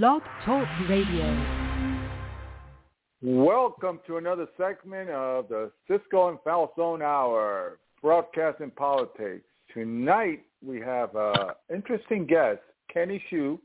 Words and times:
Blog 0.00 0.22
Talk 0.46 0.66
Radio. 0.88 1.36
Welcome 3.20 4.00
to 4.06 4.16
another 4.16 4.46
segment 4.56 5.10
of 5.10 5.50
the 5.50 5.70
Cisco 5.86 6.30
and 6.30 6.38
Falzon 6.38 7.02
Hour, 7.02 7.78
broadcasting 8.00 8.70
politics. 8.70 9.44
Tonight 9.74 10.46
we 10.64 10.80
have 10.80 11.14
an 11.14 11.50
interesting 11.68 12.24
guest, 12.24 12.60
Kenny 12.90 13.22
Xu. 13.30 13.58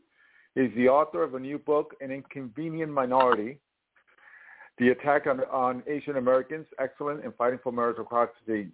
is 0.57 0.69
the 0.75 0.89
author 0.89 1.23
of 1.23 1.35
a 1.35 1.39
new 1.39 1.59
book, 1.59 1.95
An 2.01 2.11
Inconvenient 2.11 2.91
Minority, 2.91 3.57
The 4.79 4.89
Attack 4.89 5.27
on, 5.27 5.39
on 5.49 5.81
Asian 5.87 6.17
Americans, 6.17 6.65
Excellent 6.77 7.23
in 7.23 7.31
Fighting 7.37 7.59
for 7.63 7.71
Meritocracy. 7.71 8.67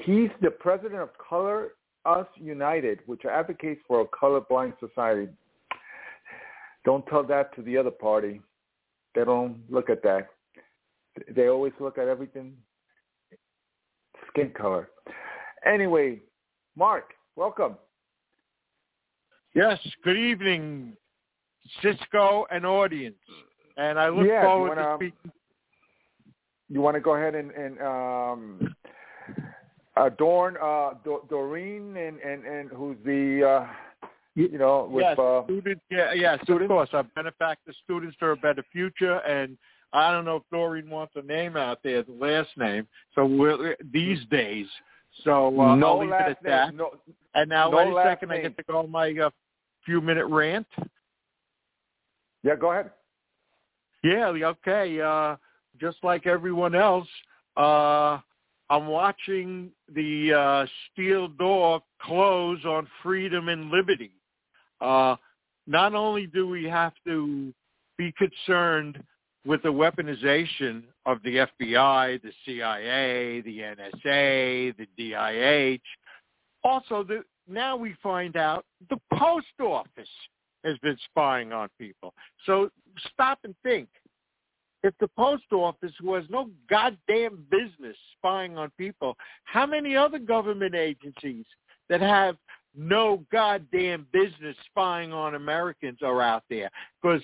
He's 0.00 0.30
the 0.40 0.50
president 0.50 1.02
of 1.02 1.10
Color 1.18 1.72
Us 2.06 2.26
United, 2.36 3.00
which 3.04 3.26
advocates 3.26 3.82
for 3.86 4.00
a 4.00 4.06
colorblind 4.06 4.72
society. 4.80 5.28
Don't 6.86 7.04
tell 7.08 7.24
that 7.24 7.54
to 7.56 7.62
the 7.62 7.76
other 7.76 7.90
party. 7.90 8.40
They 9.16 9.24
don't 9.24 9.58
look 9.68 9.90
at 9.90 10.02
that. 10.04 10.28
They 11.34 11.48
always 11.48 11.72
look 11.80 11.98
at 11.98 12.06
everything 12.06 12.54
skin 14.28 14.50
color. 14.50 14.88
Anyway, 15.64 16.20
Mark, 16.76 17.14
welcome. 17.34 17.76
Yes, 19.54 19.78
good 20.04 20.16
evening, 20.16 20.92
Cisco 21.82 22.46
and 22.50 22.64
audience. 22.64 23.16
And 23.76 23.98
I 23.98 24.08
look 24.08 24.26
yeah, 24.28 24.42
forward 24.42 24.76
wanna, 24.76 24.82
to 24.82 24.96
speaking. 24.96 25.32
You 26.68 26.80
want 26.82 26.94
to 26.94 27.00
go 27.00 27.16
ahead 27.16 27.34
and, 27.34 27.50
and 27.50 27.80
um, 27.80 28.74
adorn 29.96 30.56
uh, 30.62 30.90
Doreen 31.28 31.96
and, 31.96 32.20
and, 32.20 32.44
and 32.44 32.70
who's 32.70 32.96
the 33.04 33.64
uh, 33.64 33.66
you 34.36 34.58
know, 34.58 34.86
with 34.90 35.02
yes, 35.02 35.18
uh, 35.18 35.42
students. 35.44 35.82
Yeah, 35.90 36.12
yes, 36.12 36.38
students? 36.42 36.64
of 36.64 36.68
course. 36.68 36.90
Our 36.92 37.04
benefactor 37.14 37.72
students 37.82 38.14
for 38.18 38.32
a 38.32 38.36
better 38.36 38.62
future, 38.70 39.16
and 39.20 39.56
I 39.92 40.12
don't 40.12 40.26
know 40.26 40.36
if 40.36 40.42
Doreen 40.52 40.90
wants 40.90 41.14
a 41.16 41.22
name 41.22 41.56
out 41.56 41.78
there, 41.82 42.02
the 42.02 42.12
last 42.12 42.50
name. 42.56 42.86
So 43.14 43.24
we're, 43.24 43.76
these 43.92 44.20
days, 44.30 44.66
so 45.24 45.58
uh, 45.58 45.74
no 45.74 45.86
I'll 45.86 46.00
leave 46.00 46.10
it 46.10 46.20
at 46.20 46.42
that. 46.44 46.68
name. 46.68 46.76
No, 46.76 46.90
and 47.34 47.48
now, 47.48 47.70
no 47.70 47.78
wait 47.78 47.88
a 47.88 48.04
second, 48.04 48.30
I 48.30 48.42
get 48.42 48.56
to 48.58 48.62
go 48.64 48.80
on 48.80 48.90
my 48.90 49.10
uh, 49.10 49.30
few 49.84 50.02
minute 50.02 50.26
rant. 50.26 50.66
yeah, 52.42 52.56
go 52.56 52.72
ahead. 52.72 52.90
Yeah, 54.04 54.26
okay. 54.28 55.00
Uh, 55.00 55.36
just 55.80 55.96
like 56.02 56.26
everyone 56.26 56.74
else, 56.74 57.08
uh, 57.56 58.18
I'm 58.68 58.86
watching 58.86 59.70
the 59.94 60.32
uh, 60.32 60.66
steel 60.92 61.28
door 61.28 61.80
close 62.02 62.62
on 62.66 62.86
freedom 63.02 63.48
and 63.48 63.70
liberty. 63.70 64.12
Uh, 64.80 65.16
not 65.66 65.94
only 65.94 66.26
do 66.26 66.48
we 66.48 66.64
have 66.64 66.92
to 67.06 67.52
be 67.98 68.12
concerned 68.12 69.02
with 69.44 69.62
the 69.62 69.68
weaponization 69.68 70.82
of 71.06 71.22
the 71.22 71.46
FBI, 71.60 72.20
the 72.22 72.32
CIA, 72.44 73.40
the 73.42 73.58
NSA, 73.60 74.74
the 74.76 74.86
DIH, 74.96 75.80
also 76.64 77.04
the, 77.04 77.22
now 77.48 77.76
we 77.76 77.94
find 78.02 78.36
out 78.36 78.64
the 78.90 78.98
post 79.14 79.46
office 79.60 80.08
has 80.64 80.76
been 80.78 80.98
spying 81.10 81.52
on 81.52 81.68
people. 81.78 82.12
So 82.44 82.70
stop 83.12 83.38
and 83.44 83.54
think. 83.62 83.88
If 84.82 84.94
the 85.00 85.08
post 85.16 85.44
office 85.52 85.92
who 86.00 86.14
has 86.14 86.24
no 86.28 86.50
goddamn 86.68 87.44
business 87.50 87.96
spying 88.18 88.58
on 88.58 88.70
people, 88.76 89.16
how 89.44 89.66
many 89.66 89.96
other 89.96 90.18
government 90.18 90.74
agencies 90.74 91.46
that 91.88 92.00
have 92.00 92.36
no 92.76 93.24
goddamn 93.32 94.06
business 94.12 94.56
spying 94.70 95.12
on 95.12 95.34
Americans 95.34 95.98
are 96.02 96.22
out 96.22 96.44
there? 96.48 96.70
Because 97.02 97.22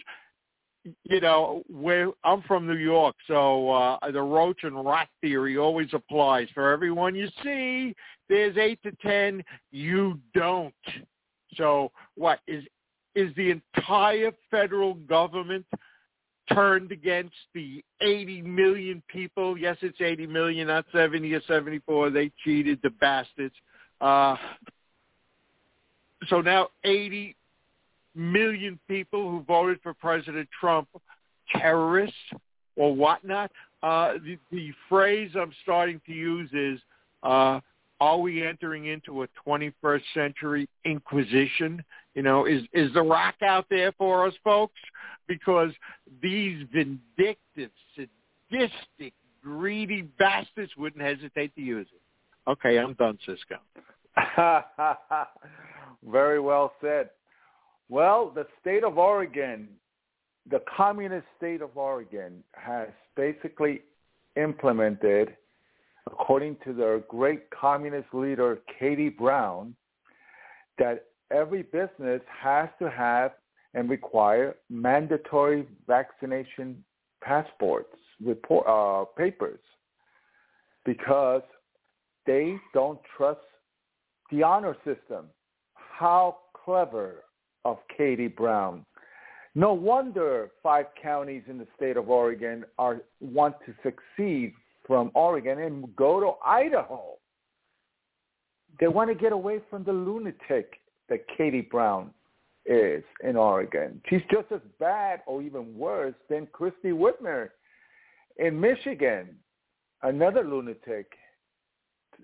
you 1.05 1.21
know, 1.21 1.63
where 1.69 2.09
I'm 2.25 2.43
from 2.43 2.67
New 2.67 2.77
York, 2.77 3.15
so 3.29 3.71
uh, 3.71 4.11
the 4.11 4.21
roach 4.21 4.65
and 4.65 4.85
rat 4.85 5.09
theory 5.21 5.57
always 5.57 5.89
applies. 5.93 6.49
For 6.55 6.73
everyone 6.73 7.15
you 7.15 7.29
see, 7.45 7.95
there's 8.29 8.57
eight 8.57 8.81
to 8.83 8.93
ten 9.01 9.45
you 9.71 10.19
don't. 10.35 10.75
So 11.57 11.93
what 12.17 12.41
is 12.47 12.65
is 13.15 13.35
the 13.37 13.51
entire 13.51 14.33
federal 14.51 14.95
government 14.95 15.67
turned 16.53 16.93
against 16.93 17.37
the 17.55 17.85
80 18.01 18.43
million 18.43 19.03
people? 19.09 19.57
Yes, 19.59 19.77
it's 19.83 20.01
80 20.01 20.27
million, 20.27 20.69
not 20.69 20.87
70 20.93 21.33
or 21.35 21.43
74. 21.47 22.11
They 22.11 22.33
cheated, 22.43 22.81
the 22.83 22.91
bastards. 22.91 23.55
Uh, 24.01 24.37
so 26.29 26.41
now 26.41 26.69
80 26.85 27.37
million 28.15 28.79
people 28.89 29.31
who 29.31 29.43
voted 29.43 29.81
for 29.83 29.95
President 29.95 30.49
Trump, 30.59 30.89
terrorists 31.51 32.17
or 32.77 32.95
whatnot. 32.95 33.51
Uh, 33.83 34.15
the, 34.25 34.39
the 34.51 34.73
phrase 34.89 35.31
I'm 35.39 35.53
starting 35.63 36.01
to 36.07 36.13
use 36.13 36.51
is, 36.53 36.79
uh, 37.23 37.61
are 38.01 38.19
we 38.19 38.45
entering 38.45 38.87
into 38.87 39.23
a 39.23 39.29
21st 39.47 40.03
century 40.15 40.69
inquisition? 40.85 41.83
You 42.15 42.23
know, 42.23 42.47
is, 42.47 42.63
is 42.73 42.93
the 42.95 43.03
rock 43.03 43.37
out 43.43 43.67
there 43.71 43.93
for 43.93 44.27
us, 44.27 44.35
folks? 44.43 44.79
Because 45.29 45.71
these 46.21 46.67
vindictive, 46.73 47.71
sadistic, 47.95 49.15
greedy 49.43 50.03
bastards 50.19 50.73
wouldn't 50.77 51.03
hesitate 51.03 51.55
to 51.55 51.63
use 51.63 51.87
it. 51.93 52.51
Okay, 52.51 52.79
I'm 52.79 52.95
done, 52.95 53.19
Cisco. 53.25 53.57
Very 56.05 56.41
well 56.41 56.73
said. 56.81 57.11
Well, 57.89 58.31
the 58.35 58.47
state 58.61 58.85
of 58.85 58.99
Oregon, 58.99 59.69
the 60.51 60.63
communist 60.77 61.27
state 61.37 61.63
of 61.63 61.77
Oregon, 61.77 62.43
has 62.55 62.89
basically 63.17 63.83
implemented, 64.37 65.37
according 66.07 66.57
to 66.65 66.73
their 66.73 67.01
great 67.01 67.51
communist 67.51 68.09
leader, 68.13 68.59
Katie 68.79 69.09
Brown, 69.09 69.75
that 70.79 71.05
every 71.31 71.63
business 71.63 72.23
has 72.43 72.69
to 72.79 72.91
have 72.91 73.33
and 73.75 73.89
require 73.89 74.57
mandatory 74.69 75.67
vaccination 75.87 76.83
passports, 77.23 77.95
report, 78.23 78.67
uh, 78.67 79.05
papers, 79.17 79.61
because 80.85 81.43
they 82.27 82.57
don't 82.75 83.01
trust 83.17 83.41
the 84.31 84.43
honor 84.43 84.77
system. 84.85 85.27
How 86.03 86.39
clever 86.65 87.23
of 87.65 87.79
Katie 87.97 88.27
Brown. 88.27 88.85
No 89.55 89.73
wonder 89.73 90.51
five 90.61 90.87
counties 91.01 91.45
in 91.49 91.59
the 91.59 91.67
state 91.77 91.97
of 91.97 92.11
Oregon 92.11 92.65
are 92.77 93.03
want 93.21 93.55
to 93.67 93.73
succeed 93.85 94.53
from 94.85 95.13
Oregon 95.15 95.61
and 95.61 95.95
go 95.95 96.19
to 96.19 96.33
Idaho. 96.45 97.19
They 98.81 98.89
want 98.89 99.11
to 99.11 99.15
get 99.15 99.31
away 99.31 99.61
from 99.71 99.85
the 99.85 99.93
lunatic 99.93 100.73
that 101.09 101.21
Katie 101.37 101.69
Brown 101.71 102.11
is 102.67 103.05
in 103.23 103.37
Oregon. 103.37 104.01
She's 104.11 104.23
just 104.29 104.51
as 104.51 104.61
bad 104.81 105.21
or 105.27 105.41
even 105.41 105.79
worse 105.79 106.17
than 106.29 106.49
Christy 106.51 106.91
Whitmer 106.91 107.51
in 108.39 108.61
Michigan, 108.61 109.37
another 110.03 110.43
lunatic 110.43 111.13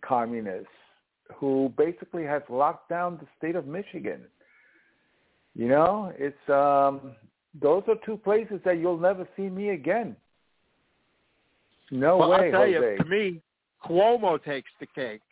communist 0.05 0.67
who 1.37 1.73
basically 1.77 2.25
has 2.25 2.43
locked 2.49 2.89
down 2.89 3.19
the 3.21 3.27
state 3.37 3.57
of 3.57 3.67
Michigan. 3.67 4.21
You 5.55 5.69
know, 5.69 6.13
it's 6.17 6.49
um 6.49 7.13
those 7.61 7.83
are 7.89 7.97
two 8.05 8.17
places 8.17 8.61
that 8.65 8.79
you'll 8.79 8.99
never 8.99 9.27
see 9.37 9.49
me 9.49 9.71
again. 9.71 10.17
No 11.91 12.19
well, 12.19 12.31
way, 12.31 12.47
I'll 12.47 12.51
tell 12.53 12.61
Jose. 12.61 12.73
you, 12.73 12.99
to 12.99 13.05
me, 13.05 13.41
Cuomo 13.85 14.43
takes 14.43 14.71
the 14.79 14.87
cake. 14.95 15.23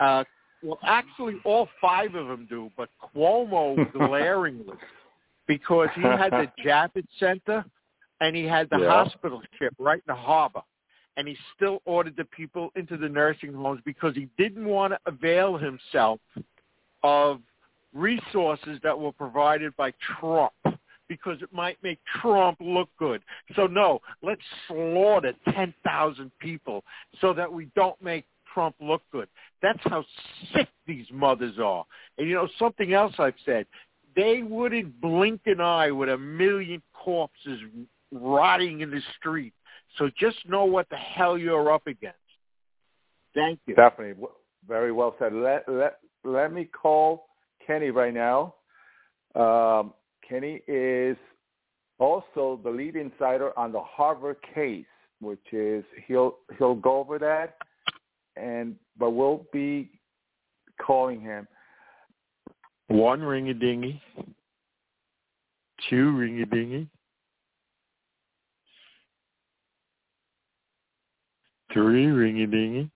Uh, 0.00 0.24
well, 0.62 0.78
actually, 0.84 1.36
all 1.44 1.68
five 1.80 2.14
of 2.14 2.28
them 2.28 2.46
do, 2.48 2.70
but 2.76 2.88
Cuomo 3.14 3.92
glaringly, 3.92 4.76
because 5.48 5.88
he 5.96 6.02
had 6.02 6.30
the 6.30 6.50
Javits 6.64 7.08
Center 7.18 7.64
and 8.20 8.36
he 8.36 8.44
had 8.44 8.70
the 8.70 8.78
Yeah. 8.78 9.04
hospital 9.04 9.42
ship 9.58 9.74
right 9.78 9.98
in 9.98 10.04
the 10.06 10.14
harbor, 10.14 10.62
and 11.16 11.28
he 11.28 11.36
still 11.56 11.80
ordered 11.84 12.16
the 12.16 12.24
people 12.24 12.70
into 12.76 12.96
the 12.96 13.08
nursing 13.08 13.52
homes 13.52 13.80
because 13.84 14.14
he 14.14 14.28
didn't 14.38 14.66
want 14.66 14.92
to 14.92 14.98
avail 15.06 15.56
himself 15.56 16.20
of 17.02 17.40
resources 17.92 18.78
that 18.82 18.98
were 18.98 19.12
provided 19.12 19.76
by 19.76 19.92
Trump 20.18 20.52
because 21.08 21.42
it 21.42 21.52
might 21.52 21.76
make 21.82 21.98
Trump 22.20 22.56
look 22.60 22.88
good. 22.98 23.20
So 23.54 23.66
no, 23.66 24.00
let's 24.22 24.40
slaughter 24.66 25.34
10,000 25.52 26.30
people 26.38 26.84
so 27.20 27.34
that 27.34 27.52
we 27.52 27.68
don't 27.74 28.00
make 28.02 28.24
Trump 28.52 28.74
look 28.80 29.02
good. 29.10 29.28
That's 29.60 29.80
how 29.84 30.04
sick 30.54 30.68
these 30.86 31.06
mothers 31.12 31.58
are. 31.62 31.84
And 32.16 32.28
you 32.28 32.34
know, 32.34 32.48
something 32.58 32.94
else 32.94 33.14
I've 33.18 33.34
said, 33.44 33.66
they 34.16 34.42
wouldn't 34.42 35.00
blink 35.00 35.42
an 35.46 35.60
eye 35.60 35.90
with 35.90 36.08
a 36.08 36.18
million 36.18 36.82
corpses 36.94 37.60
rotting 38.10 38.80
in 38.80 38.90
the 38.90 39.00
street. 39.18 39.52
So 39.98 40.10
just 40.18 40.36
know 40.48 40.64
what 40.64 40.88
the 40.88 40.96
hell 40.96 41.36
you're 41.36 41.72
up 41.72 41.86
against. 41.86 42.16
Thank 43.34 43.60
you. 43.66 43.74
Definitely, 43.74 44.24
very 44.66 44.92
well 44.92 45.14
said. 45.18 45.32
Let 45.32 45.68
let 45.68 45.98
let 46.24 46.52
me 46.52 46.64
call 46.64 47.26
Kenny 47.66 47.90
right 47.90 48.14
now. 48.14 48.54
Um, 49.34 49.94
Kenny 50.26 50.60
is 50.66 51.16
also 51.98 52.60
the 52.62 52.70
lead 52.70 52.96
insider 52.96 53.56
on 53.58 53.72
the 53.72 53.80
Harvard 53.80 54.36
case, 54.54 54.84
which 55.20 55.52
is 55.52 55.84
he'll 56.06 56.36
he'll 56.58 56.74
go 56.74 56.98
over 56.98 57.18
that, 57.18 57.56
and 58.36 58.76
but 58.98 59.10
we'll 59.10 59.46
be 59.52 59.90
calling 60.80 61.20
him. 61.20 61.46
One 62.88 63.22
ring 63.22 63.48
a 63.48 63.54
dingy, 63.54 64.02
two 65.88 66.14
ring 66.16 66.42
a 66.42 66.46
dingy, 66.46 66.88
three 71.72 72.06
ringy 72.06 72.50
dingy. 72.50 72.90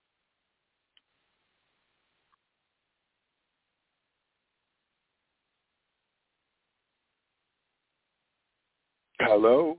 Hello. 9.20 9.78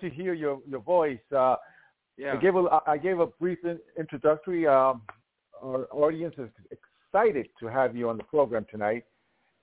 To 0.00 0.10
hear 0.10 0.34
your 0.34 0.60
your 0.66 0.80
voice, 0.80 1.18
uh, 1.34 1.56
Yeah. 2.16 2.34
I 2.34 2.36
gave 2.36 2.54
a 2.56 2.80
I 2.86 2.98
gave 2.98 3.20
a 3.20 3.26
brief 3.26 3.58
introductory. 3.98 4.66
Um, 4.66 5.02
our 5.62 5.88
audience 5.92 6.34
is 6.38 6.50
excited 6.70 7.48
to 7.60 7.66
have 7.66 7.96
you 7.96 8.08
on 8.08 8.16
the 8.18 8.24
program 8.24 8.66
tonight, 8.70 9.04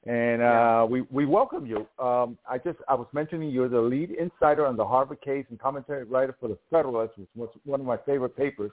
and 0.07 0.41
uh, 0.41 0.85
we 0.89 1.01
we 1.11 1.25
welcome 1.25 1.65
you. 1.65 1.87
Um, 2.03 2.37
I 2.49 2.57
just 2.57 2.79
I 2.87 2.95
was 2.95 3.07
mentioning 3.13 3.49
you're 3.49 3.69
the 3.69 3.79
lead 3.79 4.11
insider 4.11 4.65
on 4.65 4.75
the 4.75 4.85
Harvard 4.85 5.21
case 5.21 5.45
and 5.49 5.59
commentary 5.59 6.03
writer 6.05 6.35
for 6.39 6.47
the 6.49 6.57
Federalist, 6.71 7.13
which 7.17 7.27
was 7.35 7.49
one 7.65 7.79
of 7.79 7.85
my 7.85 7.97
favorite 7.97 8.35
papers. 8.35 8.71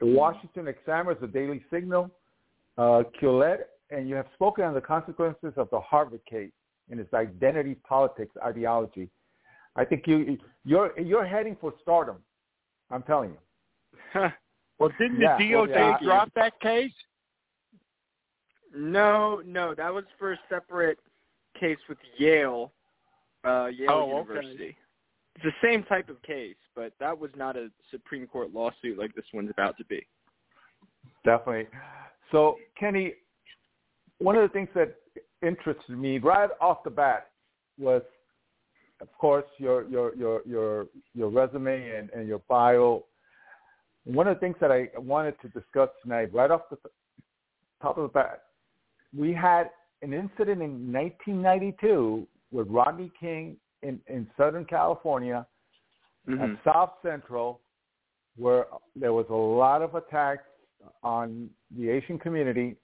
The 0.00 0.06
Washington 0.06 0.68
Examiner, 0.68 1.14
the 1.18 1.26
Daily 1.26 1.64
Signal, 1.72 2.10
uh, 2.76 3.04
Quillette, 3.20 3.64
and 3.90 4.08
you 4.08 4.16
have 4.16 4.26
spoken 4.34 4.64
on 4.64 4.74
the 4.74 4.80
consequences 4.80 5.54
of 5.56 5.70
the 5.70 5.80
Harvard 5.80 6.20
case 6.28 6.52
and 6.90 7.00
its 7.00 7.14
identity 7.14 7.76
politics 7.88 8.34
ideology. 8.44 9.08
I 9.76 9.84
think 9.84 10.06
you 10.06 10.36
you're 10.64 10.98
you're 11.00 11.26
heading 11.26 11.56
for 11.58 11.72
stardom. 11.80 12.16
I'm 12.90 13.02
telling 13.02 13.30
you. 13.30 14.28
Well, 14.78 14.90
didn't 14.98 15.20
Yeah, 15.20 15.38
the 15.38 15.54
well, 15.54 15.66
DOJ 15.66 15.74
yeah. 15.76 15.96
drop 16.02 16.30
that 16.34 16.58
case? 16.60 16.92
No, 18.74 19.42
no, 19.46 19.74
that 19.74 19.92
was 19.92 20.04
for 20.18 20.32
a 20.32 20.38
separate 20.48 20.98
case 21.58 21.78
with 21.88 21.98
Yale, 22.18 22.72
uh, 23.44 23.66
Yale 23.66 23.90
Oh, 23.90 24.02
okay. 24.02 24.32
University. 24.32 24.76
It's 25.36 25.44
the 25.44 25.66
same 25.66 25.82
type 25.84 26.08
of 26.08 26.22
case, 26.22 26.56
but 26.76 26.92
that 27.00 27.18
was 27.18 27.30
not 27.36 27.56
a 27.56 27.68
Supreme 27.90 28.26
Court 28.26 28.52
lawsuit 28.52 28.98
like 28.98 29.14
this 29.14 29.24
one's 29.32 29.50
about 29.50 29.76
to 29.78 29.84
be. 29.84 30.06
Definitely. 31.24 31.66
So, 32.30 32.56
Kenny, 32.78 33.14
one 34.18 34.36
of 34.36 34.42
the 34.42 34.52
things 34.52 34.68
that 34.74 34.96
interested 35.42 35.98
me 35.98 36.18
right 36.18 36.50
off 36.60 36.84
the 36.84 36.90
bat 36.90 37.28
was, 37.78 38.02
of 39.00 39.08
course, 39.18 39.44
your 39.58 39.88
your 39.88 40.14
your 40.14 40.40
your 40.46 40.86
your 41.14 41.30
resume 41.30 41.90
and, 41.90 42.10
and 42.10 42.28
your 42.28 42.40
bio. 42.48 43.04
One 44.04 44.28
of 44.28 44.36
the 44.36 44.40
things 44.40 44.56
that 44.60 44.70
I 44.70 44.88
wanted 44.96 45.34
to 45.42 45.48
discuss 45.48 45.88
tonight, 46.02 46.32
right 46.32 46.50
off 46.50 46.62
the 46.70 46.76
top 47.82 47.98
of 47.98 48.02
the 48.04 48.08
bat, 48.08 48.43
we 49.16 49.32
had 49.32 49.70
an 50.02 50.12
incident 50.12 50.62
in 50.62 50.92
1992 50.92 52.26
with 52.52 52.68
Rodney 52.68 53.10
King 53.18 53.56
in, 53.82 54.00
in 54.06 54.26
Southern 54.36 54.64
California 54.64 55.46
Mhm. 56.26 56.56
at 56.56 56.64
South 56.64 56.92
Central, 57.02 57.60
where 58.36 58.66
there 58.96 59.12
was 59.12 59.26
a 59.28 59.34
lot 59.34 59.82
of 59.82 59.94
attacks 59.94 60.48
on 61.02 61.50
the 61.70 61.90
Asian 61.90 62.18
community, 62.18 62.76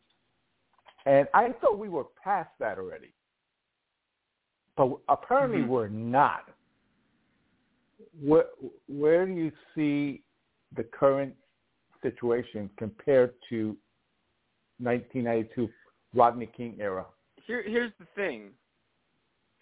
and 1.07 1.27
I 1.33 1.51
thought 1.53 1.79
we 1.79 1.89
were 1.89 2.05
past 2.23 2.51
that 2.59 2.77
already, 2.77 3.15
but 4.77 4.99
apparently 5.09 5.61
Mhm. 5.63 5.69
we're 5.69 5.89
not. 5.89 6.51
Where 8.21 8.49
where 8.89 9.25
do 9.25 9.33
you 9.33 9.51
see 9.75 10.23
the 10.73 10.85
current 10.85 11.35
situation 12.03 12.69
compared 12.77 13.35
to 13.49 13.75
1992 14.81 15.73
Rodney 16.15 16.49
King 16.57 16.77
era? 16.81 17.07
Here, 17.47 17.63
here's 17.67 17.93
the 17.99 18.07
thing. 18.15 18.51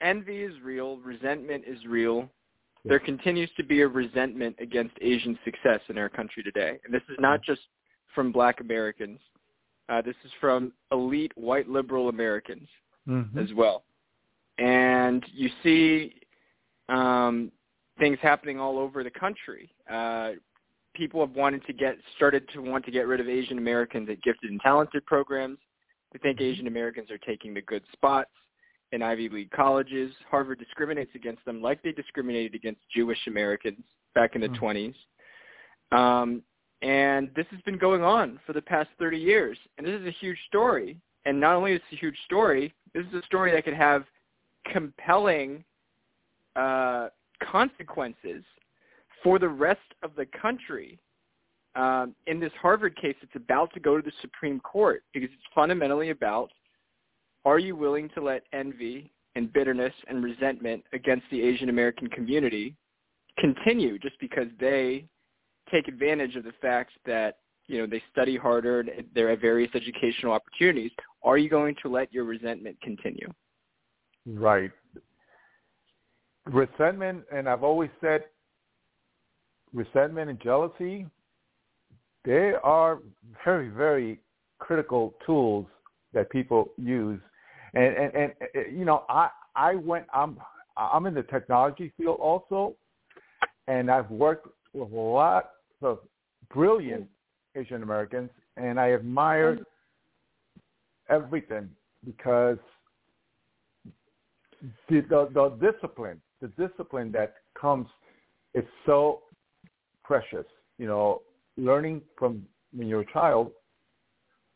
Envy 0.01 0.43
is 0.43 0.55
real. 0.63 0.99
Resentment 0.99 1.65
is 1.67 1.79
real. 1.87 2.21
Yeah. 2.85 2.91
There 2.91 2.99
continues 3.01 3.51
to 3.57 3.65
be 3.65 3.81
a 3.83 3.89
resentment 3.89 4.57
against 4.61 4.95
Asian 5.01 5.39
success 5.45 5.81
in 5.89 5.99
our 5.99 6.09
country 6.09 6.43
today. 6.43 6.79
And 6.85 6.95
this 6.95 7.03
is 7.09 7.17
not 7.19 7.43
just 7.43 7.61
from 8.15 8.33
black 8.33 8.61
Americans. 8.61 9.19
Uh, 9.89 10.03
this 10.03 10.15
is 10.25 10.31
from 10.41 10.73
elite 10.93 11.33
white 11.37 11.69
liberal 11.69 12.09
Americans 12.09 12.69
Mm-hmm. 13.09 13.39
as 13.39 13.49
well. 13.55 13.85
And 14.59 15.25
you 15.33 15.49
see 15.63 16.13
um, 16.91 17.51
things 17.99 18.19
happening 18.21 18.61
all 18.61 18.79
over 18.79 19.03
the 19.03 19.11
country. 19.11 19.71
Uh, 19.91 20.33
people 20.95 21.25
have 21.25 21.35
wanted 21.35 21.65
to 21.67 21.73
get 21.73 21.97
started 22.17 22.47
to 22.53 22.61
want 22.61 22.85
to 22.85 22.91
get 22.91 23.07
rid 23.07 23.19
of 23.21 23.29
Asian 23.29 23.57
Americans 23.57 24.11
at 24.11 24.21
gifted 24.23 24.51
and 24.51 24.61
talented 24.61 25.07
programs. 25.07 25.57
They 26.13 26.19
think 26.19 26.41
Asian 26.41 26.67
Americans 26.67 27.11
are 27.11 27.19
taking 27.19 27.55
the 27.55 27.63
good 27.63 27.83
spots 27.93 28.31
in 28.93 29.03
Ivy 29.03 29.29
League 29.29 29.51
colleges. 29.51 30.13
Harvard 30.31 30.59
discriminates 30.59 31.11
against 31.15 31.45
them 31.45 31.61
like 31.61 31.83
they 31.83 31.93
discriminated 31.93 32.55
against 32.55 32.81
Jewish 32.95 33.27
Americans 33.27 33.85
back 34.15 34.35
in 34.35 34.41
the 34.41 34.49
Mhm. 34.49 34.57
20s. 34.57 34.97
Um, 35.93 36.43
and 36.81 37.35
this 37.35 37.47
has 37.49 37.61
been 37.63 37.79
going 37.79 38.03
on 38.03 38.39
for 38.47 38.53
the 38.53 38.63
past 38.63 38.91
30 38.99 39.19
years. 39.19 39.59
And 39.77 39.87
this 39.87 40.01
is 40.01 40.07
a 40.07 40.11
huge 40.11 40.41
story. 40.47 41.01
And 41.25 41.39
not 41.41 41.55
only 41.57 41.73
is 41.73 41.83
it 41.91 41.95
a 41.95 41.97
huge 41.97 42.19
story, 42.25 42.73
this 42.95 43.05
is 43.07 43.15
a 43.15 43.23
story 43.23 43.51
that 43.53 43.65
could 43.65 43.75
have 43.75 44.07
compelling 44.65 45.65
uh, 46.57 47.09
consequences 47.41 48.45
for 49.23 49.39
the 49.39 49.49
rest 49.49 49.95
of 50.03 50.15
the 50.17 50.27
country. 50.27 50.99
Um, 51.79 52.15
in 52.27 52.41
this 52.41 52.53
Harvard 52.61 52.97
case, 52.97 53.15
it's 53.23 53.37
about 53.37 53.73
to 53.75 53.81
go 53.81 53.97
to 53.97 54.03
the 54.03 54.13
Supreme 54.21 54.61
Court 54.61 55.03
because 55.15 55.31
it's 55.33 55.55
fundamentally 55.55 56.11
about 56.11 56.51
are 57.45 57.59
you 57.59 57.77
willing 57.77 58.09
to 58.11 58.21
let 58.21 58.43
envy 58.53 59.13
and 59.35 59.53
bitterness 59.53 59.93
and 60.09 60.23
resentment 60.23 60.83
against 60.93 61.25
the 61.31 61.41
Asian 61.41 61.69
American 61.69 62.09
community 62.09 62.75
continue 63.39 63.99
just 63.99 64.19
because 64.19 64.49
they 64.59 65.07
take 65.71 65.87
advantage 65.87 66.35
of 66.35 66.45
the 66.45 66.53
fact 66.61 66.93
that 67.07 67.39
you 67.67 67.79
know 67.79 67.87
they 67.87 68.03
study 68.11 68.37
harder 68.37 68.81
and 68.81 68.91
there 69.15 69.29
are 69.29 69.33
at 69.33 69.41
various 69.41 69.71
educational 69.75 70.33
opportunities 70.33 70.91
are 71.23 71.39
you 71.39 71.49
going 71.49 71.77
to 71.83 71.89
let 71.89 72.13
your 72.13 72.25
resentment 72.25 72.77
continue 72.81 73.29
Right. 74.29 74.71
Resentment, 76.45 77.25
and 77.33 77.49
I've 77.49 77.63
always 77.63 77.91
said 78.01 78.25
resentment 79.73 80.31
and 80.31 80.41
jealousy, 80.41 81.07
they 82.29 82.53
are 82.63 82.99
very, 83.43 83.71
very 83.71 84.21
critical 84.59 85.15
tools 85.25 85.67
that 86.13 86.29
people 86.29 86.69
use. 86.77 87.19
And, 87.73 87.97
and, 87.97 88.15
and 88.15 88.33
uh, 88.55 88.61
you 88.71 88.85
know, 88.85 89.05
I, 89.09 89.31
I 89.57 89.77
went, 89.77 90.05
I'm, 90.13 90.37
I'm 90.77 91.07
in 91.07 91.15
the 91.15 91.23
technology 91.23 91.91
field 91.97 92.19
also, 92.21 92.75
and 93.67 93.91
I've 93.91 94.11
worked 94.11 94.47
with 94.75 94.93
a 94.93 94.95
lot 94.95 95.53
of 95.81 96.01
brilliant 96.53 97.07
Asian 97.57 97.83
Americans, 97.83 98.29
and 98.59 98.79
I 98.79 98.93
admire 98.93 99.59
everything 101.09 101.71
because 102.05 102.59
the, 104.91 105.01
the 105.09 105.31
the 105.33 105.73
discipline, 105.73 106.21
the 106.43 106.49
discipline 106.49 107.11
that 107.13 107.37
comes, 107.59 107.87
is 108.55 108.65
so 108.85 109.23
precious. 110.05 110.47
You 110.77 110.89
know, 110.89 111.23
learning 111.59 112.03
from 112.19 112.45
when 112.73 112.89
you're 112.89 113.01
a 113.01 113.13
child, 113.13 113.51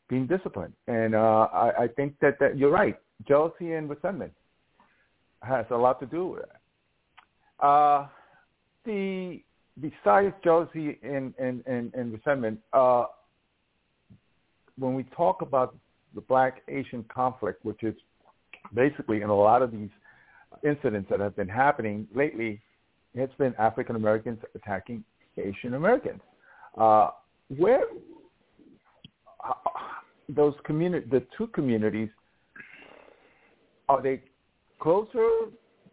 being 0.09 0.27
disciplined, 0.27 0.73
and 0.87 1.15
uh, 1.15 1.49
I, 1.53 1.85
I 1.85 1.89
think 1.89 2.15
that, 2.21 2.39
that 2.41 2.57
you're 2.57 2.71
right. 2.71 2.97
Jealousy 3.27 3.73
and 3.73 3.89
resentment 3.89 4.33
has 5.43 5.67
a 5.71 5.77
lot 5.77 6.01
to 6.01 6.07
do 6.07 6.27
with 6.29 6.43
it. 6.43 6.51
Uh, 7.61 8.07
the 8.85 9.41
besides 9.81 10.35
jealousy 10.43 10.99
and 11.03 11.35
and 11.39 11.63
and, 11.67 11.93
and 11.95 12.13
resentment, 12.13 12.59
uh, 12.73 13.05
when 14.79 14.95
we 14.95 15.05
talk 15.17 15.43
about 15.43 15.77
the 16.15 16.21
Black 16.21 16.63
Asian 16.69 17.05
conflict, 17.05 17.65
which 17.65 17.83
is 17.83 17.95
basically 18.75 19.23
in 19.23 19.31
a 19.31 19.35
lot 19.35 19.63
of 19.63 19.71
these 19.71 19.91
incidents 20.65 21.09
that 21.11 21.21
have 21.21 21.35
been 21.37 21.49
happening 21.49 22.07
lately, 22.15 22.61
it's 23.15 23.35
been 23.37 23.55
African 23.59 23.97
Americans 23.97 24.39
attacking 24.55 25.05
Asian 25.39 25.75
Americans. 25.75 26.21
Uh, 26.79 27.11
where 27.57 27.85
uh, 29.47 29.53
those 30.29 30.55
community, 30.65 31.07
the 31.11 31.23
two 31.37 31.47
communities, 31.49 32.09
are 33.89 34.03
they 34.03 34.23
closer, 34.81 35.29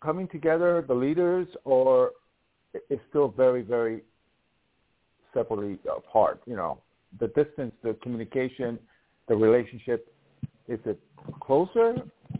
coming 0.01 0.27
together, 0.27 0.83
the 0.87 0.93
leaders, 0.93 1.47
or 1.65 2.11
it's 2.73 3.01
still 3.09 3.27
very, 3.29 3.61
very 3.61 4.01
separately 5.33 5.77
apart? 5.95 6.41
You 6.45 6.55
know, 6.55 6.79
the 7.19 7.27
distance, 7.27 7.73
the 7.83 7.95
communication, 8.01 8.79
the 9.27 9.35
relationship 9.35 10.11
Is 10.67 10.79
it 10.85 10.99
closer, 11.41 11.95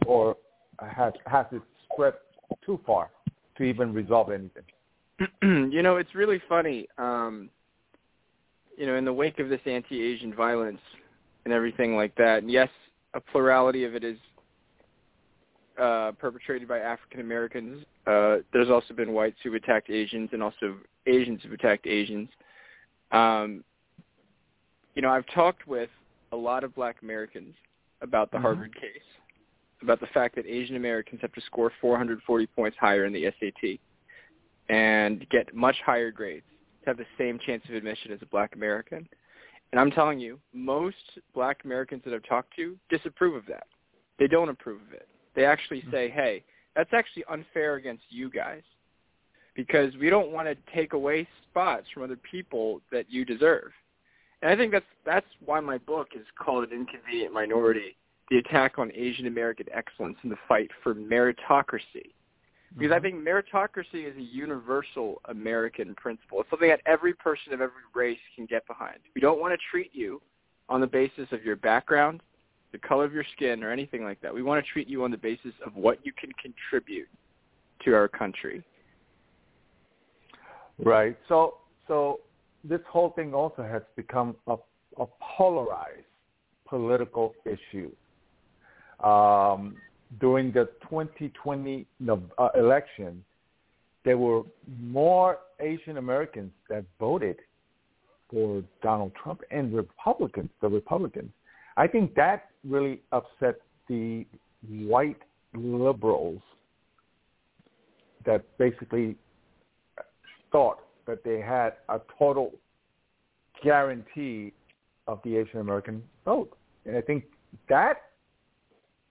or 0.06 0.36
has 0.78 1.12
has 1.26 1.46
it 1.52 1.62
spread 1.92 2.14
too 2.64 2.80
far 2.86 3.10
to 3.56 3.64
even 3.64 3.92
resolve 3.92 4.30
anything? 4.30 4.62
you 5.72 5.82
know, 5.82 5.96
it's 5.96 6.14
really 6.14 6.40
funny. 6.48 6.86
Um, 6.96 7.50
you 8.80 8.86
know, 8.86 8.96
in 8.96 9.04
the 9.04 9.12
wake 9.12 9.38
of 9.38 9.50
this 9.50 9.60
anti-Asian 9.66 10.34
violence 10.34 10.80
and 11.44 11.52
everything 11.52 11.96
like 11.96 12.14
that, 12.14 12.38
and 12.38 12.50
yes, 12.50 12.70
a 13.12 13.20
plurality 13.20 13.84
of 13.84 13.94
it 13.94 14.02
is 14.02 14.16
uh, 15.78 16.12
perpetrated 16.12 16.66
by 16.66 16.78
African 16.78 17.20
Americans. 17.20 17.84
Uh, 18.06 18.36
there's 18.54 18.70
also 18.70 18.94
been 18.94 19.12
whites 19.12 19.36
who've 19.42 19.52
attacked 19.52 19.90
Asians, 19.90 20.30
and 20.32 20.42
also 20.42 20.76
Asians 21.06 21.42
who've 21.42 21.52
attacked 21.52 21.86
Asians. 21.86 22.30
Um, 23.12 23.62
you 24.94 25.02
know, 25.02 25.10
I've 25.10 25.26
talked 25.34 25.68
with 25.68 25.90
a 26.32 26.36
lot 26.36 26.64
of 26.64 26.74
Black 26.74 27.02
Americans 27.02 27.54
about 28.00 28.30
the 28.30 28.38
mm-hmm. 28.38 28.46
Harvard 28.46 28.74
case, 28.74 29.02
about 29.82 30.00
the 30.00 30.06
fact 30.06 30.36
that 30.36 30.46
Asian 30.46 30.76
Americans 30.76 31.20
have 31.20 31.34
to 31.34 31.42
score 31.42 31.70
440 31.82 32.46
points 32.46 32.78
higher 32.80 33.04
in 33.04 33.12
the 33.12 33.30
SAT 33.38 33.78
and 34.70 35.28
get 35.28 35.54
much 35.54 35.76
higher 35.84 36.10
grades 36.10 36.46
have 36.86 36.96
the 36.96 37.06
same 37.18 37.38
chance 37.38 37.62
of 37.68 37.74
admission 37.74 38.12
as 38.12 38.22
a 38.22 38.26
Black 38.26 38.54
American. 38.54 39.08
And 39.72 39.80
I'm 39.80 39.90
telling 39.90 40.18
you, 40.18 40.38
most 40.52 40.96
Black 41.34 41.64
Americans 41.64 42.02
that 42.04 42.14
I've 42.14 42.28
talked 42.28 42.54
to 42.56 42.76
disapprove 42.88 43.36
of 43.36 43.46
that. 43.46 43.66
They 44.18 44.26
don't 44.26 44.48
approve 44.48 44.80
of 44.82 44.92
it. 44.92 45.08
They 45.34 45.44
actually 45.44 45.82
say, 45.90 46.08
mm-hmm. 46.08 46.18
hey, 46.18 46.44
that's 46.74 46.92
actually 46.92 47.24
unfair 47.30 47.76
against 47.76 48.04
you 48.10 48.30
guys 48.30 48.62
because 49.54 49.94
we 49.96 50.10
don't 50.10 50.32
want 50.32 50.48
to 50.48 50.56
take 50.74 50.92
away 50.92 51.26
spots 51.48 51.86
from 51.92 52.02
other 52.02 52.18
people 52.30 52.80
that 52.92 53.06
you 53.10 53.24
deserve. 53.24 53.70
And 54.42 54.50
I 54.50 54.56
think 54.56 54.72
that's 54.72 54.86
that's 55.04 55.26
why 55.44 55.60
my 55.60 55.78
book 55.78 56.08
is 56.14 56.26
called 56.38 56.64
An 56.64 56.72
Inconvenient 56.72 57.32
Minority, 57.32 57.96
the 58.30 58.38
attack 58.38 58.78
on 58.78 58.90
Asian 58.94 59.26
American 59.26 59.66
excellence 59.72 60.16
and 60.22 60.32
the 60.32 60.38
fight 60.48 60.70
for 60.82 60.94
meritocracy. 60.94 62.12
Because 62.74 62.92
mm-hmm. 62.92 62.94
I 62.94 63.00
think 63.00 63.16
meritocracy 63.16 64.08
is 64.08 64.16
a 64.16 64.22
universal 64.22 65.20
American 65.26 65.94
principle. 65.96 66.40
It's 66.40 66.50
something 66.50 66.68
that 66.68 66.80
every 66.86 67.14
person 67.14 67.52
of 67.52 67.60
every 67.60 67.82
race 67.94 68.18
can 68.36 68.46
get 68.46 68.66
behind. 68.66 68.98
We 69.14 69.20
don't 69.20 69.40
want 69.40 69.52
to 69.52 69.58
treat 69.70 69.90
you 69.92 70.22
on 70.68 70.80
the 70.80 70.86
basis 70.86 71.26
of 71.32 71.44
your 71.44 71.56
background, 71.56 72.22
the 72.72 72.78
color 72.78 73.04
of 73.04 73.12
your 73.12 73.24
skin, 73.34 73.64
or 73.64 73.72
anything 73.72 74.04
like 74.04 74.20
that. 74.20 74.32
We 74.32 74.42
want 74.42 74.64
to 74.64 74.72
treat 74.72 74.88
you 74.88 75.02
on 75.02 75.10
the 75.10 75.16
basis 75.16 75.52
of 75.66 75.74
what 75.74 75.98
you 76.04 76.12
can 76.12 76.30
contribute 76.40 77.08
to 77.84 77.94
our 77.94 78.06
country. 78.06 78.62
Right. 80.78 81.16
So 81.28 81.56
so 81.88 82.20
this 82.62 82.80
whole 82.88 83.10
thing 83.10 83.34
also 83.34 83.62
has 83.62 83.82
become 83.96 84.36
a, 84.46 84.56
a 84.98 85.06
polarized 85.36 86.04
political 86.68 87.34
issue. 87.44 87.90
Um, 89.04 89.76
during 90.18 90.52
the 90.52 90.68
2020 90.82 91.86
uh, 92.08 92.48
election, 92.56 93.24
there 94.04 94.18
were 94.18 94.42
more 94.80 95.38
Asian 95.60 95.98
Americans 95.98 96.50
that 96.68 96.84
voted 96.98 97.36
for 98.30 98.62
Donald 98.82 99.12
Trump 99.22 99.42
and 99.50 99.74
Republicans, 99.74 100.50
the 100.60 100.68
Republicans. 100.68 101.30
I 101.76 101.86
think 101.86 102.14
that 102.14 102.48
really 102.64 103.00
upset 103.12 103.56
the 103.88 104.26
white 104.68 105.20
liberals 105.54 106.40
that 108.24 108.44
basically 108.58 109.16
thought 110.52 110.80
that 111.06 111.24
they 111.24 111.40
had 111.40 111.74
a 111.88 112.00
total 112.18 112.52
guarantee 113.62 114.52
of 115.06 115.20
the 115.24 115.36
Asian 115.36 115.60
American 115.60 116.02
vote. 116.24 116.56
And 116.86 116.96
I 116.96 117.00
think 117.00 117.24
that 117.68 118.09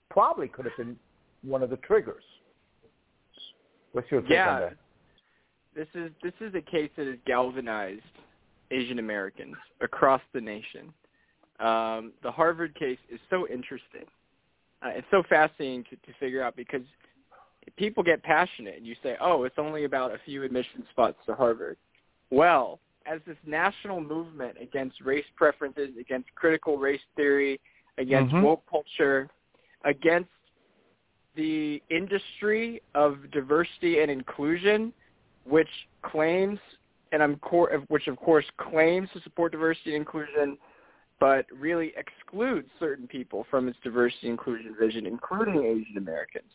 probably 0.09 0.47
could 0.47 0.65
have 0.65 0.77
been 0.77 0.97
one 1.43 1.63
of 1.63 1.69
the 1.69 1.77
triggers. 1.77 2.23
What's 3.91 4.09
your 4.11 4.21
take 4.21 4.31
yeah, 4.31 4.55
on 4.55 4.61
that? 4.61 4.77
This 5.75 5.87
is 5.95 6.11
this 6.23 6.33
is 6.41 6.53
a 6.55 6.61
case 6.61 6.89
that 6.97 7.07
has 7.07 7.15
galvanized 7.25 8.01
Asian 8.71 8.99
Americans 8.99 9.55
across 9.81 10.21
the 10.33 10.41
nation. 10.41 10.93
Um, 11.59 12.13
the 12.23 12.31
Harvard 12.31 12.75
case 12.75 12.99
is 13.11 13.19
so 13.29 13.47
interesting. 13.47 14.05
Uh, 14.81 14.89
it's 14.95 15.07
so 15.11 15.23
fascinating 15.27 15.83
to, 15.85 15.89
to 15.91 16.17
figure 16.19 16.41
out 16.41 16.55
because 16.55 16.81
people 17.77 18.03
get 18.03 18.23
passionate 18.23 18.77
and 18.77 18.87
you 18.87 18.95
say, 19.03 19.15
oh, 19.19 19.43
it's 19.43 19.57
only 19.57 19.83
about 19.83 20.11
a 20.11 20.19
few 20.25 20.43
admission 20.43 20.83
spots 20.91 21.17
to 21.25 21.35
Harvard. 21.35 21.77
Well, 22.31 22.79
as 23.05 23.19
this 23.25 23.37
national 23.45 24.01
movement 24.01 24.57
against 24.61 25.01
race 25.01 25.25
preferences, 25.35 25.89
against 25.99 26.33
critical 26.35 26.77
race 26.77 27.01
theory, 27.15 27.59
against 27.97 28.33
mm-hmm. 28.33 28.45
woke 28.45 28.63
culture, 28.69 29.29
against 29.85 30.29
the 31.35 31.81
industry 31.89 32.81
of 32.95 33.31
diversity 33.31 33.99
and 34.01 34.11
inclusion, 34.11 34.93
which 35.45 35.69
claims, 36.01 36.59
and 37.11 37.23
I'm 37.23 37.37
cor- 37.37 37.71
which 37.87 38.07
of 38.07 38.17
course 38.17 38.45
claims 38.57 39.09
to 39.13 39.21
support 39.21 39.51
diversity 39.51 39.95
and 39.95 40.01
inclusion, 40.01 40.57
but 41.19 41.45
really 41.53 41.93
excludes 41.97 42.67
certain 42.79 43.07
people 43.07 43.45
from 43.49 43.67
its 43.67 43.77
diversity 43.83 44.27
and 44.27 44.31
inclusion 44.31 44.75
vision, 44.79 45.05
including 45.05 45.63
Asian 45.63 45.97
Americans. 45.97 46.51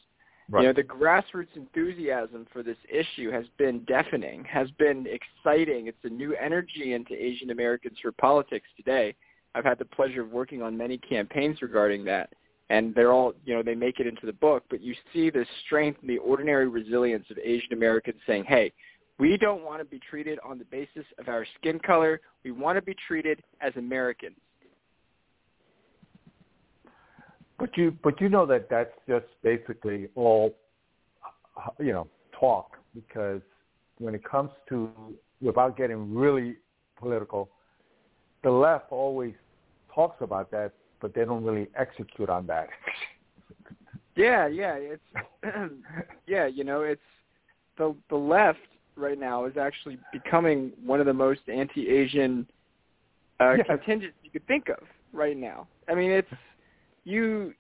Right. 0.51 0.63
You 0.63 0.69
know, 0.69 0.73
the 0.75 0.83
grassroots 0.83 1.57
enthusiasm 1.57 2.47
for 2.53 2.63
this 2.63 2.77
issue 2.91 3.31
has 3.31 3.47
been 3.57 3.81
deafening, 3.85 4.45
has 4.45 4.71
been 4.73 5.07
exciting. 5.07 5.87
It's 5.87 5.97
a 6.05 6.11
new 6.11 6.35
energy 6.35 6.93
into 6.93 7.15
Asian 7.15 7.51
Americans 7.51 7.97
for 8.03 8.13
politics 8.13 8.67
today. 8.77 9.15
I've 9.55 9.65
had 9.65 9.79
the 9.79 9.87
pleasure 9.87 10.21
of 10.21 10.31
working 10.33 10.61
on 10.63 10.77
many 10.77 10.99
campaigns 10.99 11.63
regarding 11.63 12.05
that, 12.07 12.35
and 12.71 12.95
they're 12.95 13.13
all, 13.13 13.35
you 13.45 13.55
know, 13.55 13.63
they 13.63 13.75
make 13.75 14.01
it 14.01 14.07
into 14.07 14.27
the 14.27 14.33
book. 14.33 14.65
But 14.71 14.81
you 14.81 14.95
see 15.13 15.31
the 15.31 15.45
strength 15.65 16.01
and 16.01 16.09
the 16.09 16.19
ordinary 16.19 16.69
resilience 16.69 17.27
of 17.31 17.39
Asian 17.39 17.73
Americans 17.73 18.21
saying, 18.27 18.45
"Hey, 18.45 18.73
we 19.19 19.37
don't 19.37 19.63
want 19.65 19.81
to 19.81 19.85
be 19.85 19.99
treated 19.99 20.39
on 20.45 20.59
the 20.59 20.65
basis 20.67 21.05
of 21.19 21.29
our 21.29 21.47
skin 21.59 21.79
color. 21.79 22.21
We 22.43 22.53
want 22.53 22.77
to 22.77 22.83
be 22.83 22.95
treated 23.07 23.43
as 23.61 23.75
Americans." 23.77 24.37
But 27.59 27.77
you, 27.77 27.97
but 28.03 28.21
you 28.21 28.29
know 28.29 28.47
that 28.47 28.69
that's 28.69 28.93
just 29.09 29.27
basically 29.43 30.09
all, 30.17 30.57
you 31.79 31.93
know, 31.93 32.09
talk 32.39 32.79
because 32.95 33.41
when 33.99 34.15
it 34.15 34.25
comes 34.25 34.51
to, 34.69 34.91
without 35.41 35.77
getting 35.77 36.15
really 36.15 36.57
political, 36.99 37.49
the 38.43 38.51
left 38.51 38.91
always 38.91 39.35
talks 39.95 40.21
about 40.21 40.51
that, 40.51 40.73
but 41.05 41.13
they 41.13 41.23
don't 41.27 41.45
really 41.45 41.69
execute 41.77 42.31
on 42.31 42.47
that. 42.47 42.67
yeah, 44.17 44.47
yeah, 44.47 44.73
it's 44.77 45.03
yeah, 46.27 46.47
you 46.47 46.65
know, 46.65 46.81
it's 46.81 47.03
the 47.77 47.95
the 48.09 48.17
left 48.17 48.61
right 48.97 49.21
now 49.21 49.45
is 49.45 49.59
actually 49.59 49.99
becoming 50.15 50.73
one 50.83 51.01
of 51.01 51.07
the 51.07 51.13
most 51.13 51.43
anti-Asian 51.47 52.47
uh, 53.39 53.53
yes. 53.59 53.67
contingents 53.67 54.17
you 54.23 54.31
could 54.31 54.47
think 54.47 54.71
of 54.71 54.79
right 55.13 55.37
now. 55.37 55.69
I 55.91 55.95
mean, 55.95 56.11
it's 56.11 56.27
you 57.05 57.53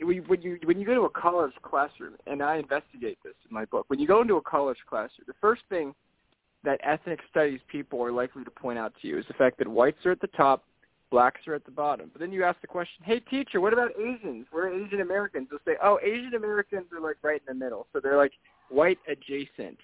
when 0.00 0.40
you 0.40 0.60
when 0.62 0.78
you 0.78 0.86
go 0.86 0.94
to 0.94 1.00
a 1.00 1.10
college 1.10 1.54
classroom, 1.62 2.14
and 2.28 2.44
I 2.44 2.58
investigate 2.58 3.18
this 3.24 3.34
in 3.50 3.52
my 3.52 3.64
book, 3.64 3.86
when 3.88 3.98
you 3.98 4.06
go 4.06 4.22
into 4.22 4.36
a 4.36 4.42
college 4.42 4.78
classroom, 4.88 5.24
the 5.26 5.34
first 5.40 5.62
thing 5.68 5.96
that 6.62 6.78
ethnic 6.84 7.18
studies 7.28 7.58
people 7.66 8.00
are 8.00 8.12
likely 8.12 8.44
to 8.44 8.52
point 8.52 8.78
out 8.78 8.92
to 9.02 9.08
you 9.08 9.18
is 9.18 9.24
the 9.26 9.34
fact 9.34 9.58
that 9.58 9.66
whites 9.66 10.06
are 10.06 10.12
at 10.12 10.20
the 10.20 10.28
top, 10.28 10.62
blacks 11.14 11.46
are 11.46 11.54
at 11.54 11.64
the 11.64 11.70
bottom. 11.70 12.10
But 12.12 12.20
then 12.20 12.32
you 12.32 12.42
ask 12.42 12.60
the 12.60 12.66
question, 12.66 13.04
"Hey, 13.04 13.20
teacher, 13.20 13.60
what 13.60 13.72
about 13.72 13.92
Asians? 13.98 14.46
We're 14.52 14.68
Asian 14.68 15.00
Americans." 15.00 15.48
They'll 15.48 15.60
say, 15.64 15.78
"Oh, 15.82 15.98
Asian 16.02 16.34
Americans 16.34 16.86
are 16.92 17.00
like 17.00 17.16
right 17.22 17.40
in 17.46 17.58
the 17.58 17.64
middle, 17.64 17.86
so 17.92 18.00
they're 18.00 18.16
like 18.16 18.32
white 18.68 18.98
adjacent. 19.08 19.78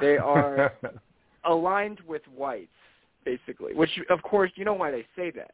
They 0.00 0.16
are 0.16 0.72
aligned 1.44 2.00
with 2.00 2.22
whites, 2.34 2.80
basically." 3.24 3.74
Which, 3.74 4.00
of 4.10 4.20
course, 4.22 4.50
you 4.56 4.64
know 4.64 4.74
why 4.74 4.90
they 4.90 5.06
say 5.14 5.30
that 5.32 5.52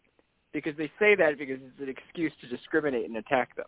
because 0.54 0.74
they 0.78 0.90
say 0.98 1.14
that 1.16 1.36
because 1.36 1.58
it's 1.60 1.80
an 1.80 1.88
excuse 1.90 2.32
to 2.40 2.46
discriminate 2.46 3.04
and 3.04 3.18
attack 3.18 3.54
them. 3.56 3.66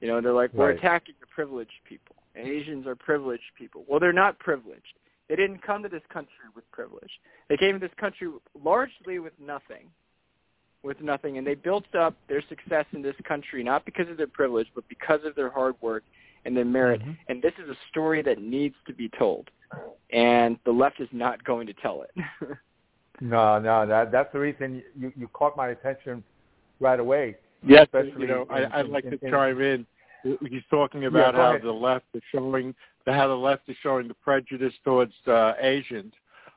You 0.00 0.08
know, 0.08 0.20
they're 0.20 0.32
like, 0.32 0.52
we're 0.52 0.68
right. 0.68 0.78
attacking 0.78 1.14
the 1.20 1.26
privileged 1.26 1.80
people. 1.88 2.16
And 2.34 2.46
Asians 2.46 2.86
are 2.86 2.94
privileged 2.94 3.42
people. 3.58 3.84
Well, 3.88 3.98
they're 3.98 4.12
not 4.12 4.38
privileged. 4.38 4.98
They 5.28 5.36
didn't 5.36 5.62
come 5.62 5.82
to 5.82 5.88
this 5.88 6.02
country 6.12 6.50
with 6.54 6.70
privilege. 6.70 7.10
They 7.48 7.56
came 7.56 7.74
to 7.74 7.78
this 7.78 7.94
country 7.98 8.28
largely 8.62 9.18
with 9.18 9.32
nothing, 9.40 9.88
with 10.82 11.00
nothing, 11.00 11.38
and 11.38 11.46
they 11.46 11.54
built 11.54 11.94
up 11.94 12.14
their 12.28 12.42
success 12.48 12.84
in 12.92 13.02
this 13.02 13.14
country 13.26 13.62
not 13.62 13.84
because 13.84 14.08
of 14.08 14.16
their 14.16 14.26
privilege, 14.26 14.66
but 14.74 14.88
because 14.88 15.20
of 15.24 15.34
their 15.34 15.50
hard 15.50 15.74
work 15.80 16.02
and 16.44 16.56
their 16.56 16.64
merit. 16.64 17.00
Mm-hmm. 17.00 17.12
And 17.28 17.42
this 17.42 17.52
is 17.62 17.68
a 17.70 17.76
story 17.90 18.22
that 18.22 18.40
needs 18.40 18.74
to 18.86 18.92
be 18.92 19.08
told, 19.08 19.50
and 20.10 20.58
the 20.64 20.72
left 20.72 21.00
is 21.00 21.08
not 21.12 21.42
going 21.44 21.66
to 21.66 21.74
tell 21.74 22.02
it. 22.02 22.24
No, 23.22 23.60
no, 23.60 23.86
that 23.86 24.10
that's 24.10 24.32
the 24.32 24.40
reason 24.40 24.82
you 24.98 25.12
you 25.16 25.28
caught 25.28 25.56
my 25.56 25.68
attention 25.68 26.24
right 26.80 26.98
away. 26.98 27.36
Yes, 27.64 27.86
you 27.94 28.26
know, 28.26 28.42
in, 28.50 28.50
I, 28.50 28.80
I'd 28.80 28.88
like 28.88 29.04
in, 29.04 29.12
to 29.12 29.24
in, 29.24 29.30
chime 29.30 29.60
in. 29.60 29.86
He's 30.24 30.62
talking 30.70 31.04
about 31.04 31.34
yeah, 31.34 31.52
how 31.52 31.58
the 31.58 31.70
left 31.70 32.06
is 32.14 32.22
showing 32.32 32.74
how 33.06 33.28
the 33.28 33.34
left 33.34 33.68
is 33.68 33.76
showing 33.80 34.08
the 34.08 34.14
prejudice 34.14 34.74
towards 34.84 35.12
uh, 35.28 35.52
Asians. 35.60 36.12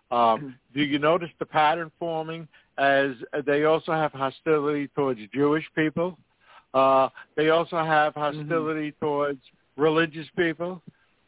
Um, 0.10 0.56
do 0.74 0.82
you 0.82 0.98
notice 0.98 1.30
the 1.38 1.46
pattern 1.46 1.92
forming 2.00 2.48
as 2.78 3.12
they 3.46 3.64
also 3.64 3.92
have 3.92 4.12
hostility 4.12 4.88
towards 4.90 5.20
Jewish 5.34 5.66
people? 5.76 6.18
Uh, 6.74 7.10
they 7.36 7.50
also 7.50 7.78
have 7.78 8.14
hostility 8.14 8.92
mm-hmm. 8.92 9.06
towards 9.06 9.40
religious 9.78 10.28
people. 10.36 10.82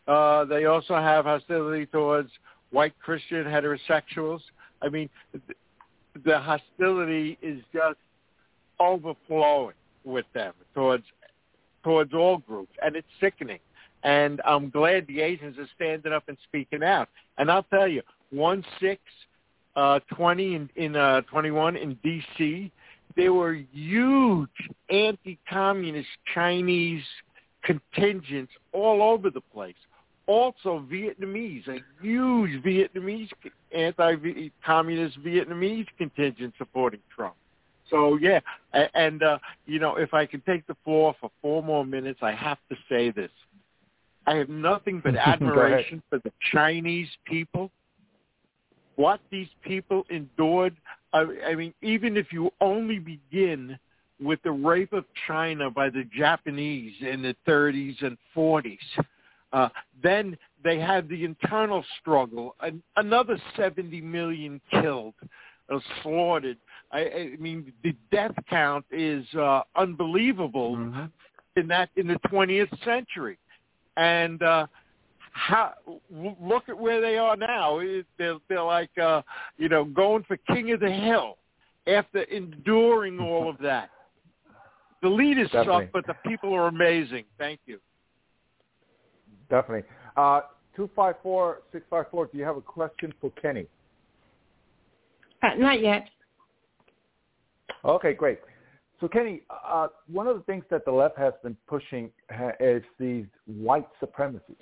Uh, 0.08 0.46
they 0.46 0.66
also 0.66 0.96
have 0.96 1.25
hostility 1.25 1.86
towards 1.86 2.30
white 2.72 2.94
Christian 3.00 3.46
heterosexuals. 3.46 4.42
I 4.82 4.89
mean, 4.89 5.10
the 6.25 6.39
hostility 6.39 7.38
is 7.42 7.62
just 7.74 7.98
overflowing 8.80 9.75
with 10.04 10.25
them 10.34 10.54
towards 10.74 11.04
towards 11.84 12.13
all 12.13 12.38
groups, 12.38 12.74
and 12.84 12.96
it's 12.96 13.08
sickening. 13.20 13.60
And 14.04 14.42
I'm 14.46 14.70
glad 14.70 15.08
the 15.08 15.22
Asians 15.22 15.58
are 15.58 15.68
standing 15.75 16.12
up 16.12 16.24
and 16.27 16.38
speaking 16.44 16.84
out. 16.84 17.10
And 17.38 17.50
I'll 17.50 17.63
tell 17.63 17.88
you, 17.88 18.01
one 18.32 18.63
six 18.80 19.01
uh, 19.78 20.00
twenty 20.14 20.56
in, 20.56 20.70
in 20.76 20.96
uh, 20.96 21.22
twenty 21.22 21.52
one 21.52 21.78
in 21.78 21.94
D.C. 22.04 22.72
There 23.16 23.34
were 23.34 23.54
huge 23.72 24.50
anti-communist 24.90 26.10
Chinese 26.34 27.04
contingents 27.64 28.52
all 28.74 29.02
over 29.02 29.30
the 29.30 29.42
place. 29.42 29.76
Also 30.28 30.86
Vietnamese, 30.92 31.68
a 31.68 31.80
huge 32.02 32.62
Vietnamese 32.64 33.30
anti-communist 33.72 35.20
Vietnamese 35.24 35.88
contingent 35.98 36.54
supporting 36.58 37.00
Trump. 37.16 37.36
So 37.90 38.18
yeah, 38.22 38.40
and 38.94 39.24
uh, 39.24 39.38
you 39.66 39.80
know, 39.80 39.96
if 39.96 40.14
I 40.14 40.26
can 40.26 40.42
take 40.42 40.68
the 40.68 40.76
floor 40.84 41.16
for 41.22 41.32
four 41.42 41.64
more 41.64 41.86
minutes, 41.86 42.20
I 42.22 42.34
have 42.34 42.58
to 42.70 42.76
say 42.90 43.12
this: 43.12 43.32
I 44.26 44.36
have 44.36 44.50
nothing 44.50 45.02
but 45.04 45.16
admiration 45.26 46.04
for 46.10 46.20
the 46.20 46.32
Chinese 46.52 47.08
people. 47.26 47.72
What 48.98 49.22
these 49.32 49.48
people 49.62 50.04
endured. 50.10 50.75
I, 51.13 51.25
I 51.48 51.56
mean, 51.56 51.74
even 51.82 52.18
if 52.18 52.34
you 52.34 52.51
only 52.60 53.00
begin 53.00 53.80
with 54.20 54.42
the 54.44 54.51
rape 54.51 54.92
of 54.94 55.06
China 55.27 55.70
by 55.70 55.89
the 55.89 56.04
Japanese 56.18 56.94
in 57.01 57.22
the 57.22 57.36
30s 57.48 58.04
and 58.04 58.18
40s, 58.36 58.77
uh, 59.54 59.70
then 60.04 60.38
they 60.63 60.80
had 60.80 61.08
the 61.08 61.24
internal 61.24 61.86
struggle, 62.01 62.56
an, 62.62 62.82
another 62.96 63.39
70 63.56 64.01
million 64.01 64.60
killed, 64.72 65.13
uh, 65.72 65.80
slaughtered. 66.01 66.58
I, 66.92 67.00
I 67.00 67.36
mean, 67.39 67.72
the 67.84 67.96
death 68.12 68.34
count 68.50 68.86
is 68.92 69.25
uh, 69.36 69.62
unbelievable 69.75 70.75
mm-hmm. 70.75 71.06
in 71.56 71.68
that 71.68 71.89
in 71.96 72.08
the 72.08 72.20
20th 72.32 72.84
century, 72.84 73.38
and 73.96 74.42
uh, 74.42 74.68
how 75.38 75.74
look 76.10 76.67
at 76.67 76.77
where 76.77 77.00
they 77.00 77.17
are 77.17 77.38
now. 77.38 77.79
They're, 78.17 78.38
they're 78.50 78.63
like 78.63 78.89
uh, 78.98 79.22
you 79.58 79.70
know 79.70 79.86
going 79.86 80.24
for 80.24 80.38
king 80.38 80.72
of 80.72 80.79
the 80.79 80.91
hill 80.91 81.38
after 81.86 82.24
enduring 82.24 83.20
all 83.20 83.50
of 83.50 83.58
that. 83.60 83.91
The 85.03 85.10
leaders 85.10 85.50
Definitely. 85.51 85.86
suck, 85.86 85.91
but 85.94 86.08
the 86.08 86.29
people 86.29 86.53
are 86.53 86.67
amazing. 86.67 87.25
Thank 87.38 87.60
you. 87.67 87.79
Definitely. 89.50 89.88
Uh, 90.17 90.41
254-654, 90.77 92.32
do 92.32 92.38
you 92.38 92.44
have 92.44 92.58
a 92.58 92.62
question 92.62 93.13
for 93.22 93.32
Kenny? 93.41 93.67
Uh, 95.44 95.50
not 95.58 95.82
yet. 95.82 96.08
Okay, 97.86 98.13
great. 98.13 98.39
So 99.00 99.08
Kenny, 99.08 99.44
uh, 99.50 99.88
one 100.12 100.27
of 100.27 100.36
the 100.36 100.44
things 100.44 100.63
that 100.72 100.84
the 100.84 100.91
left 100.91 101.17
has 101.17 101.34
been 101.44 101.56
pushing 101.67 102.10
is 102.60 102.84
these 103.00 103.25
white 103.46 103.88
supremacy. 104.00 104.58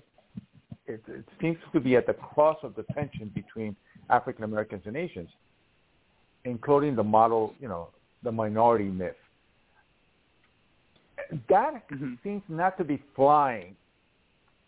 It, 0.88 1.01
it 1.08 1.25
seems 1.42 1.58
to 1.74 1.80
be 1.80 1.96
at 1.96 2.06
the 2.06 2.13
cross 2.13 2.58
of 2.63 2.75
the 2.75 2.84
tension 2.94 3.32
between 3.34 3.75
African 4.10 4.44
Americans 4.44 4.84
and 4.86 4.96
Asians, 4.96 5.30
including 6.44 6.96
the 6.96 7.04
model, 7.04 7.54
you 7.60 7.68
know, 7.68 7.89
the 8.24 8.32
minority 8.32 8.86
myth. 8.86 9.15
That 11.50 11.89
mm-hmm. 11.89 12.13
seems 12.24 12.44
not 12.48 12.77
to 12.77 12.84
be 12.84 13.01
flying 13.15 13.75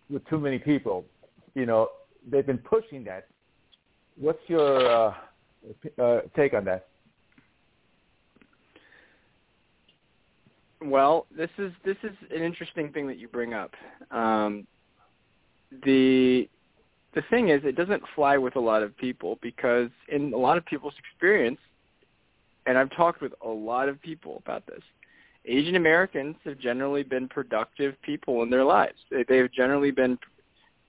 with 0.09 0.27
too 0.27 0.39
many 0.39 0.57
people. 0.57 1.05
You 1.53 1.65
know, 1.65 1.89
they've 2.29 2.45
been 2.45 2.57
pushing 2.57 3.03
that. 3.03 3.27
What's 4.19 4.39
your 4.47 4.89
uh, 4.89 5.13
uh, 6.01 6.21
take 6.35 6.53
on 6.53 6.65
that? 6.65 6.87
Well, 10.81 11.25
this 11.35 11.49
is 11.57 11.71
this 11.83 11.97
is 12.03 12.11
an 12.33 12.43
interesting 12.43 12.91
thing 12.91 13.07
that 13.07 13.17
you 13.17 13.27
bring 13.27 13.53
up. 13.53 13.71
Um, 14.11 14.67
the 15.83 16.49
the 17.13 17.23
thing 17.29 17.49
is, 17.49 17.61
it 17.63 17.75
doesn't 17.75 18.03
fly 18.15 18.37
with 18.37 18.55
a 18.55 18.59
lot 18.59 18.83
of 18.83 18.95
people 18.97 19.39
because 19.41 19.89
in 20.09 20.33
a 20.33 20.37
lot 20.37 20.57
of 20.57 20.65
people's 20.65 20.93
experience, 20.99 21.59
and 22.65 22.77
I've 22.77 22.91
talked 22.95 23.21
with 23.21 23.33
a 23.43 23.49
lot 23.49 23.89
of 23.89 23.99
people 24.01 24.41
about 24.45 24.67
this. 24.67 24.81
Asian 25.45 25.75
Americans 25.75 26.35
have 26.43 26.59
generally 26.59 27.03
been 27.03 27.27
productive 27.27 27.95
people 28.01 28.43
in 28.43 28.49
their 28.49 28.63
lives. 28.63 28.97
They, 29.09 29.23
they've 29.27 29.51
generally 29.51 29.91
been, 29.91 30.19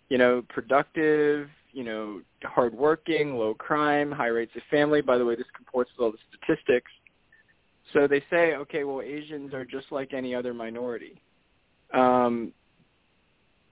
you 0.09 0.19
know, 0.19 0.43
productive, 0.49 1.49
you 1.73 1.85
know, 1.85 2.21
hardworking, 2.43 3.37
low 3.37 3.55
crime, 3.55 4.11
high 4.11 4.27
rates 4.27 4.53
of 4.57 4.62
family. 4.71 5.01
By 5.01 5.17
the 5.17 5.25
way, 5.25 5.37
this 5.37 5.47
comports 5.57 5.91
with 5.97 6.05
all 6.05 6.12
the 6.12 6.19
statistics. 6.29 6.91
So 7.93 8.07
they 8.07 8.23
say, 8.29 8.55
okay, 8.57 8.85
well, 8.85 9.01
Asians 9.01 9.55
are 9.55 9.64
just 9.64 9.87
like 9.91 10.12
any 10.12 10.35
other 10.35 10.53
minority. 10.53 11.23
Um, 11.95 12.53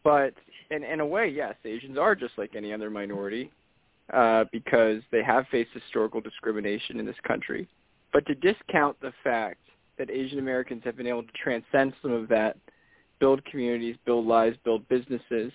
but 0.05 0.35
in, 0.71 0.83
in 0.85 1.01
a 1.01 1.07
way, 1.07 1.29
yes, 1.29 1.55
Asians 1.65 1.99
are 1.99 2.15
just 2.15 2.35
like 2.37 2.55
any 2.57 2.73
other 2.73 2.91
minority 2.91 3.51
uh, 4.13 4.45
because 4.53 5.03
they 5.11 5.23
have 5.23 5.47
faced 5.51 5.71
historical 5.73 6.21
discrimination 6.21 6.99
in 6.99 7.07
this 7.07 7.17
country. 7.27 7.69
But 8.13 8.27
to 8.27 8.35
discount 8.35 9.01
the 9.01 9.13
fact 9.25 9.61
that 9.99 10.11
Asian 10.11 10.39
Americans 10.39 10.83
have 10.85 10.97
been 10.97 11.07
able 11.07 11.23
to 11.23 11.33
transcend 11.43 11.95
some 12.03 12.13
of 12.13 12.29
that, 12.29 12.57
build 13.19 13.45
communities, 13.47 13.97
build 14.05 14.27
lives, 14.27 14.57
build 14.65 14.87
businesses, 14.89 15.53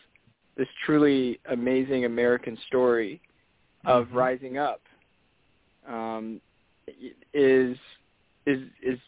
this 0.57 0.67
truly 0.85 1.39
amazing 1.49 2.05
American 2.05 2.57
story 2.67 3.21
of 3.85 4.07
mm-hmm. 4.07 4.17
rising 4.17 4.57
up 4.57 4.81
um, 5.87 6.41
is 7.33 7.77
is 8.45 8.59
is 8.81 8.99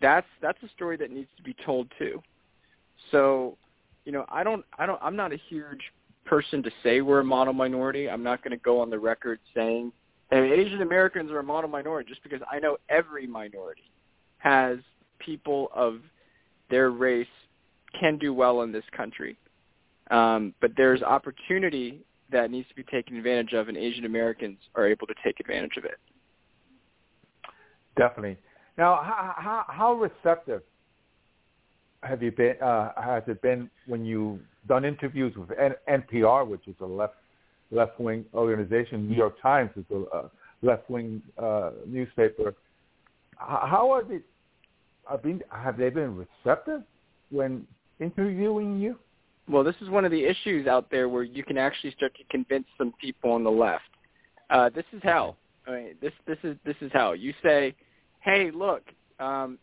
that's 0.00 0.26
that's 0.40 0.62
a 0.62 0.68
story 0.68 0.96
that 0.96 1.10
needs 1.10 1.28
to 1.36 1.42
be 1.42 1.54
told 1.64 1.88
too. 1.98 2.22
So, 3.10 3.56
you 4.10 4.18
know, 4.18 4.24
I 4.28 4.42
don't 4.42 4.64
I 4.76 4.86
don't 4.86 4.98
I'm 5.00 5.14
not 5.14 5.32
a 5.32 5.38
huge 5.48 5.78
person 6.24 6.64
to 6.64 6.70
say 6.82 7.00
we're 7.00 7.20
a 7.20 7.24
model 7.24 7.52
minority. 7.52 8.10
I'm 8.10 8.24
not 8.24 8.42
going 8.42 8.50
to 8.50 8.56
go 8.56 8.80
on 8.80 8.90
the 8.90 8.98
record 8.98 9.38
saying 9.54 9.92
hey, 10.32 10.50
Asian 10.50 10.82
Americans 10.82 11.30
are 11.30 11.38
a 11.38 11.44
model 11.44 11.70
minority 11.70 12.08
just 12.08 12.20
because 12.24 12.40
I 12.50 12.58
know 12.58 12.76
every 12.88 13.28
minority 13.28 13.88
has 14.38 14.78
people 15.20 15.70
of 15.72 16.00
their 16.70 16.90
race 16.90 17.28
can 18.00 18.18
do 18.18 18.34
well 18.34 18.62
in 18.62 18.72
this 18.72 18.82
country. 18.96 19.38
Um, 20.10 20.54
but 20.60 20.72
there's 20.76 21.02
opportunity 21.02 22.00
that 22.32 22.50
needs 22.50 22.68
to 22.68 22.74
be 22.74 22.82
taken 22.82 23.16
advantage 23.16 23.52
of, 23.52 23.68
and 23.68 23.76
Asian 23.76 24.06
Americans 24.06 24.58
are 24.74 24.88
able 24.88 25.06
to 25.06 25.14
take 25.22 25.38
advantage 25.38 25.76
of 25.76 25.84
it. 25.84 25.98
Definitely. 27.96 28.38
Now, 28.76 28.96
how, 29.04 29.34
how, 29.36 29.64
how 29.68 29.92
receptive 29.94 30.62
have 32.02 32.22
you 32.22 32.32
been? 32.32 32.56
Uh, 32.62 32.92
has 32.96 33.22
it 33.26 33.42
been 33.42 33.70
when 33.86 34.04
you've 34.04 34.40
done 34.68 34.84
interviews 34.84 35.34
with 35.36 35.50
N- 35.58 35.74
NPR, 35.88 36.46
which 36.46 36.66
is 36.66 36.74
a 36.80 36.86
left 36.86 37.14
left 37.70 37.98
wing 38.00 38.24
organization? 38.34 39.08
New 39.08 39.16
York 39.16 39.40
Times 39.40 39.70
is 39.76 39.84
a 39.92 40.16
uh, 40.16 40.28
left 40.62 40.88
wing 40.90 41.22
uh, 41.38 41.70
newspaper. 41.86 42.54
How 43.36 43.90
are 43.90 44.04
they? 44.04 44.20
Have, 45.08 45.22
been, 45.22 45.42
have 45.50 45.76
they 45.76 45.90
been 45.90 46.14
receptive 46.16 46.82
when 47.30 47.66
interviewing 48.00 48.78
you? 48.78 48.96
Well, 49.48 49.64
this 49.64 49.74
is 49.80 49.88
one 49.88 50.04
of 50.04 50.12
the 50.12 50.24
issues 50.24 50.66
out 50.66 50.90
there 50.90 51.08
where 51.08 51.24
you 51.24 51.42
can 51.42 51.58
actually 51.58 51.90
start 51.92 52.14
to 52.16 52.24
convince 52.30 52.66
some 52.78 52.94
people 53.00 53.32
on 53.32 53.42
the 53.42 53.50
left. 53.50 53.82
Uh, 54.50 54.68
this 54.68 54.84
is 54.92 55.00
how. 55.02 55.36
I 55.66 55.70
mean, 55.70 55.94
this 56.00 56.12
this 56.26 56.38
is 56.44 56.56
this 56.64 56.76
is 56.80 56.90
how 56.92 57.12
you 57.12 57.34
say, 57.42 57.74
"Hey, 58.20 58.50
look, 58.50 58.82
um, 59.18 59.58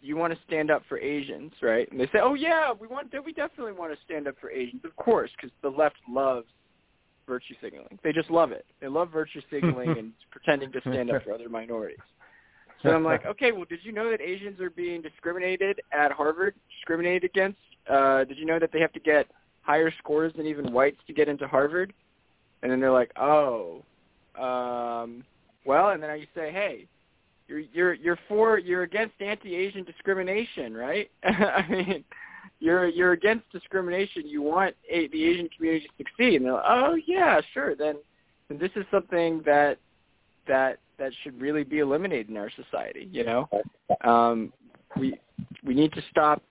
you 0.00 0.16
want 0.16 0.32
to 0.32 0.38
stand 0.46 0.70
up 0.70 0.82
for 0.88 0.98
Asians, 0.98 1.52
right?" 1.62 1.90
And 1.90 2.00
they 2.00 2.06
say, 2.06 2.20
"Oh 2.22 2.34
yeah, 2.34 2.72
we 2.72 2.86
want 2.86 3.12
we 3.24 3.32
definitely 3.32 3.72
want 3.72 3.92
to 3.92 3.98
stand 4.04 4.28
up 4.28 4.36
for 4.40 4.50
Asians, 4.50 4.84
of 4.84 4.94
course, 4.96 5.30
because 5.36 5.50
the 5.62 5.68
left 5.68 5.96
loves 6.08 6.46
virtue 7.26 7.54
signaling. 7.60 7.98
They 8.02 8.12
just 8.12 8.30
love 8.30 8.52
it. 8.52 8.64
They 8.80 8.88
love 8.88 9.10
virtue 9.10 9.40
signaling 9.50 9.90
and 9.98 10.12
pretending 10.30 10.72
to 10.72 10.80
stand 10.80 11.10
up 11.10 11.24
for 11.24 11.32
other 11.32 11.48
minorities." 11.48 11.98
So 12.82 12.90
I'm 12.90 13.04
like, 13.04 13.26
okay, 13.26 13.52
well, 13.52 13.66
did 13.68 13.80
you 13.82 13.92
know 13.92 14.10
that 14.10 14.20
Asians 14.20 14.60
are 14.60 14.70
being 14.70 15.02
discriminated 15.02 15.80
at 15.92 16.12
Harvard, 16.12 16.54
discriminated 16.78 17.24
against? 17.24 17.58
Uh, 17.90 18.24
did 18.24 18.38
you 18.38 18.44
know 18.44 18.58
that 18.58 18.70
they 18.72 18.80
have 18.80 18.92
to 18.92 19.00
get 19.00 19.26
higher 19.62 19.92
scores 19.98 20.32
than 20.36 20.46
even 20.46 20.72
whites 20.72 20.98
to 21.06 21.12
get 21.12 21.28
into 21.28 21.46
Harvard? 21.46 21.92
And 22.62 22.70
then 22.70 22.80
they're 22.80 22.92
like, 22.92 23.12
oh, 23.16 23.82
um, 24.38 25.24
well, 25.64 25.90
and 25.90 26.02
then 26.02 26.10
I 26.10 26.20
say, 26.34 26.50
hey, 26.52 26.86
you're 27.48 27.60
you're 27.72 27.94
you're 27.94 28.18
for 28.28 28.58
you're 28.58 28.82
against 28.82 29.14
anti-Asian 29.20 29.84
discrimination, 29.84 30.74
right? 30.74 31.10
I 31.24 31.66
mean, 31.68 32.04
you're 32.60 32.86
you're 32.88 33.12
against 33.12 33.50
discrimination. 33.50 34.26
You 34.26 34.42
want 34.42 34.76
a, 34.90 35.08
the 35.08 35.24
Asian 35.24 35.48
community 35.56 35.86
to 35.86 36.04
succeed. 36.04 36.36
And 36.36 36.44
they're 36.44 36.54
like, 36.54 36.64
oh 36.66 36.96
yeah, 37.06 37.40
sure. 37.54 37.74
Then, 37.74 37.96
then 38.48 38.58
this 38.58 38.70
is 38.76 38.84
something 38.90 39.42
that 39.46 39.78
that 40.46 40.78
that 40.98 41.12
should 41.22 41.40
really 41.40 41.64
be 41.64 41.78
eliminated 41.78 42.28
in 42.28 42.36
our 42.36 42.50
society. 42.50 43.08
You 43.10 43.24
know, 43.24 43.48
um, 44.04 44.52
we 44.98 45.18
we 45.64 45.74
need 45.74 45.92
to 45.94 46.02
stop 46.10 46.42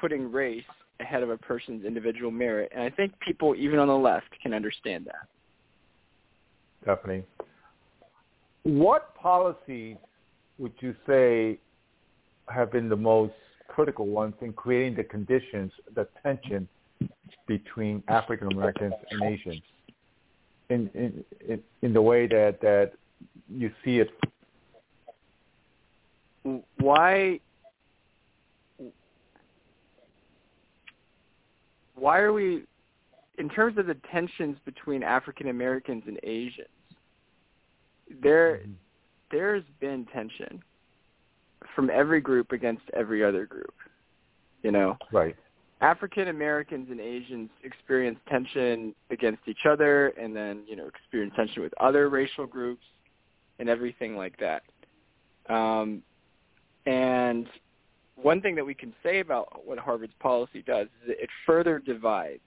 putting 0.00 0.32
race 0.32 0.64
ahead 1.00 1.22
of 1.22 1.28
a 1.28 1.36
person's 1.36 1.84
individual 1.84 2.30
merit, 2.30 2.72
and 2.74 2.82
I 2.82 2.90
think 2.90 3.12
people, 3.20 3.54
even 3.54 3.78
on 3.78 3.88
the 3.88 3.94
left, 3.94 4.28
can 4.42 4.54
understand 4.54 5.06
that. 5.06 5.28
Definitely. 6.86 7.24
What 8.62 9.14
policies 9.14 9.96
would 10.58 10.72
you 10.80 10.94
say 11.06 11.58
have 12.48 12.72
been 12.72 12.88
the 12.88 12.96
most 12.96 13.34
critical 13.68 14.06
ones 14.06 14.34
in 14.40 14.52
creating 14.52 14.96
the 14.96 15.04
conditions, 15.04 15.72
the 15.94 16.06
tension 16.22 16.68
between 17.46 18.02
African 18.08 18.52
Americans 18.52 18.94
and 19.10 19.22
Asians, 19.22 19.62
in, 20.70 20.90
in 20.94 21.24
in 21.48 21.62
in 21.82 21.92
the 21.92 22.02
way 22.02 22.26
that 22.26 22.60
that 22.60 22.92
you 23.48 23.70
see 23.84 23.98
it? 23.98 24.10
Why 26.78 27.40
why 31.96 32.18
are 32.20 32.32
we 32.32 32.64
in 33.38 33.48
terms 33.48 33.78
of 33.78 33.86
the 33.86 33.96
tensions 34.10 34.56
between 34.64 35.02
African 35.02 35.48
Americans 35.48 36.04
and 36.06 36.18
Asians? 36.22 36.68
There 38.22 38.58
mm-hmm. 38.58 38.72
There's 39.30 39.64
been 39.80 40.06
tension 40.12 40.62
from 41.74 41.90
every 41.90 42.20
group 42.20 42.52
against 42.52 42.82
every 42.94 43.24
other 43.24 43.46
group. 43.46 43.74
You 44.62 44.72
know. 44.72 44.96
Right. 45.12 45.36
African 45.82 46.28
Americans 46.28 46.88
and 46.90 47.00
Asians 47.00 47.50
experience 47.62 48.18
tension 48.30 48.94
against 49.10 49.42
each 49.46 49.66
other 49.68 50.08
and 50.08 50.34
then, 50.34 50.62
you 50.66 50.74
know, 50.74 50.86
experience 50.86 51.34
tension 51.36 51.62
with 51.62 51.74
other 51.78 52.08
racial 52.08 52.46
groups 52.46 52.84
and 53.58 53.68
everything 53.68 54.16
like 54.16 54.38
that. 54.38 54.62
Um, 55.52 56.02
and 56.86 57.46
one 58.16 58.40
thing 58.40 58.54
that 58.54 58.64
we 58.64 58.74
can 58.74 58.94
say 59.02 59.20
about 59.20 59.66
what 59.66 59.78
Harvard's 59.78 60.14
policy 60.18 60.62
does 60.62 60.86
is 61.04 61.14
it 61.20 61.28
further 61.44 61.78
divides 61.78 62.40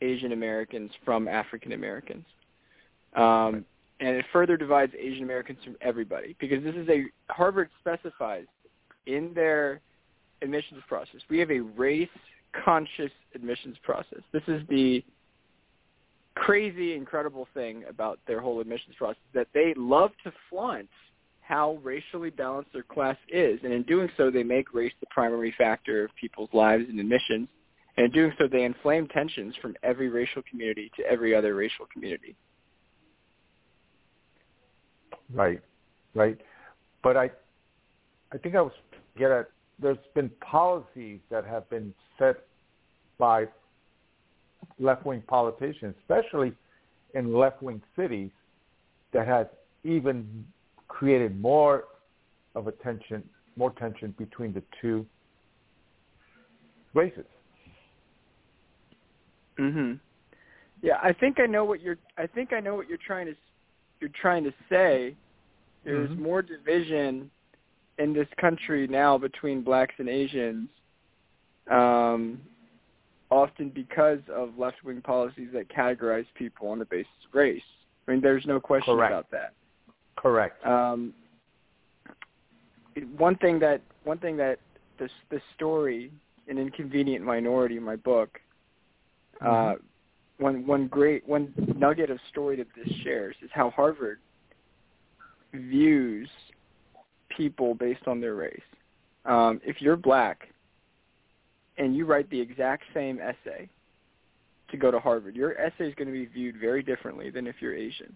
Asian 0.00 0.32
Americans 0.32 0.90
from 1.04 1.28
African 1.28 1.72
Americans. 1.72 2.24
Um, 3.14 3.64
and 4.02 4.16
it 4.16 4.24
further 4.32 4.56
divides 4.56 4.92
Asian 4.98 5.22
Americans 5.22 5.60
from 5.64 5.76
everybody 5.80 6.34
because 6.40 6.62
this 6.64 6.74
is 6.74 6.88
a 6.88 7.04
Harvard 7.30 7.70
specifies 7.80 8.46
in 9.06 9.32
their 9.32 9.80
admissions 10.42 10.82
process. 10.88 11.20
We 11.30 11.38
have 11.38 11.52
a 11.52 11.60
race 11.60 12.08
conscious 12.64 13.12
admissions 13.34 13.76
process. 13.84 14.18
This 14.32 14.42
is 14.48 14.62
the 14.68 15.04
crazy, 16.34 16.94
incredible 16.94 17.46
thing 17.54 17.84
about 17.88 18.18
their 18.26 18.40
whole 18.40 18.60
admissions 18.60 18.96
process 18.98 19.22
that 19.34 19.46
they 19.54 19.72
love 19.76 20.10
to 20.24 20.32
flaunt 20.50 20.88
how 21.40 21.78
racially 21.82 22.30
balanced 22.30 22.72
their 22.72 22.82
class 22.82 23.16
is, 23.28 23.60
and 23.62 23.72
in 23.72 23.82
doing 23.84 24.08
so, 24.16 24.30
they 24.30 24.42
make 24.42 24.74
race 24.74 24.92
the 25.00 25.06
primary 25.10 25.54
factor 25.56 26.04
of 26.04 26.10
people's 26.20 26.50
lives 26.52 26.84
and 26.88 26.98
admissions. 26.98 27.48
And 27.96 28.06
in 28.06 28.12
doing 28.12 28.32
so, 28.38 28.48
they 28.50 28.64
inflame 28.64 29.06
tensions 29.08 29.54
from 29.60 29.76
every 29.82 30.08
racial 30.08 30.42
community 30.48 30.90
to 30.96 31.04
every 31.04 31.34
other 31.34 31.54
racial 31.54 31.86
community. 31.92 32.34
Right, 35.32 35.60
right. 36.14 36.38
But 37.02 37.16
I, 37.16 37.30
I 38.32 38.38
think 38.38 38.54
I 38.54 38.60
was 38.60 38.72
get 39.18 39.30
at. 39.30 39.50
There's 39.78 39.98
been 40.14 40.30
policies 40.40 41.20
that 41.30 41.44
have 41.44 41.68
been 41.68 41.92
set 42.18 42.36
by 43.18 43.46
left-wing 44.78 45.22
politicians, 45.26 45.94
especially 46.02 46.52
in 47.14 47.34
left-wing 47.34 47.82
cities, 47.96 48.30
that 49.12 49.26
has 49.26 49.46
even 49.84 50.44
created 50.88 51.40
more 51.40 51.84
of 52.54 52.66
a 52.66 52.72
tension, 52.72 53.22
more 53.56 53.72
tension 53.72 54.14
between 54.18 54.52
the 54.52 54.62
two 54.80 55.06
races. 56.94 57.26
Mhm. 59.58 59.98
Yeah, 60.82 60.98
I 61.02 61.12
think 61.12 61.40
I 61.40 61.46
know 61.46 61.64
what 61.64 61.80
you're. 61.80 61.98
I 62.16 62.26
think 62.26 62.52
I 62.52 62.60
know 62.60 62.74
what 62.74 62.88
you're 62.88 62.98
trying 62.98 63.26
to. 63.26 63.36
You're 64.02 64.10
trying 64.20 64.42
to 64.42 64.52
say. 64.68 65.14
There's 65.84 66.10
mm-hmm. 66.10 66.22
more 66.22 66.42
division 66.42 67.30
in 67.98 68.12
this 68.12 68.26
country 68.40 68.88
now 68.88 69.16
between 69.16 69.62
blacks 69.62 69.94
and 69.98 70.08
Asians, 70.08 70.68
um, 71.70 72.40
often 73.30 73.70
because 73.70 74.18
of 74.32 74.58
left-wing 74.58 75.02
policies 75.02 75.48
that 75.52 75.68
categorize 75.68 76.26
people 76.34 76.68
on 76.68 76.80
the 76.80 76.84
basis 76.84 77.12
of 77.28 77.34
race. 77.34 77.62
I 78.06 78.10
mean, 78.10 78.20
there's 78.20 78.44
no 78.44 78.58
question 78.58 78.96
Correct. 78.96 79.12
about 79.12 79.30
that. 79.30 79.52
Correct. 80.16 80.66
Um, 80.66 81.14
one 83.16 83.36
thing 83.36 83.60
that 83.60 83.80
one 84.02 84.18
thing 84.18 84.36
that 84.38 84.58
this 84.98 85.10
the 85.30 85.40
story, 85.54 86.10
an 86.48 86.58
inconvenient 86.58 87.24
minority, 87.24 87.76
in 87.76 87.82
my 87.84 87.96
book, 87.96 88.40
uh, 89.40 89.44
mm-hmm. 89.44 89.70
uh, 89.72 89.74
one 90.42 90.66
one 90.66 90.88
great 90.88 91.26
one 91.26 91.52
nugget 91.76 92.10
of 92.10 92.18
story 92.30 92.56
that 92.56 92.66
this 92.76 92.92
shares 93.02 93.36
is 93.42 93.50
how 93.52 93.70
Harvard 93.70 94.18
views 95.54 96.28
people 97.36 97.74
based 97.74 98.06
on 98.06 98.20
their 98.20 98.34
race. 98.34 98.60
Um, 99.24 99.60
if 99.64 99.80
you're 99.80 99.96
black 99.96 100.48
and 101.78 101.96
you 101.96 102.04
write 102.04 102.28
the 102.30 102.40
exact 102.40 102.82
same 102.92 103.18
essay 103.20 103.68
to 104.70 104.76
go 104.76 104.90
to 104.90 104.98
Harvard, 104.98 105.36
your 105.36 105.58
essay 105.58 105.88
is 105.88 105.94
going 105.94 106.08
to 106.08 106.12
be 106.12 106.26
viewed 106.26 106.56
very 106.60 106.82
differently 106.82 107.30
than 107.30 107.46
if 107.46 107.56
you're 107.60 107.74
Asian. 107.74 108.14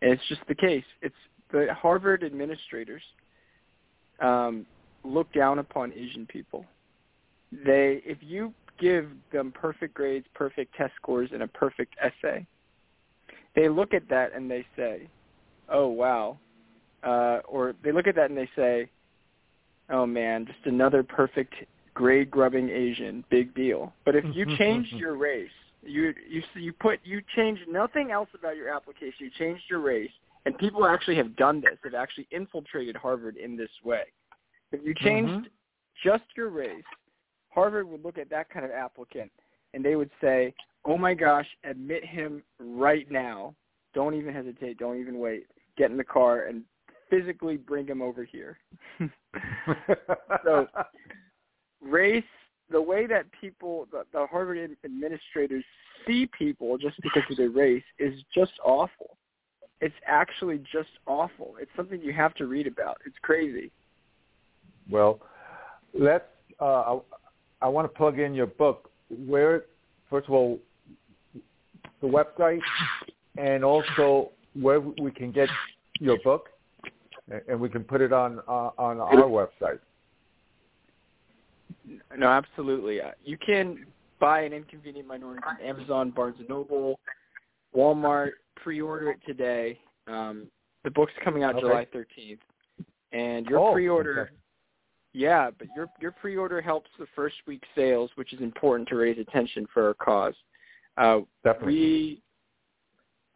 And 0.00 0.12
it's 0.12 0.22
just 0.28 0.42
the 0.48 0.54
case. 0.54 0.84
It's 1.00 1.14
the 1.52 1.68
Harvard 1.74 2.24
administrators 2.24 3.02
um, 4.20 4.66
look 5.04 5.32
down 5.32 5.58
upon 5.58 5.92
Asian 5.92 6.26
people. 6.26 6.64
They, 7.50 8.02
if 8.04 8.18
you 8.20 8.54
give 8.78 9.08
them 9.32 9.52
perfect 9.52 9.94
grades, 9.94 10.26
perfect 10.34 10.74
test 10.74 10.92
scores, 10.96 11.30
and 11.32 11.42
a 11.42 11.48
perfect 11.48 11.94
essay, 12.00 12.46
they 13.54 13.68
look 13.68 13.94
at 13.94 14.08
that 14.08 14.34
and 14.34 14.50
they 14.50 14.64
say, 14.76 15.08
"Oh 15.68 15.88
wow," 15.88 16.38
uh, 17.02 17.40
or 17.48 17.74
they 17.84 17.92
look 17.92 18.06
at 18.06 18.14
that 18.16 18.30
and 18.30 18.38
they 18.38 18.50
say, 18.56 18.88
"Oh 19.90 20.06
man, 20.06 20.46
just 20.46 20.66
another 20.66 21.02
perfect 21.02 21.54
grade 21.94 22.30
grubbing 22.30 22.70
Asian, 22.70 23.24
big 23.30 23.54
deal." 23.54 23.92
But 24.04 24.16
if 24.16 24.24
you 24.34 24.46
change 24.56 24.88
your 24.92 25.16
race 25.16 25.50
you 25.82 26.14
you 26.28 26.42
you 26.54 26.72
put 26.72 27.00
you 27.04 27.20
changed 27.34 27.62
nothing 27.68 28.10
else 28.10 28.28
about 28.38 28.56
your 28.56 28.74
application. 28.74 29.14
You 29.18 29.30
changed 29.38 29.64
your 29.68 29.80
race, 29.80 30.10
and 30.46 30.56
people 30.58 30.86
actually 30.86 31.16
have 31.16 31.36
done 31.36 31.60
this. 31.60 31.78
They've 31.82 31.94
actually 31.94 32.28
infiltrated 32.30 32.96
Harvard 32.96 33.36
in 33.36 33.56
this 33.56 33.70
way. 33.84 34.04
If 34.70 34.80
you 34.84 34.94
changed 34.94 35.32
mm-hmm. 35.32 36.08
just 36.08 36.24
your 36.36 36.50
race, 36.50 36.84
Harvard 37.54 37.88
would 37.88 38.04
look 38.04 38.18
at 38.18 38.30
that 38.30 38.50
kind 38.50 38.64
of 38.64 38.70
applicant 38.70 39.30
and 39.74 39.84
they 39.84 39.96
would 39.96 40.10
say, 40.20 40.54
"Oh 40.84 40.98
my 40.98 41.14
gosh, 41.14 41.46
admit 41.64 42.04
him 42.04 42.42
right 42.58 43.10
now. 43.10 43.54
Don't 43.94 44.14
even 44.14 44.32
hesitate. 44.34 44.78
Don't 44.78 45.00
even 45.00 45.18
wait. 45.18 45.46
Get 45.76 45.90
in 45.90 45.96
the 45.96 46.04
car 46.04 46.44
and 46.44 46.62
physically 47.10 47.56
bring 47.56 47.86
him 47.86 48.02
over 48.02 48.24
here." 48.24 48.58
so 50.44 50.66
race 51.80 52.24
the 52.72 52.80
way 52.80 53.06
that 53.06 53.26
people, 53.38 53.86
the, 53.92 54.04
the 54.12 54.26
Harvard 54.26 54.76
administrators 54.84 55.64
see 56.06 56.28
people 56.36 56.78
just 56.78 57.00
because 57.02 57.22
of 57.30 57.36
their 57.36 57.50
race 57.50 57.84
is 57.98 58.14
just 58.34 58.52
awful. 58.64 59.16
It's 59.80 59.94
actually 60.06 60.58
just 60.72 60.88
awful. 61.06 61.56
It's 61.60 61.70
something 61.76 62.00
you 62.00 62.12
have 62.12 62.34
to 62.34 62.46
read 62.46 62.66
about. 62.66 62.98
It's 63.04 63.16
crazy. 63.22 63.70
Well, 64.90 65.20
let's. 65.92 66.24
Uh, 66.60 66.98
I, 67.62 67.68
want 67.68 67.92
to 67.92 67.96
plug 67.96 68.18
in 68.18 68.34
your 68.34 68.46
book. 68.46 68.90
Where, 69.26 69.64
first 70.08 70.28
of 70.28 70.34
all, 70.34 70.58
the 72.00 72.06
website, 72.06 72.60
and 73.36 73.64
also 73.64 74.30
where 74.54 74.80
we 74.80 75.10
can 75.10 75.32
get 75.32 75.48
your 76.00 76.18
book, 76.24 76.48
and 77.48 77.60
we 77.60 77.68
can 77.68 77.84
put 77.84 78.00
it 78.00 78.12
on 78.12 78.40
uh, 78.48 78.70
on 78.78 79.00
our 79.00 79.24
website. 79.24 79.78
No, 82.16 82.28
absolutely. 82.28 83.00
Uh, 83.00 83.10
you 83.24 83.36
can 83.36 83.86
buy 84.20 84.42
an 84.42 84.52
Inconvenient 84.52 85.06
Minority 85.06 85.42
on 85.46 85.60
Amazon, 85.60 86.10
Barnes 86.10 86.36
and 86.38 86.48
Noble, 86.48 86.98
Walmart. 87.76 88.30
Pre-order 88.56 89.10
it 89.10 89.18
today. 89.26 89.78
Um, 90.06 90.46
the 90.84 90.90
book's 90.90 91.12
coming 91.24 91.42
out 91.42 91.56
okay. 91.56 91.62
July 91.62 91.86
13th, 91.94 92.38
and 93.12 93.46
your 93.46 93.58
oh, 93.58 93.72
pre-order. 93.72 94.20
Okay. 94.22 94.30
Yeah, 95.12 95.50
but 95.56 95.68
your 95.76 95.88
your 96.00 96.12
pre-order 96.12 96.62
helps 96.62 96.90
the 96.98 97.06
first 97.14 97.36
week 97.46 97.62
sales, 97.74 98.10
which 98.14 98.32
is 98.32 98.40
important 98.40 98.88
to 98.88 98.96
raise 98.96 99.18
attention 99.18 99.66
for 99.72 99.86
our 99.88 99.94
cause. 99.94 100.34
Uh, 100.96 101.20
Definitely. 101.44 101.74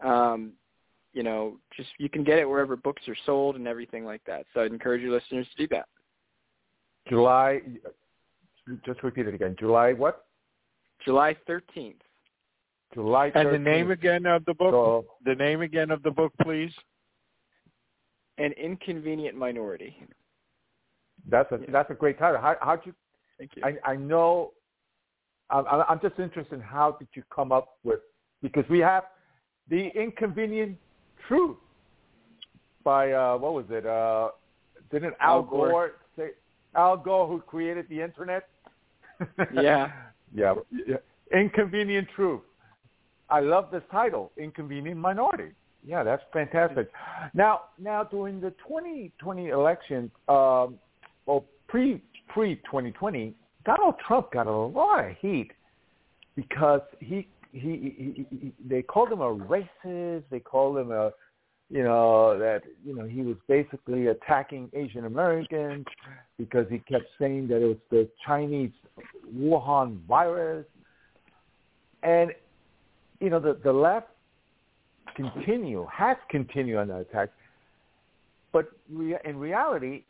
We, 0.03 0.09
um, 0.09 0.53
you 1.13 1.23
know, 1.23 1.59
just 1.77 1.89
you 1.99 2.09
can 2.09 2.25
get 2.25 2.39
it 2.39 2.49
wherever 2.49 2.77
books 2.77 3.03
are 3.09 3.17
sold 3.27 3.57
and 3.57 3.69
everything 3.69 4.05
like 4.05 4.23
that. 4.27 4.47
So 4.55 4.63
I'd 4.63 4.73
encourage 4.73 5.03
your 5.03 5.13
listeners 5.13 5.47
to 5.55 5.67
do 5.67 5.69
that. 5.75 5.87
July 7.09 7.61
just 8.85 9.03
repeat 9.03 9.27
it 9.27 9.35
again. 9.35 9.57
July 9.59 9.93
what? 9.93 10.27
July 11.05 11.37
13th. 11.49 11.95
July 12.95 13.31
13th. 13.31 13.37
And 13.37 13.55
the 13.55 13.59
name 13.59 13.91
again 13.91 14.27
of 14.27 14.45
the 14.45 14.55
book? 14.55 14.73
So, 14.73 15.05
the 15.25 15.35
name 15.35 15.61
again 15.61 15.91
of 15.91 16.03
the 16.03 16.11
book, 16.11 16.33
please? 16.43 16.73
An 18.39 18.53
Inconvenient 18.53 19.37
Minority. 19.37 19.97
That's 21.29 21.51
a 21.53 21.59
Yeah. 21.61 21.67
that's 21.71 21.91
a 21.91 21.95
great 21.95 22.19
title. 22.19 22.41
How 22.41 22.57
how'd 22.61 22.85
you? 22.85 22.95
Thank 23.39 23.57
you. 23.57 23.63
I 23.65 23.93
I 23.93 23.97
know. 23.97 24.53
I'm 25.51 25.65
I'm 25.67 26.01
just 26.01 26.19
interested 26.19 26.55
in 26.55 26.61
how 26.61 26.93
did 26.93 27.09
you 27.15 27.23
come 27.35 27.53
up 27.53 27.79
with 27.85 28.01
because 28.43 28.65
we 28.69 28.81
have 28.81 29.05
the 29.69 29.89
inconvenient 29.89 30.77
truth 31.29 31.57
by 32.85 33.13
uh 33.13 33.37
what 33.37 33.55
was 33.55 33.67
it? 33.71 33.87
Uh 33.87 34.31
didn't 34.91 35.15
Al, 35.21 35.37
Al 35.37 35.43
Gore. 35.43 35.69
Gore 35.71 35.93
say 36.17 36.31
Al 36.75 36.97
Gore 36.97 37.27
who 37.29 37.41
created 37.41 37.87
the 37.89 38.01
internet? 38.03 38.49
Yeah. 39.53 39.93
yeah. 40.35 40.55
yeah. 40.87 40.97
Inconvenient 41.33 42.07
truth. 42.15 42.43
I 43.31 43.41
love 43.41 43.71
this 43.73 43.83
title, 43.91 44.31
Inconvenient 44.37 44.99
Minority. 44.99 45.53
Yeah, 45.85 46.03
that's 46.03 46.23
fantastic. 46.33 46.91
Now, 47.33 47.63
now 47.79 48.05
during 48.05 48.41
the 48.41 48.51
2020 48.69 49.49
election, 49.49 50.11
um, 50.29 50.79
well, 51.27 51.45
pre 51.69 52.03
pre 52.29 52.57
2020, 52.57 53.35
Donald 53.65 53.95
Trump 54.07 54.33
got 54.33 54.47
a 54.47 54.53
lot 54.53 55.05
of 55.05 55.17
heat 55.21 55.51
because 56.35 56.83
he 57.01 57.27
he, 57.53 57.95
he, 57.97 58.27
he 58.31 58.53
they 58.69 58.83
called 58.83 59.11
him 59.13 59.21
a 59.21 59.35
racist. 59.35 60.25
They 60.31 60.41
called 60.41 60.79
him 60.79 60.91
a 60.93 61.13
you 61.69 61.83
know 61.83 62.39
that 62.39 62.63
you 62.85 62.95
know 62.95 63.05
he 63.05 63.23
was 63.23 63.37
basically 63.49 64.07
attacking 64.07 64.71
Asian 64.73 65.05
Americans 65.05 65.87
because 66.39 66.67
he 66.71 66.79
kept 66.79 67.07
saying 67.19 67.49
that 67.49 67.63
it 67.63 67.67
was 67.67 67.77
the 67.91 68.09
Chinese 68.25 68.71
Wuhan 69.37 69.99
virus, 70.07 70.67
and 72.03 72.31
you 73.21 73.31
know 73.31 73.41
the 73.41 73.59
the 73.65 73.73
left 73.73 74.09
continue 75.17 75.87
has 75.93 76.17
continued 76.31 76.77
on 76.77 76.89
that 76.89 77.01
attack, 77.01 77.31
but 78.53 78.71
in 79.25 79.39
reality, 79.39 80.05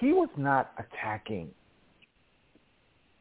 he 0.00 0.12
was 0.12 0.28
not 0.36 0.72
attacking 0.78 1.50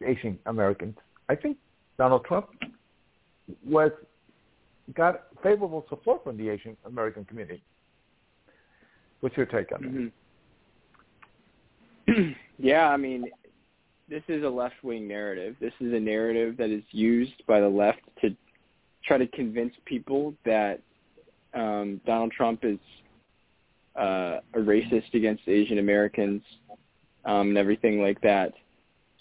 Asian 0.05 0.37
Americans. 0.45 0.95
I 1.29 1.35
think 1.35 1.57
Donald 1.97 2.25
Trump 2.25 2.49
was 3.65 3.91
got 4.93 5.23
favorable 5.43 5.85
support 5.89 6.23
from 6.23 6.37
the 6.37 6.49
Asian 6.49 6.77
American 6.85 7.25
community. 7.25 7.61
What's 9.19 9.35
your 9.35 9.45
take 9.45 9.71
on 9.71 10.11
that? 12.07 12.15
Mhm. 12.15 12.35
yeah, 12.57 12.89
I 12.89 12.97
mean, 12.97 13.29
this 14.09 14.23
is 14.27 14.43
a 14.43 14.49
left-wing 14.49 15.07
narrative. 15.07 15.55
This 15.59 15.73
is 15.81 15.93
a 15.93 15.99
narrative 15.99 16.55
that 16.57 16.69
is 16.69 16.83
used 16.91 17.45
by 17.47 17.59
the 17.59 17.67
left 17.67 17.99
to 18.21 18.35
try 19.03 19.17
to 19.17 19.27
convince 19.27 19.73
people 19.85 20.33
that 20.45 20.79
um, 21.53 21.99
Donald 22.05 22.31
Trump 22.31 22.63
is 22.63 22.77
uh, 23.97 24.39
a 24.53 24.60
racist 24.60 25.13
against 25.13 25.43
Asian 25.47 25.79
Americans 25.79 26.41
um, 27.25 27.49
and 27.49 27.57
everything 27.57 28.01
like 28.01 28.21
that. 28.21 28.53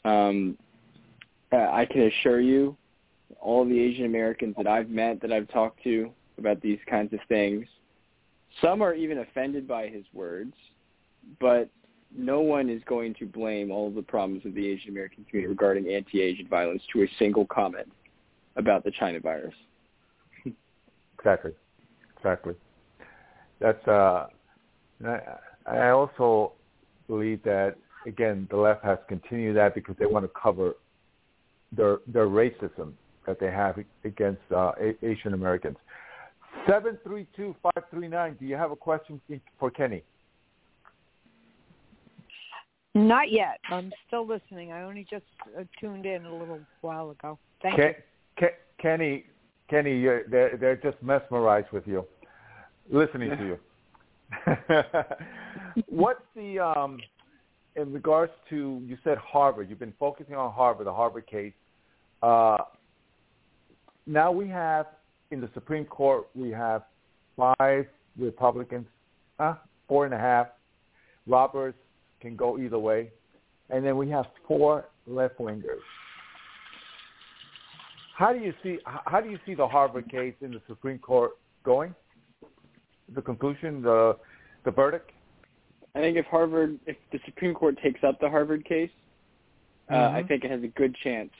Um, 0.05 0.57
I 1.53 1.87
can 1.91 2.03
assure 2.03 2.41
you, 2.41 2.77
all 3.41 3.65
the 3.65 3.79
Asian 3.79 4.05
Americans 4.05 4.55
that 4.57 4.67
I've 4.67 4.91
met, 4.91 5.21
that 5.23 5.33
I've 5.33 5.49
talked 5.49 5.83
to 5.85 6.11
about 6.39 6.61
these 6.61 6.79
kinds 6.89 7.13
of 7.13 7.21
things, 7.29 7.67
some 8.61 8.83
are 8.83 8.95
even 8.95 9.19
offended 9.19 9.67
by 9.67 9.89
his 9.89 10.05
words, 10.13 10.55
but 11.41 11.69
no 12.17 12.41
one 12.41 12.71
is 12.71 12.83
going 12.87 13.15
to 13.15 13.27
blame 13.27 13.71
all 13.71 13.91
the 13.91 14.03
problems 14.03 14.45
of 14.47 14.55
the 14.55 14.67
Asian 14.67 14.91
American 14.91 15.25
community 15.25 15.49
regarding 15.49 15.89
anti-Asian 15.89 16.49
violence 16.49 16.83
to 16.93 17.03
a 17.03 17.07
single 17.19 17.47
comment 17.47 17.91
about 18.57 18.85
the 18.85 18.91
China 18.91 19.21
virus. 19.21 19.55
Exactly, 21.19 21.53
exactly. 22.17 22.55
That's. 23.59 23.89
Uh, 23.89 24.27
I, 25.05 25.21
I 25.67 25.91
also 25.91 26.53
believe 27.09 27.43
that 27.45 27.77
again 28.07 28.47
the 28.51 28.57
left 28.57 28.85
has 28.85 28.99
continued 29.09 29.57
that 29.57 29.75
because 29.75 29.97
they 29.99 30.07
want 30.07 30.25
to 30.25 30.31
cover 30.41 30.77
their 31.73 31.99
their 32.07 32.27
racism 32.27 32.93
that 33.27 33.41
they 33.41 33.51
have 33.51 33.79
against 34.05 34.41
uh, 34.53 34.73
A- 34.81 35.05
Asian 35.05 35.35
Americans. 35.35 35.77
Seven 36.69 36.99
three 37.05 37.27
two 37.37 37.55
five 37.63 37.85
three 37.91 38.09
nine. 38.09 38.37
Do 38.39 38.47
you 38.47 38.57
have 38.57 38.71
a 38.71 38.77
question 38.77 39.21
for 39.59 39.71
Kenny? 39.71 40.03
Not 42.95 43.31
yet. 43.31 43.61
I'm 43.69 43.93
still 44.07 44.27
listening. 44.27 44.73
I 44.73 44.83
only 44.83 45.07
just 45.11 45.27
uh, 45.59 45.65
tuned 45.79 46.07
in 46.07 46.25
a 46.25 46.33
little 46.35 46.61
while 46.81 47.11
ago. 47.11 47.39
Thank 47.61 47.77
Ken, 47.77 47.95
Ken, 48.39 48.49
Kenny, 48.81 49.25
Kenny, 49.69 49.99
you're, 49.99 50.27
they're 50.29 50.57
they're 50.57 50.77
just 50.77 50.97
mesmerized 51.03 51.71
with 51.73 51.87
you, 51.87 52.07
listening 52.91 53.37
to 53.37 53.45
you. 53.45 53.59
What's 55.89 56.21
the 56.35 56.59
um, 56.59 56.99
in 57.77 57.93
regards 57.93 58.33
to 58.51 58.83
you 58.85 58.97
said 59.05 59.19
Harvard? 59.19 59.69
You've 59.69 59.79
been 59.79 59.95
focusing 59.99 60.35
on 60.35 60.53
Harvard, 60.53 60.87
the 60.87 60.93
Harvard 60.93 61.27
case. 61.27 61.53
Uh, 62.23 62.59
now 64.07 64.33
we 64.33 64.49
have 64.49 64.87
in 65.31 65.41
the 65.41 65.51
Supreme 65.55 65.85
Court 65.85 66.27
we 66.35 66.51
have 66.51 66.83
five 67.37 67.87
Republicans, 68.19 68.87
uh, 69.39 69.55
four 69.89 70.05
and 70.05 70.15
a 70.15 70.19
half. 70.19 70.49
Roberts 71.27 71.79
can 72.21 72.37
go 72.37 72.59
either 72.59 72.79
way, 72.79 73.11
and 73.71 73.85
then 73.85 73.97
we 73.97 74.09
have 74.11 74.27
four 74.47 74.87
left 75.07 75.39
wingers. 75.39 75.81
How 78.17 78.33
do 78.33 78.39
you 78.39 78.55
see 78.63 78.79
how 79.05 79.21
do 79.21 79.29
you 79.29 79.39
see 79.45 79.55
the 79.55 79.67
Harvard 79.67 80.11
case 80.11 80.35
in 80.41 80.51
the 80.51 80.63
Supreme 80.67 80.99
Court 80.99 81.33
going? 81.65 81.95
The 83.15 83.23
conclusion, 83.23 83.83
the 83.83 84.17
the 84.65 84.71
verdict. 84.71 85.13
I 85.95 86.01
think 86.01 86.17
if 86.17 86.27
Harvard, 86.27 86.79
if 86.87 86.97
the 87.13 87.21
Supreme 87.25 87.55
Court 87.55 87.79
takes 87.83 88.03
up 88.05 88.21
the 88.21 88.29
Harvard 88.29 88.65
case, 88.65 88.91
uh, 89.91 90.11
I 90.13 90.23
Mhm. 90.23 90.29
think 90.29 90.45
it 90.45 90.51
has 90.51 90.63
a 90.63 90.69
good 90.69 90.95
chance. 90.97 91.33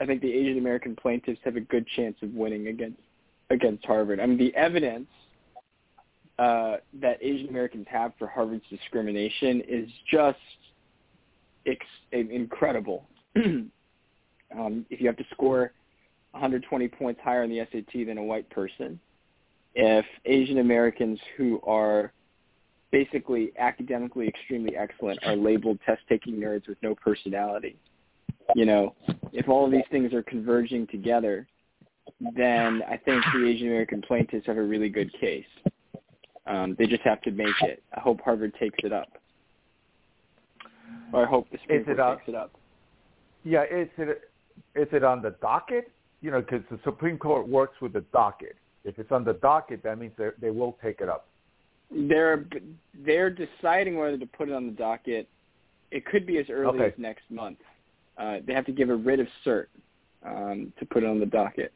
I 0.00 0.06
think 0.06 0.20
the 0.20 0.32
Asian 0.32 0.58
American 0.58 0.96
plaintiffs 0.96 1.40
have 1.44 1.56
a 1.56 1.60
good 1.60 1.86
chance 1.86 2.20
of 2.22 2.34
winning 2.34 2.66
against 2.66 3.00
against 3.50 3.84
Harvard. 3.84 4.18
I 4.18 4.26
mean, 4.26 4.38
the 4.38 4.54
evidence 4.56 5.08
uh, 6.38 6.78
that 6.94 7.18
Asian 7.20 7.48
Americans 7.50 7.86
have 7.88 8.14
for 8.18 8.26
Harvard's 8.26 8.66
discrimination 8.68 9.60
is 9.60 9.88
just 10.10 10.38
ex- 11.66 11.86
incredible. 12.10 13.06
um, 13.36 14.86
if 14.90 15.00
you 15.00 15.06
have 15.06 15.16
to 15.16 15.26
score 15.30 15.72
120 16.32 16.88
points 16.88 17.20
higher 17.22 17.42
on 17.42 17.50
the 17.50 17.60
SAT 17.70 18.06
than 18.06 18.18
a 18.18 18.22
white 18.22 18.48
person, 18.50 18.98
if 19.74 20.04
Asian 20.24 20.58
Americans 20.58 21.18
who 21.36 21.60
are 21.66 22.12
basically 22.90 23.52
academically 23.58 24.28
extremely 24.28 24.76
excellent 24.76 25.18
are 25.24 25.34
labeled 25.34 25.78
test-taking 25.86 26.34
nerds 26.34 26.68
with 26.68 26.78
no 26.82 26.94
personality, 26.94 27.76
you 28.54 28.66
know, 28.66 28.94
if 29.32 29.48
all 29.48 29.64
of 29.64 29.72
these 29.72 29.84
things 29.90 30.12
are 30.12 30.22
converging 30.22 30.86
together, 30.88 31.46
then 32.36 32.82
I 32.88 32.96
think 32.96 33.24
the 33.32 33.46
Asian 33.46 33.68
American 33.68 34.02
plaintiffs 34.02 34.46
have 34.46 34.56
a 34.56 34.62
really 34.62 34.88
good 34.88 35.12
case. 35.18 35.46
Um, 36.46 36.76
they 36.78 36.86
just 36.86 37.02
have 37.02 37.20
to 37.22 37.30
make 37.30 37.54
it. 37.62 37.82
I 37.96 38.00
hope 38.00 38.20
Harvard 38.20 38.54
takes 38.58 38.78
it 38.84 38.92
up. 38.92 39.08
Or 41.12 41.26
I 41.26 41.28
hope 41.28 41.50
the 41.50 41.58
Supreme 41.58 41.84
Court 41.84 42.00
up? 42.00 42.18
takes 42.18 42.28
it 42.28 42.34
up. 42.34 42.52
Yeah, 43.44 43.64
is 43.64 43.88
it 43.98 44.30
is 44.74 44.88
it 44.92 45.04
on 45.04 45.22
the 45.22 45.30
docket? 45.40 45.90
You 46.20 46.30
know, 46.30 46.40
because 46.40 46.62
the 46.70 46.78
Supreme 46.84 47.18
Court 47.18 47.48
works 47.48 47.80
with 47.80 47.92
the 47.92 48.04
docket. 48.12 48.56
If 48.84 48.98
it's 48.98 49.12
on 49.12 49.24
the 49.24 49.34
docket, 49.34 49.82
that 49.84 49.98
means 49.98 50.12
they 50.16 50.28
they 50.40 50.50
will 50.50 50.76
take 50.82 51.00
it 51.00 51.08
up. 51.08 51.28
They're 51.90 52.44
they're 53.04 53.30
deciding 53.30 53.96
whether 53.96 54.18
to 54.18 54.26
put 54.26 54.48
it 54.48 54.54
on 54.54 54.66
the 54.66 54.72
docket. 54.72 55.28
It 55.90 56.06
could 56.06 56.26
be 56.26 56.38
as 56.38 56.46
early 56.50 56.78
Okay. 56.78 56.86
as 56.86 56.92
next 56.96 57.30
month. 57.30 57.58
Uh, 58.16 58.38
they 58.46 58.54
have 58.54 58.66
to 58.66 58.72
give 58.72 58.90
a 58.90 58.94
writ 58.94 59.20
of 59.20 59.26
cert 59.44 59.66
um, 60.24 60.72
to 60.78 60.86
put 60.86 61.02
it 61.02 61.06
on 61.06 61.20
the 61.20 61.26
docket. 61.26 61.72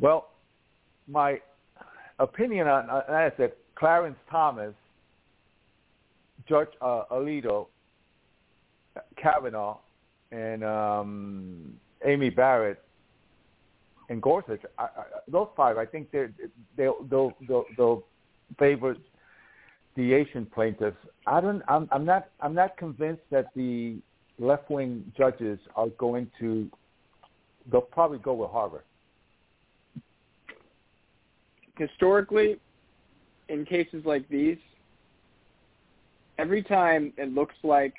Well, 0.00 0.30
my 1.06 1.40
opinion 2.18 2.66
on 2.66 2.90
on 2.90 3.02
that 3.08 3.32
is 3.32 3.38
that 3.38 3.56
Clarence 3.76 4.18
Thomas, 4.30 4.74
Judge 6.48 6.68
uh, 6.80 7.04
Alito, 7.12 7.66
Kavanaugh, 9.16 9.78
and 10.32 10.64
um, 10.64 11.74
Amy 12.04 12.30
Barrett 12.30 12.83
and 14.08 14.20
Gorsuch, 14.20 14.60
I, 14.78 14.84
I, 14.84 14.88
those 15.28 15.48
five, 15.56 15.78
I 15.78 15.86
think 15.86 16.10
they're, 16.10 16.30
they'll, 16.76 17.02
they'll, 17.10 17.32
they'll, 17.48 17.64
they'll 17.76 18.04
favor 18.58 18.96
the 19.96 20.12
Asian 20.12 20.46
plaintiffs. 20.46 20.96
I 21.26 21.40
don't. 21.40 21.62
I'm, 21.68 21.88
I'm 21.92 22.04
not. 22.04 22.28
I'm 22.40 22.54
not 22.54 22.76
convinced 22.76 23.22
that 23.30 23.46
the 23.54 23.98
left-wing 24.38 25.12
judges 25.16 25.58
are 25.76 25.88
going 25.98 26.30
to. 26.40 26.68
They'll 27.70 27.80
probably 27.80 28.18
go 28.18 28.34
with 28.34 28.50
Harvard. 28.50 28.82
Historically, 31.78 32.58
in 33.48 33.64
cases 33.64 34.02
like 34.04 34.28
these, 34.28 34.58
every 36.38 36.62
time 36.62 37.12
it 37.16 37.32
looks 37.32 37.54
like, 37.62 37.94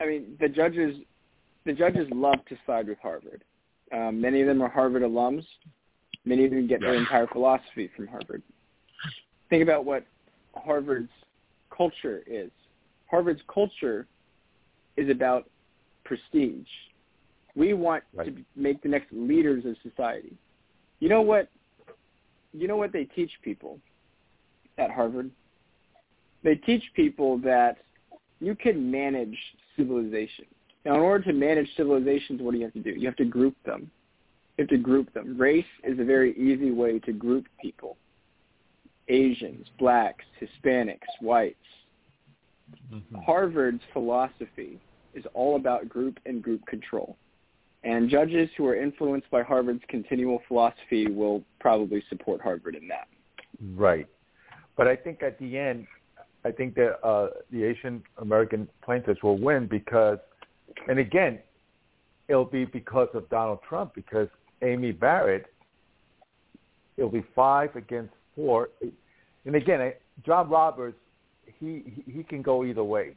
I 0.00 0.06
mean, 0.06 0.36
the 0.40 0.48
judges, 0.48 0.96
the 1.66 1.72
judges 1.72 2.08
love 2.10 2.38
to 2.48 2.56
side 2.66 2.88
with 2.88 2.98
Harvard. 2.98 3.44
Um, 3.92 4.20
many 4.20 4.40
of 4.40 4.46
them 4.46 4.62
are 4.62 4.68
Harvard 4.68 5.02
alums. 5.02 5.44
Many 6.24 6.44
of 6.44 6.50
them 6.50 6.66
get 6.66 6.80
their 6.80 6.94
entire 6.94 7.26
philosophy 7.26 7.90
from 7.94 8.06
Harvard. 8.06 8.42
Think 9.50 9.62
about 9.62 9.84
what 9.84 10.06
Harvard's 10.54 11.10
culture 11.76 12.22
is. 12.26 12.50
Harvard's 13.10 13.42
culture 13.52 14.06
is 14.96 15.10
about 15.10 15.48
prestige. 16.04 16.66
We 17.54 17.74
want 17.74 18.04
Right. 18.14 18.34
to 18.34 18.44
make 18.56 18.80
the 18.82 18.88
next 18.88 19.12
leaders 19.12 19.64
of 19.66 19.76
society. 19.82 20.36
You 21.00 21.08
know 21.08 21.20
what? 21.22 21.48
You 22.54 22.68
know 22.68 22.76
what 22.76 22.92
they 22.92 23.04
teach 23.04 23.32
people 23.42 23.80
at 24.78 24.90
Harvard? 24.90 25.30
They 26.42 26.54
teach 26.56 26.82
people 26.94 27.38
that 27.38 27.78
you 28.40 28.54
can 28.54 28.90
manage 28.90 29.38
civilization. 29.76 30.46
Now, 30.84 30.94
in 30.94 31.00
order 31.00 31.24
to 31.24 31.32
manage 31.32 31.68
civilizations, 31.76 32.40
what 32.40 32.52
do 32.52 32.58
you 32.58 32.64
have 32.64 32.72
to 32.74 32.80
do? 32.80 32.90
You 32.90 33.06
have 33.06 33.16
to 33.16 33.24
group 33.24 33.54
them. 33.64 33.90
You 34.56 34.62
have 34.62 34.68
to 34.68 34.78
group 34.78 35.12
them. 35.14 35.38
Race 35.38 35.64
is 35.84 35.98
a 35.98 36.04
very 36.04 36.36
easy 36.36 36.70
way 36.70 36.98
to 37.00 37.12
group 37.12 37.46
people. 37.60 37.96
Asians, 39.08 39.66
blacks, 39.78 40.24
Hispanics, 40.40 40.98
whites. 41.20 41.56
Harvard's 43.24 43.82
philosophy 43.92 44.78
is 45.14 45.24
all 45.34 45.56
about 45.56 45.88
group 45.88 46.18
and 46.26 46.42
group 46.42 46.64
control. 46.66 47.16
And 47.84 48.08
judges 48.08 48.48
who 48.56 48.66
are 48.66 48.76
influenced 48.76 49.30
by 49.30 49.42
Harvard's 49.42 49.82
continual 49.88 50.40
philosophy 50.48 51.08
will 51.08 51.42
probably 51.60 52.02
support 52.08 52.40
Harvard 52.40 52.76
in 52.76 52.88
that. 52.88 53.08
Right. 53.74 54.06
But 54.76 54.88
I 54.88 54.96
think 54.96 55.22
at 55.22 55.38
the 55.38 55.58
end, 55.58 55.86
I 56.44 56.50
think 56.50 56.74
that 56.76 57.04
uh, 57.04 57.28
the 57.50 57.64
Asian 57.64 58.02
American 58.18 58.68
plaintiffs 58.84 59.22
will 59.22 59.38
win 59.38 59.66
because, 59.66 60.18
and 60.88 60.98
again, 60.98 61.38
it'll 62.28 62.44
be 62.44 62.64
because 62.64 63.08
of 63.14 63.28
Donald 63.28 63.60
Trump 63.68 63.94
because 63.94 64.28
Amy 64.62 64.92
Barrett, 64.92 65.46
it'll 66.96 67.10
be 67.10 67.24
five 67.34 67.74
against 67.76 68.12
four. 68.34 68.68
And 69.44 69.54
again, 69.56 69.92
John 70.24 70.48
Roberts, 70.48 70.96
he, 71.58 72.02
he 72.06 72.22
can 72.22 72.42
go 72.42 72.64
either 72.64 72.84
way, 72.84 73.14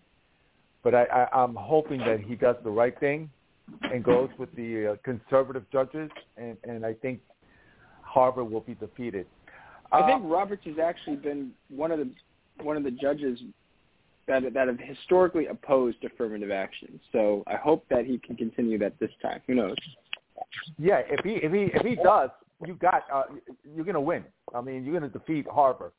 but 0.84 0.96
I, 0.96 1.04
I 1.06 1.44
I'm 1.44 1.56
hoping 1.56 2.00
that 2.00 2.20
he 2.20 2.36
does 2.36 2.56
the 2.64 2.70
right 2.72 2.98
thing 3.00 3.30
and 3.82 4.04
goes 4.04 4.30
with 4.38 4.54
the 4.56 4.94
uh, 4.94 4.96
conservative 5.04 5.66
judges, 5.72 6.10
and 6.38 6.58
and 6.64 6.86
I 6.86 6.94
think 6.94 7.20
Harvard 8.02 8.50
will 8.52 8.62
be 8.62 8.76
defeated. 8.76 9.26
I 9.92 10.00
Uh, 10.00 10.08
think 10.08 10.22
Roberts 10.26 10.64
has 10.66 10.80
actually 10.80 11.18
been 11.18 11.52
one 11.70 11.92
of 11.92 12.00
the 12.00 12.10
one 12.64 12.78
of 12.78 12.84
the 12.84 12.92
judges 12.92 13.40
that 14.28 14.54
that 14.54 14.68
have 14.68 14.80
historically 14.80 15.48
opposed 15.48 16.04
affirmative 16.04 16.52
action. 16.52 17.00
So 17.12 17.44
I 17.48 17.56
hope 17.56 17.86
that 17.90 18.06
he 18.06 18.18
can 18.18 18.36
continue 18.36 18.78
that 18.80 19.00
this 19.00 19.12
time. 19.22 19.42
Who 19.48 19.56
knows? 19.56 19.76
Yeah, 20.78 21.02
if 21.10 21.24
he 21.24 21.34
if 21.46 21.52
he 21.52 21.78
if 21.78 21.86
he 21.86 21.96
does, 21.96 22.30
you 22.66 22.76
got 22.76 23.04
uh, 23.14 23.24
you're 23.76 23.86
gonna 23.86 24.02
win. 24.02 24.24
I 24.54 24.62
mean, 24.62 24.84
you're 24.84 24.94
gonna 24.94 25.12
defeat 25.12 25.46
Harvard 25.48 25.92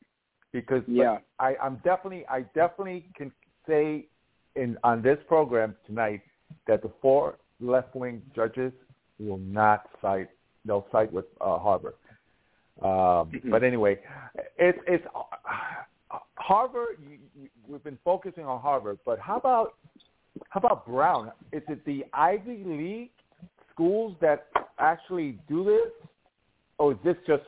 because 0.51 0.83
Yeah. 0.87 1.19
I 1.39 1.55
I'm 1.61 1.75
definitely 1.83 2.25
I 2.27 2.41
definitely 2.53 3.05
can 3.15 3.31
say 3.67 4.07
in 4.55 4.77
on 4.83 5.01
this 5.01 5.17
program 5.27 5.75
tonight 5.85 6.21
that 6.67 6.81
the 6.81 6.91
four 7.01 7.37
left 7.59 7.95
wing 7.95 8.21
judges 8.35 8.71
will 9.19 9.37
not 9.39 9.89
cite 10.01 10.29
they'll 10.65 10.87
cite 10.91 11.11
with 11.11 11.25
uh, 11.41 11.57
Harvard. 11.57 11.93
Um, 12.81 13.31
Mhm. 13.31 13.49
but 13.49 13.63
anyway, 13.63 13.99
it's 14.57 14.77
it's 14.87 15.05
uh, 15.15 15.23
Harvard. 16.47 16.97
You, 17.01 17.17
you, 17.41 17.49
we've 17.67 17.83
been 17.83 17.97
focusing 18.05 18.45
on 18.45 18.61
Harvard, 18.61 18.99
but 19.05 19.19
how 19.19 19.37
about 19.37 19.73
how 20.49 20.59
about 20.59 20.85
Brown? 20.85 21.31
Is 21.51 21.61
it 21.67 21.83
the 21.85 22.05
Ivy 22.13 22.63
League 22.65 23.09
schools 23.73 24.15
that 24.21 24.47
actually 24.79 25.39
do 25.49 25.65
this, 25.65 25.91
or 26.77 26.93
is 26.93 26.97
this 27.03 27.17
just 27.27 27.43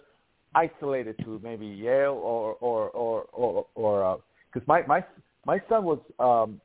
isolated 0.54 1.16
to 1.24 1.40
maybe 1.42 1.66
Yale 1.66 2.20
or 2.22 2.56
or 2.60 2.90
or 2.90 3.22
or 3.32 3.66
or 3.76 4.20
because 4.52 4.68
my 4.68 4.82
my 4.86 5.04
my 5.46 5.62
son 5.70 5.86
was 5.86 6.00
um 6.20 6.60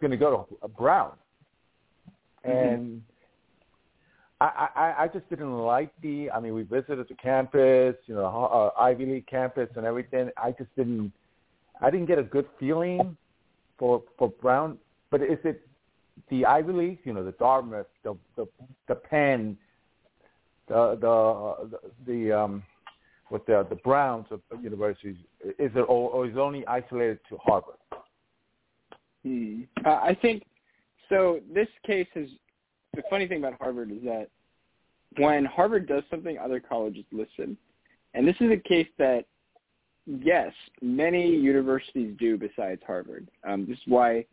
going 0.00 0.10
to 0.10 0.16
go 0.16 0.46
to 0.62 0.68
Brown, 0.68 1.12
and 2.44 3.02
I, 4.40 4.68
I 4.74 4.94
I 5.04 5.08
just 5.08 5.28
didn't 5.28 5.58
like 5.58 5.90
the. 6.02 6.30
I 6.30 6.40
mean, 6.40 6.54
we 6.54 6.62
visited 6.62 7.06
the 7.08 7.14
campus, 7.14 7.96
you 8.06 8.14
know, 8.14 8.72
uh, 8.76 8.80
Ivy 8.80 9.04
League 9.06 9.26
campus 9.26 9.68
and 9.76 9.84
everything. 9.84 10.30
I 10.36 10.52
just 10.52 10.74
didn't. 10.74 11.12
I 11.80 11.90
didn't 11.90 12.06
get 12.06 12.18
a 12.18 12.22
good 12.22 12.46
feeling 12.58 13.16
for 13.78 14.02
for 14.18 14.28
Brown. 14.28 14.78
But 15.10 15.22
is 15.22 15.38
it 15.44 15.66
the 16.30 16.44
Ivy 16.44 16.72
League? 16.72 16.98
You 17.04 17.12
know, 17.12 17.24
the 17.24 17.32
Dartmouth, 17.32 17.86
the 18.02 18.16
the 18.36 18.46
the 18.88 18.94
Penn, 18.94 19.56
the 20.68 20.96
the 21.00 21.78
the 22.06 22.32
um, 22.32 22.62
with 23.30 23.44
the 23.46 23.66
the 23.68 23.76
Browns 23.76 24.26
of 24.30 24.40
of 24.50 24.62
universities? 24.62 25.16
Is 25.40 25.70
it 25.74 25.80
or, 25.80 26.10
or 26.10 26.26
is 26.26 26.32
it 26.32 26.38
only 26.38 26.66
isolated 26.66 27.20
to 27.28 27.36
Harvard? 27.38 27.76
Hmm. 29.24 29.62
Uh, 29.84 30.00
I 30.02 30.16
think 30.20 30.44
so. 31.08 31.40
This 31.52 31.68
case 31.86 32.08
is 32.14 32.30
the 32.94 33.02
funny 33.10 33.28
thing 33.28 33.38
about 33.38 33.54
Harvard 33.60 33.90
is 33.90 34.02
that 34.04 34.28
when 35.18 35.44
Harvard 35.44 35.86
does 35.86 36.02
something, 36.10 36.38
other 36.38 36.60
colleges 36.60 37.04
listen, 37.12 37.56
and 38.14 38.26
this 38.26 38.36
is 38.40 38.50
a 38.50 38.56
case 38.56 38.88
that 38.98 39.24
yes, 40.06 40.52
many 40.80 41.28
universities 41.28 42.14
do 42.18 42.36
besides 42.38 42.80
Harvard. 42.86 43.28
Um, 43.46 43.66
this 43.68 43.76
is 43.76 43.84
why 43.86 44.24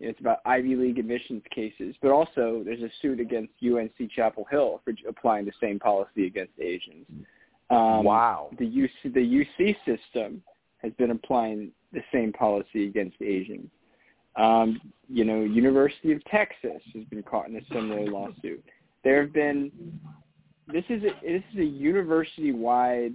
it's 0.00 0.18
about 0.20 0.38
Ivy 0.44 0.74
League 0.74 0.98
admissions 0.98 1.42
cases, 1.54 1.94
but 2.02 2.10
also 2.10 2.62
there's 2.64 2.82
a 2.82 2.90
suit 3.00 3.20
against 3.20 3.52
UNC 3.62 4.10
Chapel 4.14 4.46
Hill 4.50 4.80
for 4.84 4.92
applying 5.08 5.44
the 5.44 5.52
same 5.60 5.78
policy 5.78 6.26
against 6.26 6.52
Asians. 6.60 7.06
Um, 7.70 8.04
wow. 8.04 8.50
The 8.58 8.66
UC 8.66 9.14
the 9.14 9.44
UC 9.60 9.76
system 9.86 10.42
has 10.78 10.92
been 10.94 11.12
applying 11.12 11.70
the 11.92 12.02
same 12.12 12.32
policy 12.32 12.86
against 12.86 13.20
Asians. 13.22 13.70
Um, 14.36 14.80
you 15.08 15.24
know, 15.24 15.42
University 15.42 16.12
of 16.12 16.24
Texas 16.24 16.82
has 16.94 17.04
been 17.04 17.22
caught 17.22 17.48
in 17.48 17.56
a 17.56 17.64
similar 17.72 18.06
lawsuit. 18.06 18.64
There 19.04 19.22
have 19.22 19.32
been 19.32 19.70
this 20.72 20.84
is 20.88 21.02
a, 21.02 21.10
this 21.22 21.42
is 21.52 21.58
a 21.58 21.64
university-wide, 21.64 23.14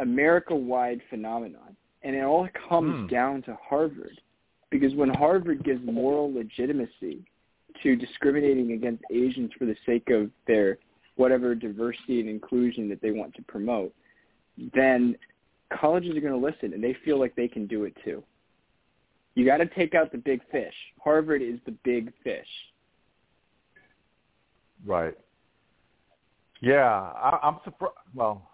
America-wide 0.00 1.00
phenomenon, 1.10 1.76
and 2.02 2.14
it 2.14 2.22
all 2.22 2.48
comes 2.68 2.94
Hmm. 3.00 3.06
down 3.06 3.42
to 3.42 3.54
Harvard, 3.56 4.20
because 4.70 4.94
when 4.94 5.08
Harvard 5.08 5.64
gives 5.64 5.84
moral 5.84 6.32
legitimacy 6.32 7.24
to 7.82 7.96
discriminating 7.96 8.72
against 8.72 9.02
Asians 9.10 9.52
for 9.54 9.64
the 9.64 9.76
sake 9.86 10.10
of 10.10 10.30
their 10.46 10.78
whatever 11.16 11.54
diversity 11.54 12.20
and 12.20 12.28
inclusion 12.28 12.88
that 12.88 13.00
they 13.00 13.10
want 13.10 13.34
to 13.34 13.42
promote, 13.42 13.94
then 14.74 15.16
colleges 15.70 16.16
are 16.16 16.20
going 16.20 16.32
to 16.32 16.46
listen, 16.46 16.74
and 16.74 16.82
they 16.82 16.94
feel 17.04 17.18
like 17.18 17.34
they 17.34 17.48
can 17.48 17.66
do 17.66 17.84
it 17.84 17.96
too. 18.04 18.22
You 19.34 19.44
got 19.44 19.58
to 19.58 19.66
take 19.66 19.94
out 19.94 20.12
the 20.12 20.18
big 20.18 20.40
fish. 20.50 20.74
Harvard 21.02 21.42
is 21.42 21.58
the 21.66 21.72
big 21.84 22.12
fish. 22.22 22.48
Right. 24.84 25.16
Yeah, 26.60 26.84
I, 26.84 27.38
I'm 27.42 27.58
surprised. 27.64 27.94
Well, 28.14 28.48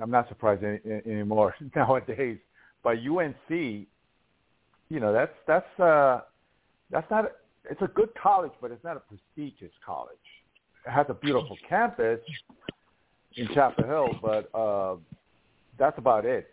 I'm 0.00 0.10
not 0.10 0.28
surprised 0.28 0.62
any, 0.64 0.80
anymore 1.06 1.54
nowadays. 1.76 2.38
But 2.82 2.96
UNC, 2.98 3.36
you 3.50 3.86
know, 4.90 5.12
that's 5.12 5.34
that's 5.46 5.80
uh, 5.80 6.20
that's 6.90 7.10
not. 7.10 7.32
It's 7.70 7.82
a 7.82 7.86
good 7.88 8.10
college, 8.20 8.52
but 8.60 8.70
it's 8.72 8.82
not 8.82 8.96
a 8.96 9.00
prestigious 9.00 9.72
college. 9.84 10.16
It 10.84 10.90
has 10.90 11.06
a 11.08 11.14
beautiful 11.14 11.56
campus 11.68 12.18
in 13.36 13.48
Chapel 13.54 13.84
Hill, 13.84 14.08
but 14.20 14.52
uh, 14.54 14.96
that's 15.78 15.96
about 15.96 16.24
it. 16.24 16.50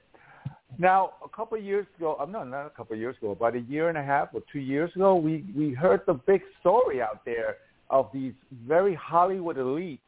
Now, 0.78 1.14
a 1.26 1.30
couple 1.30 1.58
of 1.58 1.64
years 1.64 1.88
ago, 1.98 2.16
uh, 2.20 2.26
no, 2.26 2.44
not 2.44 2.68
a 2.68 2.70
couple 2.70 2.94
of 2.94 3.00
years 3.00 3.18
ago, 3.18 3.32
about 3.32 3.56
a 3.56 3.62
year 3.62 3.90
and 3.90 3.98
a 3.98 4.04
half 4.04 4.30
or 4.34 4.42
two 4.52 4.60
years 4.60 4.92
ago, 4.96 5.16
we 5.16 5.44
we 5.56 5.74
heard 5.74 6.02
the 6.06 6.14
big 6.14 6.42
story 6.60 7.02
out 7.02 7.26
there 7.26 7.58
of 7.90 8.10
these 8.14 8.34
very 8.68 8.94
Hollywood 8.94 9.58
elites 9.58 10.00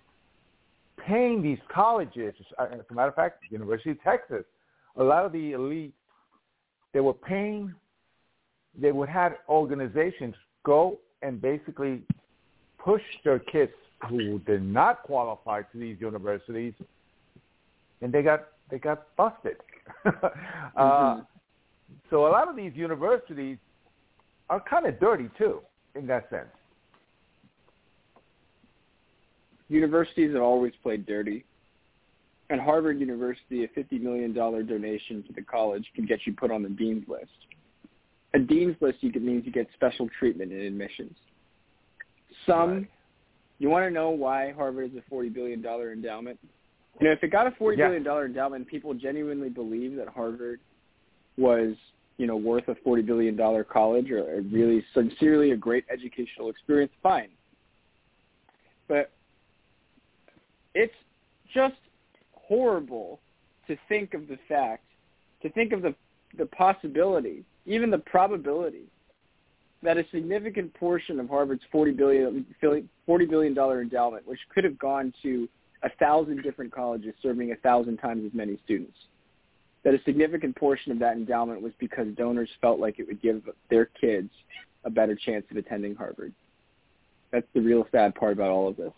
paying 1.07 1.41
these 1.41 1.59
colleges. 1.73 2.33
As 2.59 2.79
a 2.89 2.93
matter 2.93 3.09
of 3.09 3.15
fact, 3.15 3.43
University 3.49 3.91
of 3.91 4.01
Texas, 4.03 4.43
a 4.97 5.03
lot 5.03 5.25
of 5.25 5.31
the 5.31 5.51
elites, 5.53 5.93
they 6.93 6.99
were 6.99 7.13
paying. 7.13 7.73
They 8.79 8.91
would 8.91 9.09
have 9.09 9.33
organizations 9.49 10.35
go 10.63 10.99
and 11.21 11.41
basically 11.41 12.01
push 12.77 13.01
their 13.23 13.39
kids 13.39 13.71
who 14.09 14.39
did 14.39 14.63
not 14.63 15.03
qualify 15.03 15.61
to 15.61 15.77
these 15.77 15.97
universities, 15.99 16.73
and 18.01 18.11
they 18.11 18.21
got 18.21 18.47
they 18.69 18.79
got 18.79 19.15
busted. 19.15 19.57
uh, 20.75 21.21
so 22.09 22.27
a 22.27 22.29
lot 22.29 22.47
of 22.47 22.55
these 22.55 22.71
universities 22.75 23.57
are 24.49 24.61
kind 24.61 24.85
of 24.85 24.99
dirty 24.99 25.29
too, 25.37 25.61
in 25.95 26.07
that 26.07 26.29
sense. 26.29 26.49
Universities 29.71 30.33
have 30.33 30.41
always 30.43 30.73
played 30.83 31.05
dirty. 31.05 31.45
At 32.49 32.59
Harvard 32.59 32.99
University, 32.99 33.63
a 33.63 33.67
$50 33.69 34.01
million 34.01 34.33
donation 34.33 35.23
to 35.23 35.33
the 35.33 35.41
college 35.41 35.85
can 35.95 36.05
get 36.05 36.19
you 36.25 36.33
put 36.33 36.51
on 36.51 36.61
the 36.61 36.69
dean's 36.69 37.07
list. 37.07 37.31
A 38.33 38.39
dean's 38.39 38.75
list 38.81 38.97
you 39.01 39.11
get, 39.11 39.23
means 39.23 39.45
you 39.45 39.51
get 39.53 39.67
special 39.73 40.09
treatment 40.19 40.51
in 40.51 40.59
admissions. 40.59 41.15
Some, 42.45 42.73
Right. 42.73 42.87
you 43.59 43.69
want 43.69 43.85
to 43.85 43.91
know 43.91 44.09
why 44.09 44.51
Harvard 44.51 44.91
is 44.91 44.97
a 44.97 45.13
$40 45.13 45.33
billion 45.33 45.63
endowment? 45.65 46.37
You 46.99 47.07
know, 47.07 47.13
if 47.13 47.23
it 47.23 47.29
got 47.29 47.47
a 47.47 47.51
40 47.51 47.77
Yeah. 47.77 47.87
billion 47.87 48.03
dollar 48.03 48.25
endowment, 48.25 48.67
people 48.67 48.93
genuinely 48.93 49.49
believe 49.49 49.95
that 49.95 50.09
Harvard 50.09 50.59
was, 51.37 51.75
you 52.17 52.27
know, 52.27 52.35
worth 52.35 52.67
a 52.67 52.75
forty 52.83 53.01
billion 53.01 53.37
dollar 53.37 53.63
college 53.63 54.11
or 54.11 54.19
a 54.37 54.41
really 54.41 54.83
sincerely 54.93 55.51
a 55.51 55.57
great 55.57 55.85
educational 55.89 56.49
experience, 56.49 56.91
fine. 57.01 57.29
But 58.89 59.11
it's 60.73 60.93
just 61.53 61.75
horrible 62.33 63.19
to 63.67 63.77
think 63.87 64.13
of 64.13 64.27
the 64.27 64.37
fact, 64.47 64.83
to 65.41 65.49
think 65.51 65.73
of 65.73 65.81
the 65.81 65.95
the 66.37 66.45
possibility, 66.45 67.43
even 67.65 67.91
the 67.91 67.97
probability, 67.97 68.85
that 69.83 69.97
a 69.97 70.05
significant 70.11 70.73
portion 70.75 71.19
of 71.19 71.27
Harvard's 71.29 71.63
forty 71.71 71.91
billion 71.91 72.45
forty 73.05 73.25
billion 73.25 73.53
dollar 73.53 73.81
endowment, 73.81 74.27
which 74.27 74.39
could 74.53 74.63
have 74.63 74.79
gone 74.79 75.13
to 75.23 75.47
a 75.83 75.89
thousand 75.99 76.43
different 76.43 76.71
colleges 76.71 77.13
serving 77.21 77.51
a 77.51 77.55
thousand 77.57 77.97
times 77.97 78.23
as 78.25 78.33
many 78.33 78.57
students, 78.63 78.97
that 79.83 79.93
a 79.93 80.01
significant 80.03 80.55
portion 80.55 80.91
of 80.91 80.99
that 80.99 81.15
endowment 81.15 81.61
was 81.61 81.73
because 81.79 82.07
donors 82.15 82.49
felt 82.61 82.79
like 82.79 82.99
it 82.99 83.07
would 83.07 83.21
give 83.21 83.41
their 83.69 83.85
kids 83.85 84.29
a 84.83 84.89
better 84.89 85.15
chance 85.15 85.45
of 85.51 85.57
attending 85.57 85.95
Harvard. 85.95 86.33
That's 87.31 87.47
the 87.53 87.61
real 87.61 87.87
sad 87.91 88.15
part 88.15 88.33
about 88.33 88.49
all 88.49 88.67
of 88.67 88.77
this. 88.77 88.91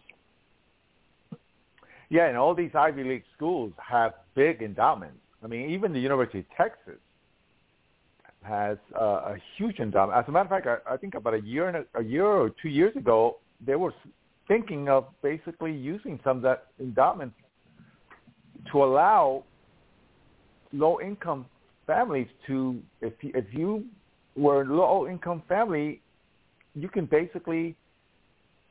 Yeah, 2.14 2.28
and 2.28 2.38
all 2.38 2.54
these 2.54 2.70
Ivy 2.76 3.04
League 3.04 3.24
schools 3.36 3.74
have 3.78 4.14
big 4.36 4.62
endowments. 4.62 5.18
I 5.44 5.48
mean, 5.48 5.72
even 5.72 5.94
the 5.94 6.00
University 6.00 6.42
of 6.42 6.46
Texas 6.56 7.00
has 8.44 8.78
uh, 8.96 9.34
a 9.34 9.36
huge 9.58 9.80
endowment. 9.80 10.20
As 10.20 10.26
a 10.28 10.32
matter 10.32 10.56
of 10.56 10.64
fact, 10.64 10.84
I, 10.88 10.94
I 10.94 10.98
think 10.98 11.16
about 11.16 11.34
a 11.34 11.42
year 11.42 11.70
and 11.70 11.78
a, 11.78 12.00
a 12.00 12.04
year 12.04 12.28
or 12.28 12.52
two 12.62 12.70
years 12.70 12.96
ago, 12.96 13.38
they 13.66 13.74
were 13.74 13.96
thinking 14.48 14.90
of 14.90 15.08
basically 15.24 15.74
using 15.74 16.20
some 16.24 16.38
of 16.38 16.44
that 16.44 16.68
endowment 16.80 17.34
to 18.72 18.84
allow 18.84 19.44
low 20.72 21.02
income 21.02 21.48
families 21.88 22.28
to 22.46 22.80
if 23.02 23.14
you, 23.22 23.32
if 23.34 23.46
you 23.52 23.86
were 24.36 24.62
a 24.62 24.66
low 24.66 25.08
income 25.08 25.42
family, 25.50 26.00
you 26.76 26.90
can 26.90 27.08
basically 27.08 27.76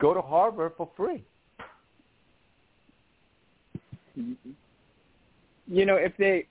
go 0.01 0.15
to 0.15 0.23
Harvard 0.23 0.75
for 0.77 0.89
free. 0.97 1.25
You 4.15 5.87
know, 5.87 5.97
if 5.97 6.17
they, 6.17 6.47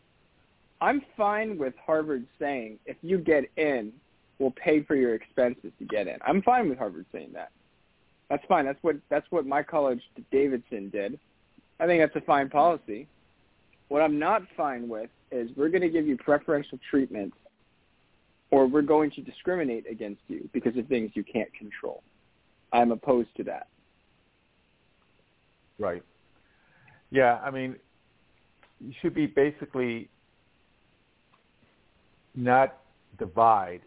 I'm 0.79 1.01
fine 1.15 1.57
with 1.57 1.73
Harvard 1.85 2.25
saying 2.39 2.79
if 2.85 2.97
you 3.01 3.17
get 3.17 3.45
in, 3.57 3.93
we'll 4.39 4.51
pay 4.51 4.83
for 4.83 4.95
your 4.95 5.13
expenses 5.13 5.71
to 5.79 5.85
get 5.85 6.07
in. 6.07 6.17
I'm 6.25 6.41
fine 6.41 6.69
with 6.69 6.77
Harvard 6.77 7.05
saying 7.11 7.31
that. 7.33 7.51
That's 8.29 8.43
fine. 8.47 8.65
That's 8.65 8.81
what 8.81 8.95
that's 9.09 9.25
what 9.29 9.45
my 9.45 9.61
college, 9.61 10.01
Davidson, 10.31 10.89
did. 10.89 11.19
I 11.79 11.85
think 11.85 12.01
that's 12.01 12.15
a 12.15 12.25
fine 12.25 12.49
policy. 12.49 13.07
What 13.89 14.01
I'm 14.01 14.17
not 14.17 14.43
fine 14.55 14.87
with 14.87 15.09
is 15.31 15.49
we're 15.57 15.69
going 15.69 15.81
to 15.81 15.89
give 15.89 16.07
you 16.07 16.15
preferential 16.15 16.79
treatment 16.89 17.33
or 18.51 18.67
we're 18.67 18.81
going 18.81 19.11
to 19.11 19.21
discriminate 19.21 19.85
against 19.89 20.21
you 20.27 20.47
because 20.53 20.77
of 20.77 20.87
things 20.87 21.11
you 21.13 21.23
can't 21.23 21.53
control. 21.53 22.03
I'm 22.71 22.91
opposed 22.91 23.35
to 23.37 23.43
that. 23.43 23.67
Right. 25.79 26.03
Yeah, 27.11 27.39
I 27.43 27.51
mean, 27.51 27.75
you 28.79 28.93
should 29.01 29.13
be 29.13 29.27
basically 29.27 30.09
not 32.35 32.77
divide, 33.19 33.81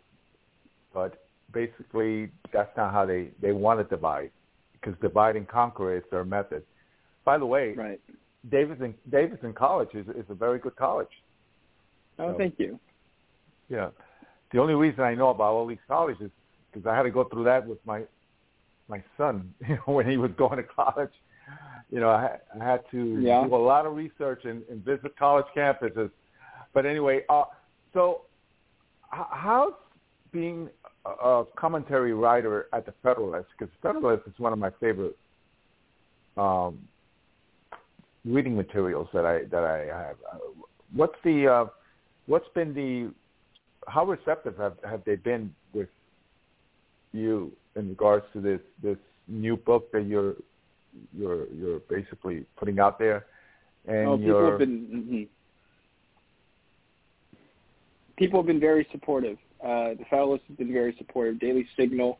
but 0.92 1.24
basically 1.52 2.30
that's 2.52 2.74
not 2.76 2.92
how 2.92 3.06
they 3.06 3.30
they 3.40 3.52
want 3.52 3.80
to 3.80 3.84
divide 3.84 4.30
because 4.72 4.94
divide 5.00 5.36
and 5.36 5.48
conquer 5.48 5.96
is 5.96 6.02
their 6.10 6.24
method. 6.24 6.62
By 7.24 7.38
the 7.38 7.46
way, 7.46 7.72
right. 7.72 8.00
Davidson 8.50 8.94
Davidson 9.10 9.54
College 9.54 9.94
is 9.94 10.06
is 10.08 10.26
a 10.28 10.34
very 10.34 10.58
good 10.58 10.76
college. 10.76 11.08
Oh, 12.18 12.32
so, 12.32 12.38
thank 12.38 12.58
you. 12.58 12.78
Yeah, 13.68 13.90
the 14.52 14.60
only 14.60 14.74
reason 14.74 15.00
I 15.00 15.14
know 15.14 15.30
about 15.30 15.54
all 15.54 15.66
these 15.66 15.78
colleges 15.88 16.26
is 16.26 16.30
because 16.72 16.86
I 16.86 16.94
had 16.94 17.04
to 17.04 17.10
go 17.10 17.24
through 17.24 17.44
that 17.44 17.66
with 17.66 17.78
my 17.86 18.02
my 18.88 19.02
son. 19.16 19.54
You 19.66 19.76
know, 19.86 19.94
when 19.94 20.08
he 20.08 20.18
was 20.18 20.30
going 20.36 20.58
to 20.58 20.62
college, 20.62 21.12
you 21.90 22.00
know, 22.00 22.08
I, 22.08 22.38
I 22.60 22.64
had 22.64 22.80
to 22.90 23.20
yeah. 23.20 23.44
do 23.44 23.54
a 23.54 23.56
lot 23.56 23.86
of 23.86 23.94
research 23.94 24.44
and, 24.44 24.62
and 24.70 24.84
visit 24.84 25.16
college 25.18 25.46
campuses. 25.56 26.10
But 26.72 26.86
anyway, 26.86 27.22
uh, 27.28 27.44
so 27.92 28.22
how's 29.10 29.72
being 30.32 30.68
a 31.06 31.44
commentary 31.56 32.14
writer 32.14 32.66
at 32.72 32.86
the 32.86 32.94
Federalist? 33.02 33.48
Because 33.56 33.72
Federalist 33.82 34.26
is 34.26 34.34
one 34.38 34.52
of 34.52 34.58
my 34.58 34.70
favorite 34.80 35.16
um, 36.36 36.78
reading 38.24 38.56
materials 38.56 39.08
that 39.12 39.24
I 39.24 39.44
that 39.44 39.64
I 39.64 39.86
have. 39.86 40.16
What's 40.94 41.14
the 41.22 41.46
uh, 41.46 41.66
what's 42.26 42.48
been 42.54 42.74
the 42.74 43.12
how 43.86 44.04
receptive 44.04 44.56
have 44.56 44.74
have 44.88 45.04
they 45.04 45.16
been 45.16 45.54
with 45.72 45.88
you 47.12 47.52
in 47.76 47.90
regards 47.90 48.24
to 48.32 48.40
this 48.40 48.60
this 48.82 48.98
new 49.28 49.56
book 49.56 49.92
that 49.92 50.06
you're 50.06 50.34
you're 51.16 51.46
you're 51.52 51.80
basically 51.80 52.44
putting 52.56 52.78
out 52.78 52.98
there 52.98 53.26
and 53.86 54.08
oh, 54.08 54.18
people 54.18 54.50
have 54.50 54.58
been 54.58 54.80
mm-hmm. 54.92 55.22
people 58.16 58.40
have 58.40 58.46
been 58.46 58.60
very 58.60 58.86
supportive 58.92 59.36
uh, 59.62 59.94
the 59.94 60.04
Federalist 60.10 60.44
has 60.48 60.56
been 60.56 60.72
very 60.72 60.94
supportive 60.98 61.38
Daily 61.38 61.66
Signal 61.76 62.18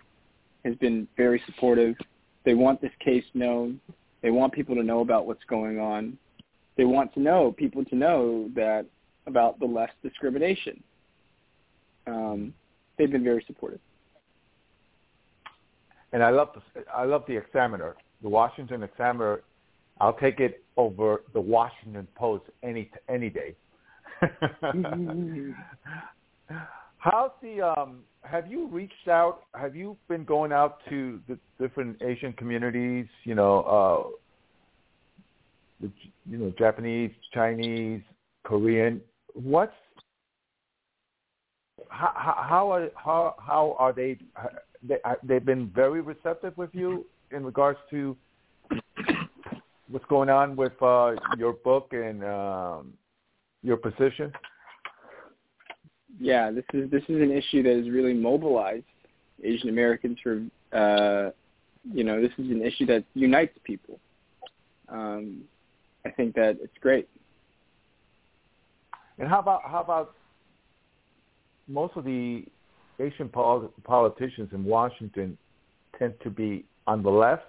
has 0.65 0.75
been 0.77 1.09
very 1.17 1.43
supportive 1.47 1.97
they 2.45 2.55
want 2.55 2.81
this 2.81 2.93
case 3.05 3.25
known 3.35 3.81
they 4.23 4.31
want 4.31 4.53
people 4.53 4.75
to 4.75 4.83
know 4.83 5.01
about 5.01 5.27
what's 5.27 5.45
going 5.45 5.79
on 5.79 6.17
they 6.77 6.85
want 6.85 7.15
to 7.15 7.21
know 7.21 7.53
people 7.53 7.85
to 7.85 7.95
know 7.95 8.49
that 8.55 8.87
about 9.27 9.59
the 9.59 9.67
less 9.67 9.91
discrimination. 10.03 10.83
Um, 12.07 12.53
they've 12.99 13.11
been 13.11 13.25
very 13.25 13.45
supportive. 13.47 13.81
And 16.13 16.23
I 16.23 16.31
love 16.31 16.51
the 16.55 16.85
I 16.95 17.05
love 17.05 17.25
the 17.27 17.37
Examiner, 17.37 17.97
the 18.25 18.29
Washington 18.29 18.83
Examiner. 18.83 19.43
I'll 20.01 20.15
take 20.15 20.41
it 20.41 20.65
over 20.77 21.23
the 21.33 21.41
Washington 21.41 22.09
Post 22.17 22.43
any 22.65 22.91
any 23.09 23.31
day. 23.31 23.55
How's 26.99 27.31
the 27.41 27.61
um? 27.63 28.01
Have 28.23 28.51
you 28.51 28.67
reached 28.67 29.07
out? 29.09 29.43
Have 29.55 29.77
you 29.77 29.97
been 30.09 30.25
going 30.25 30.51
out 30.51 30.79
to 30.89 31.21
the 31.29 31.39
different 31.61 32.03
Asian 32.03 32.33
communities? 32.33 33.07
You 33.23 33.37
know, 33.37 33.61
uh, 33.61 34.03
the 35.83 35.93
you 36.29 36.39
know 36.39 36.53
Japanese, 36.59 37.13
Chinese, 37.33 38.01
Korean. 38.43 39.01
What's 39.35 39.73
how 41.89 42.35
how 42.49 42.73
are 42.73 42.89
how 42.97 43.37
how 43.39 43.77
are 43.79 43.93
they? 43.93 44.19
they 44.83 44.97
they've 45.23 45.45
been 45.45 45.71
very 45.75 46.01
receptive 46.01 46.57
with 46.57 46.71
you 46.73 47.07
in 47.35 47.45
regards 47.45 47.79
to 47.91 48.17
what's 49.91 50.05
going 50.07 50.31
on 50.31 50.57
with 50.57 50.73
uh, 50.83 51.13
your 51.37 51.53
book 51.53 51.89
and 51.93 52.25
um, 52.25 52.93
your 53.63 53.77
position. 53.77 54.33
Yeah, 56.21 56.51
this 56.51 56.65
is 56.73 56.91
this 56.91 57.03
is 57.09 57.21
an 57.21 57.33
issue 57.33 57.63
that 57.65 57.77
has 57.77 57.91
really 57.91 58.15
mobilized 58.15 58.85
Asian 59.43 59.69
Americans 59.69 60.19
for 60.23 60.43
uh, 60.73 61.31
you 61.93 62.05
know 62.05 62.21
this 62.21 62.33
is 62.39 62.51
an 62.51 62.63
issue 62.63 62.87
that 62.87 63.05
unites 63.15 63.57
people. 63.65 63.99
Um, 64.89 65.43
I 66.05 66.11
think 66.11 66.35
that 66.35 66.59
it's 66.63 66.79
great. 66.81 67.09
And 69.19 69.29
how 69.29 69.41
about 69.41 69.63
how 69.65 69.81
about 69.81 70.15
most 71.67 71.97
of 71.97 72.05
the 72.05 72.45
Asian 73.01 73.29
pol- 73.29 73.73
politicians 73.83 74.51
in 74.53 74.65
Washington 74.65 75.37
tend 75.99 76.15
to 76.23 76.31
be 76.31 76.65
on 76.87 77.03
the 77.03 77.11
left, 77.11 77.45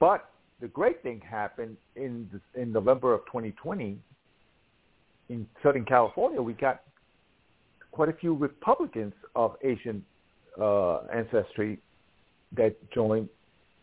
but 0.00 0.30
the 0.60 0.68
great 0.68 1.02
thing 1.02 1.20
happened 1.20 1.76
in 1.96 2.28
the, 2.32 2.60
in 2.60 2.72
November 2.72 3.14
of 3.14 3.20
2020 3.26 3.98
in 5.28 5.46
Southern 5.62 5.84
California. 5.84 6.40
We 6.40 6.52
got 6.52 6.82
quite 7.90 8.08
a 8.08 8.12
few 8.12 8.34
Republicans 8.34 9.12
of 9.34 9.56
Asian 9.62 10.04
uh, 10.60 11.00
ancestry 11.12 11.78
that 12.56 12.74
joined. 12.92 13.28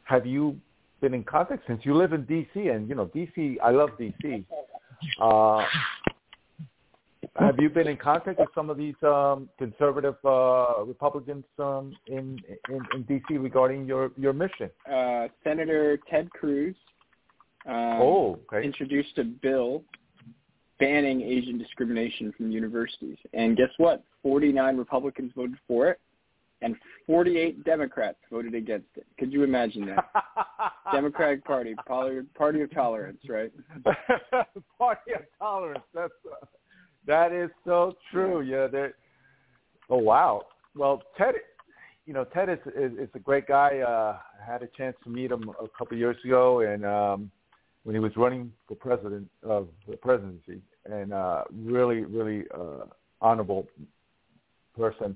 Have 0.03 0.25
you 0.25 0.57
been 1.01 1.13
in 1.13 1.23
contact 1.23 1.63
since 1.67 1.81
you 1.83 1.95
live 1.95 2.13
in 2.13 2.25
D.C. 2.25 2.67
and 2.67 2.89
you 2.89 2.95
know 2.95 3.05
D.C. 3.05 3.59
I 3.63 3.71
love 3.71 3.89
D.C. 3.97 4.45
Uh, 5.21 5.63
have 7.39 7.55
you 7.59 7.69
been 7.69 7.87
in 7.87 7.97
contact 7.97 8.39
with 8.39 8.49
some 8.53 8.69
of 8.69 8.77
these 8.77 8.95
um, 9.03 9.49
conservative 9.57 10.15
uh, 10.25 10.83
Republicans 10.85 11.45
um, 11.57 11.95
in, 12.07 12.39
in 12.69 12.81
in 12.93 13.03
D.C. 13.03 13.37
regarding 13.37 13.85
your 13.85 14.11
your 14.17 14.33
mission? 14.33 14.69
Uh, 14.91 15.27
Senator 15.43 15.97
Ted 16.09 16.29
Cruz 16.31 16.75
um, 17.65 17.75
oh, 17.75 18.39
okay. 18.51 18.65
introduced 18.65 19.17
a 19.17 19.23
bill 19.23 19.83
banning 20.79 21.21
Asian 21.21 21.57
discrimination 21.57 22.33
from 22.37 22.51
universities, 22.51 23.17
and 23.33 23.57
guess 23.57 23.71
what? 23.77 24.03
Forty 24.23 24.51
nine 24.51 24.77
Republicans 24.77 25.31
voted 25.35 25.57
for 25.67 25.89
it, 25.89 25.99
and 26.61 26.75
48 27.07 27.63
Democrats 27.63 28.17
voted 28.31 28.53
against 28.53 28.87
it. 28.95 29.05
Could 29.17 29.31
you 29.31 29.43
imagine 29.43 29.85
that? 29.87 30.05
Democratic 30.93 31.43
Party, 31.45 31.75
party 31.85 32.61
of 32.61 32.73
tolerance, 32.73 33.19
right? 33.27 33.51
party 34.77 35.13
of 35.13 35.21
tolerance. 35.39 35.83
That's 35.93 36.13
uh, 36.31 36.45
that 37.07 37.31
is 37.31 37.49
so 37.65 37.93
true. 38.11 38.41
Yeah, 38.41 38.67
they 38.67 38.89
Oh 39.89 39.97
wow. 39.97 40.43
Well, 40.75 41.01
Ted, 41.17 41.35
you 42.05 42.13
know 42.13 42.23
Ted 42.23 42.49
is 42.49 42.59
is, 42.75 42.91
is 42.97 43.09
a 43.15 43.19
great 43.19 43.47
guy. 43.47 43.79
Uh, 43.79 44.17
I 44.39 44.51
had 44.51 44.61
a 44.61 44.67
chance 44.67 44.95
to 45.03 45.09
meet 45.09 45.31
him 45.31 45.49
a 45.49 45.67
couple 45.77 45.95
of 45.95 45.99
years 45.99 46.17
ago, 46.23 46.61
and 46.61 46.85
um, 46.85 47.31
when 47.83 47.95
he 47.95 47.99
was 47.99 48.15
running 48.15 48.51
for 48.67 48.75
president 48.75 49.29
of 49.43 49.67
the 49.87 49.97
presidency, 49.97 50.61
and 50.85 51.13
uh, 51.13 51.43
really, 51.51 52.03
really 52.03 52.45
uh, 52.53 52.85
honorable 53.21 53.67
person. 54.77 55.15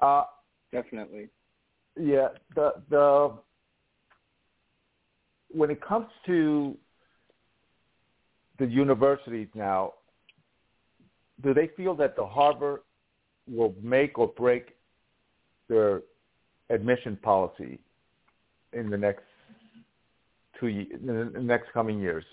Uh, 0.00 0.24
Definitely. 0.72 1.28
Yeah, 1.98 2.28
the 2.54 2.72
the 2.90 3.32
when 5.50 5.70
it 5.70 5.80
comes 5.80 6.08
to 6.26 6.76
the 8.58 8.66
universities 8.66 9.48
now, 9.54 9.92
do 11.42 11.54
they 11.54 11.68
feel 11.76 11.94
that 11.96 12.16
the 12.16 12.24
Harvard 12.24 12.80
will 13.50 13.74
make 13.82 14.18
or 14.18 14.28
break 14.28 14.76
their 15.68 16.02
admission 16.70 17.18
policy 17.22 17.78
in 18.72 18.90
the 18.90 18.96
next 18.96 19.24
two 20.58 20.66
in 20.66 21.30
the 21.32 21.40
next 21.40 21.72
coming 21.72 22.00
years? 22.00 22.24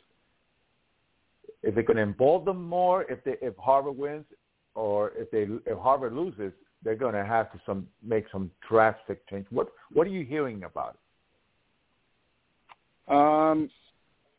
Is 1.64 1.74
it 1.78 1.86
going 1.86 1.98
to 1.98 2.04
involve 2.04 2.46
them 2.46 2.64
more 2.64 3.04
if 3.12 3.24
they 3.24 3.36
if 3.42 3.56
Harvard 3.58 3.98
wins, 3.98 4.26
or 4.76 5.12
if 5.16 5.30
they 5.32 5.48
if 5.70 5.78
Harvard 5.78 6.14
loses, 6.14 6.54
they're 6.84 6.96
going 6.96 7.14
to 7.14 7.26
have 7.26 7.52
to 7.52 7.60
some 7.66 7.88
make 8.04 8.26
some 8.32 8.52
drastic 8.68 9.28
change. 9.30 9.46
What 9.50 9.68
what 9.92 10.08
are 10.08 10.12
you 10.12 10.26
hearing 10.26 10.64
about 10.64 10.96
it? 10.96 13.14
Um, 13.14 13.70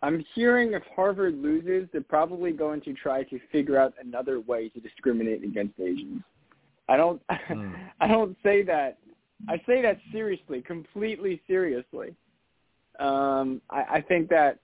I'm 0.03 0.25
hearing 0.35 0.73
if 0.73 0.83
Harvard 0.97 1.41
loses, 1.41 1.89
they're 1.93 2.01
probably 2.01 2.53
going 2.53 2.81
to 2.83 2.93
try 2.93 3.23
to 3.25 3.39
figure 3.53 3.79
out 3.79 3.95
another 4.03 4.41
way 4.41 4.69
to 4.71 4.81
discriminate 4.81 5.45
against 5.45 5.79
Asians. 5.79 6.23
I 6.89 6.97
don't 6.97 7.23
mm. 7.31 7.75
I 8.01 8.09
don't 8.09 8.37
say 8.43 8.63
that. 8.65 8.99
I 9.49 9.57
say 9.67 9.83
that 9.83 9.99
seriously, 10.13 10.61
completely 10.63 11.41
seriously. 11.47 12.15
Um, 13.01 13.61
I, 13.71 13.83
I 13.95 14.05
think 14.07 14.29
that 14.29 14.59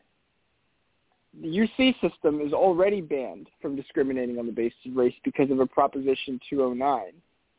the 1.41 1.49
UC 1.49 2.01
system 2.01 2.41
is 2.41 2.53
already 2.53 3.01
banned 3.01 3.49
from 3.61 3.77
discriminating 3.77 4.39
on 4.39 4.47
the 4.47 4.53
basis 4.53 4.79
of 4.87 4.97
race 4.97 5.15
because 5.25 5.51
of 5.51 5.61
a 5.61 5.67
Proposition 5.67 6.41
209, 6.49 7.13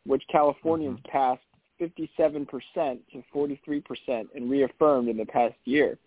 which 0.05 0.23
Californians 0.31 0.99
mm-hmm. 0.99 1.11
passed 1.11 1.41
57% 1.81 2.99
to 3.11 3.23
43% 3.33 4.27
and 4.35 4.49
reaffirmed 4.49 5.07
in 5.07 5.17
the 5.17 5.25
past 5.25 5.55
year, 5.65 5.97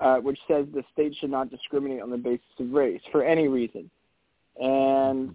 uh, 0.00 0.16
which 0.18 0.38
says 0.48 0.66
the 0.74 0.84
state 0.92 1.14
should 1.20 1.30
not 1.30 1.50
discriminate 1.50 2.02
on 2.02 2.10
the 2.10 2.16
basis 2.16 2.44
of 2.58 2.70
race 2.70 3.00
for 3.10 3.24
any 3.24 3.48
reason. 3.48 3.90
And 4.58 5.34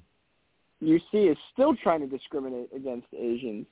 UC 0.83 1.31
is 1.31 1.37
still 1.53 1.75
trying 1.75 2.01
to 2.01 2.07
discriminate 2.07 2.69
against 2.75 3.07
Asians 3.17 3.65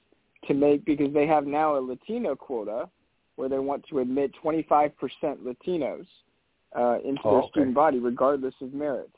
to 0.48 0.54
make 0.54 0.86
because 0.86 1.14
they 1.14 1.28
have 1.28 1.46
now 1.46 1.78
a 1.78 1.80
Latino 1.80 2.36
quota 2.36 2.90
where 3.36 3.50
they 3.50 3.60
want 3.60 3.86
to 3.90 4.00
admit 4.00 4.32
25% 4.44 4.92
Latinos 5.22 6.06
uh, 6.78 7.00
into 7.04 7.22
oh, 7.24 7.32
their 7.32 7.40
okay. 7.40 7.50
student 7.52 7.74
body, 7.74 8.00
regardless 8.00 8.54
of 8.62 8.74
merit. 8.74 9.10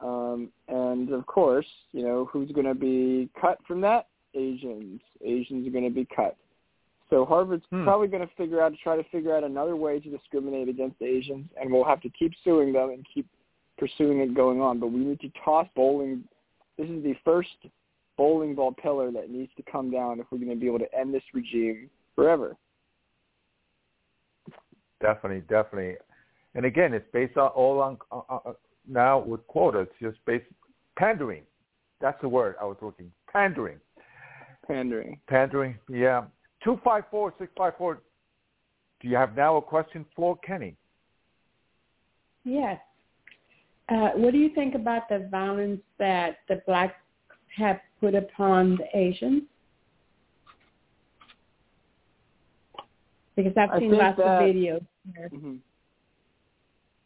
Um, 0.00 0.50
and 0.68 1.12
of 1.12 1.24
course, 1.26 1.66
you 1.92 2.02
know 2.02 2.28
who's 2.30 2.50
going 2.50 2.66
to 2.66 2.74
be 2.74 3.28
cut 3.40 3.58
from 3.66 3.80
that? 3.82 4.08
Asians. 4.34 5.00
Asians 5.24 5.66
are 5.66 5.70
going 5.70 5.84
to 5.84 5.90
be 5.90 6.06
cut. 6.14 6.36
So 7.10 7.24
Harvard's 7.24 7.64
hmm. 7.70 7.84
probably 7.84 8.08
going 8.08 8.26
to 8.26 8.34
figure 8.34 8.62
out 8.62 8.70
to 8.70 8.78
try 8.82 8.96
to 8.96 9.04
figure 9.10 9.36
out 9.36 9.44
another 9.44 9.76
way 9.76 10.00
to 10.00 10.10
discriminate 10.10 10.68
against 10.68 11.00
Asians, 11.02 11.46
and 11.60 11.72
we'll 11.72 11.84
have 11.84 12.00
to 12.02 12.10
keep 12.10 12.32
suing 12.42 12.72
them 12.72 12.90
and 12.90 13.06
keep 13.12 13.26
pursuing 13.78 14.20
it 14.20 14.34
going 14.34 14.60
on. 14.60 14.80
But 14.80 14.88
we 14.88 15.00
need 15.00 15.20
to 15.20 15.30
toss 15.44 15.66
bowling. 15.76 16.24
This 16.78 16.88
is 16.88 17.02
the 17.02 17.14
first 17.24 17.50
bowling 18.16 18.54
ball 18.54 18.72
pillar 18.72 19.10
that 19.12 19.30
needs 19.30 19.52
to 19.56 19.62
come 19.70 19.90
down 19.90 20.20
if 20.20 20.26
we're 20.30 20.38
going 20.38 20.50
to 20.50 20.56
be 20.56 20.66
able 20.66 20.78
to 20.78 20.94
end 20.98 21.12
this 21.12 21.22
regime 21.32 21.90
forever. 22.14 22.56
Definitely, 25.00 25.42
definitely 25.48 25.96
and 26.54 26.64
again, 26.64 26.94
it's 26.94 27.06
based 27.12 27.36
on 27.36 27.48
all 27.48 27.80
on 27.80 27.98
uh, 28.12 28.20
uh, 28.28 28.38
uh 28.46 28.52
now 28.86 29.18
with 29.18 29.46
quotas, 29.46 29.88
just 30.00 30.18
based 30.26 30.44
pandering. 30.96 31.42
That's 32.00 32.20
the 32.20 32.28
word 32.28 32.56
I 32.60 32.64
was 32.64 32.76
looking. 32.80 33.10
Pandering. 33.32 33.78
Pandering. 34.66 35.20
Pandering. 35.26 35.78
Yeah. 35.88 36.24
Two 36.64 36.80
five 36.82 37.04
four 37.10 37.34
six 37.38 37.52
five 37.56 37.74
four. 37.76 38.00
Do 39.00 39.08
you 39.08 39.16
have 39.16 39.36
now 39.36 39.56
a 39.58 39.62
question 39.62 40.06
for 40.16 40.36
Kenny? 40.38 40.74
Yes. 42.44 42.80
Uh, 43.90 44.10
what 44.16 44.32
do 44.32 44.38
you 44.38 44.48
think 44.54 44.74
about 44.74 45.08
the 45.10 45.28
violence 45.30 45.80
that 45.98 46.38
the 46.48 46.62
blacks 46.66 46.94
have 47.54 47.80
put 48.00 48.14
upon 48.14 48.76
the 48.76 48.98
Asians? 48.98 49.42
Because 53.36 53.52
I've 53.56 53.78
seen 53.78 53.92
lots 53.92 54.16
that, 54.16 54.26
of 54.26 54.42
videos. 54.42 54.86
Mm-hmm. 55.18 55.56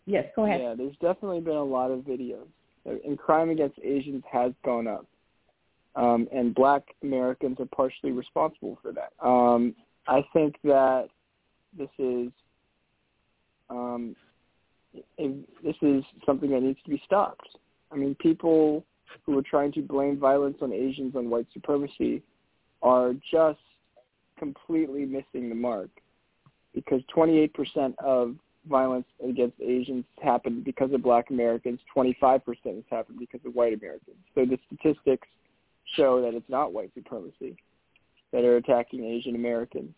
Yes, 0.07 0.27
go 0.37 0.45
ahead. 0.45 0.61
Yeah, 0.61 0.75
there's 0.77 0.97
definitely 1.01 1.41
been 1.41 1.57
a 1.57 1.65
lot 1.65 1.91
of 1.91 2.01
videos, 2.01 2.47
and 2.85 3.19
crime 3.19 3.51
against 3.51 3.79
Asians 3.83 4.23
has 4.31 4.53
gone 4.65 4.87
up, 4.87 5.05
um, 5.99 6.29
and 6.33 6.55
Black 6.55 6.85
Americans 7.03 7.59
are 7.59 7.67
partially 7.67 8.13
responsible 8.13 8.79
for 8.81 8.93
that. 8.93 9.13
Um, 9.21 9.75
I 10.07 10.25
think 10.33 10.55
that 10.63 11.09
this 11.77 11.89
is 11.99 12.31
um, 13.69 14.15
this 15.19 15.77
is 15.83 16.05
something 16.25 16.51
that 16.51 16.63
needs 16.63 16.79
to 16.85 16.91
be 16.91 17.03
stopped. 17.05 17.49
I 17.93 17.97
mean, 17.97 18.15
people 18.15 18.85
who 19.27 19.37
are 19.37 19.43
trying 19.43 19.73
to 19.73 19.83
blame 19.83 20.19
violence 20.19 20.59
on 20.63 20.73
Asians 20.73 21.17
on 21.17 21.29
white 21.29 21.47
supremacy 21.53 22.23
are 22.81 23.13
just 23.31 23.59
completely 24.39 25.05
missing 25.05 25.49
the 25.49 25.55
mark 25.55 25.91
because 26.75 27.03
28% 27.15 27.95
of 27.99 28.37
violence 28.69 29.07
against 29.27 29.61
Asians 29.61 30.05
happened 30.23 30.65
because 30.65 30.93
of 30.93 31.03
black 31.03 31.31
Americans. 31.31 31.81
25% 31.95 32.41
has 32.65 32.85
happened 32.89 33.19
because 33.19 33.41
of 33.45 33.55
white 33.55 33.75
Americans. 33.75 34.17
So 34.35 34.45
the 34.45 34.59
statistics 34.67 35.27
show 35.95 36.20
that 36.22 36.34
it's 36.34 36.49
not 36.49 36.72
white 36.72 36.91
supremacy 36.95 37.57
that 38.32 38.45
are 38.45 38.57
attacking 38.57 39.05
Asian 39.05 39.34
Americans 39.34 39.93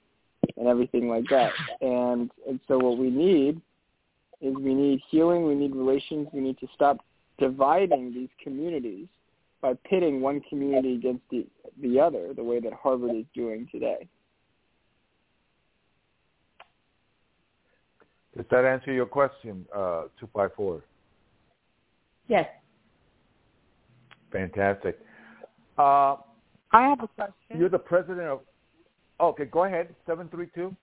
and 0.57 0.68
everything 0.68 1.09
like 1.09 1.24
that. 1.30 1.53
And 1.80 2.30
and 2.47 2.61
so 2.68 2.78
what 2.78 2.99
we 2.99 3.11
need 3.11 3.61
is 4.41 4.55
we 4.55 4.74
need 4.74 5.01
healing, 5.11 5.47
we 5.47 5.55
need 5.55 5.74
relations, 5.74 6.28
we 6.32 6.41
need 6.41 6.59
to 6.59 6.68
stop 6.74 6.99
dividing 7.38 8.12
these 8.12 8.28
communities 8.43 9.07
by 9.61 9.74
pitting 9.88 10.20
one 10.20 10.41
community 10.49 10.95
against 10.95 11.22
the 11.30 11.47
the 11.82 11.99
other, 11.99 12.34
the 12.34 12.45
way 12.45 12.61
that 12.61 12.72
Harvard 12.72 13.16
is 13.16 13.24
doing 13.34 13.68
today. 13.72 14.07
Does 18.36 18.47
that 18.51 18.64
answer 18.64 18.93
your 18.93 19.07
question, 19.07 19.66
uh, 19.74 20.05
254? 20.20 20.82
Yes. 22.28 22.49
Fantastic. 24.30 25.01
Uh, 25.81 26.16
I 26.72 26.83
have 26.83 27.03
a 27.03 27.09
question. 27.09 27.59
You're 27.59 27.70
the 27.70 27.78
president 27.78 28.20
of. 28.20 28.41
Okay, 29.18 29.47
go 29.47 29.64
ahead. 29.64 29.95
Seven 30.07 30.28
three 30.28 30.49
two. 30.55 30.76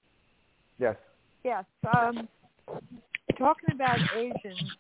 Yes. 0.80 0.96
Yes. 1.44 1.66
Um, 1.96 2.28
talking 3.38 3.70
about 3.74 4.00
Asians, 4.16 4.72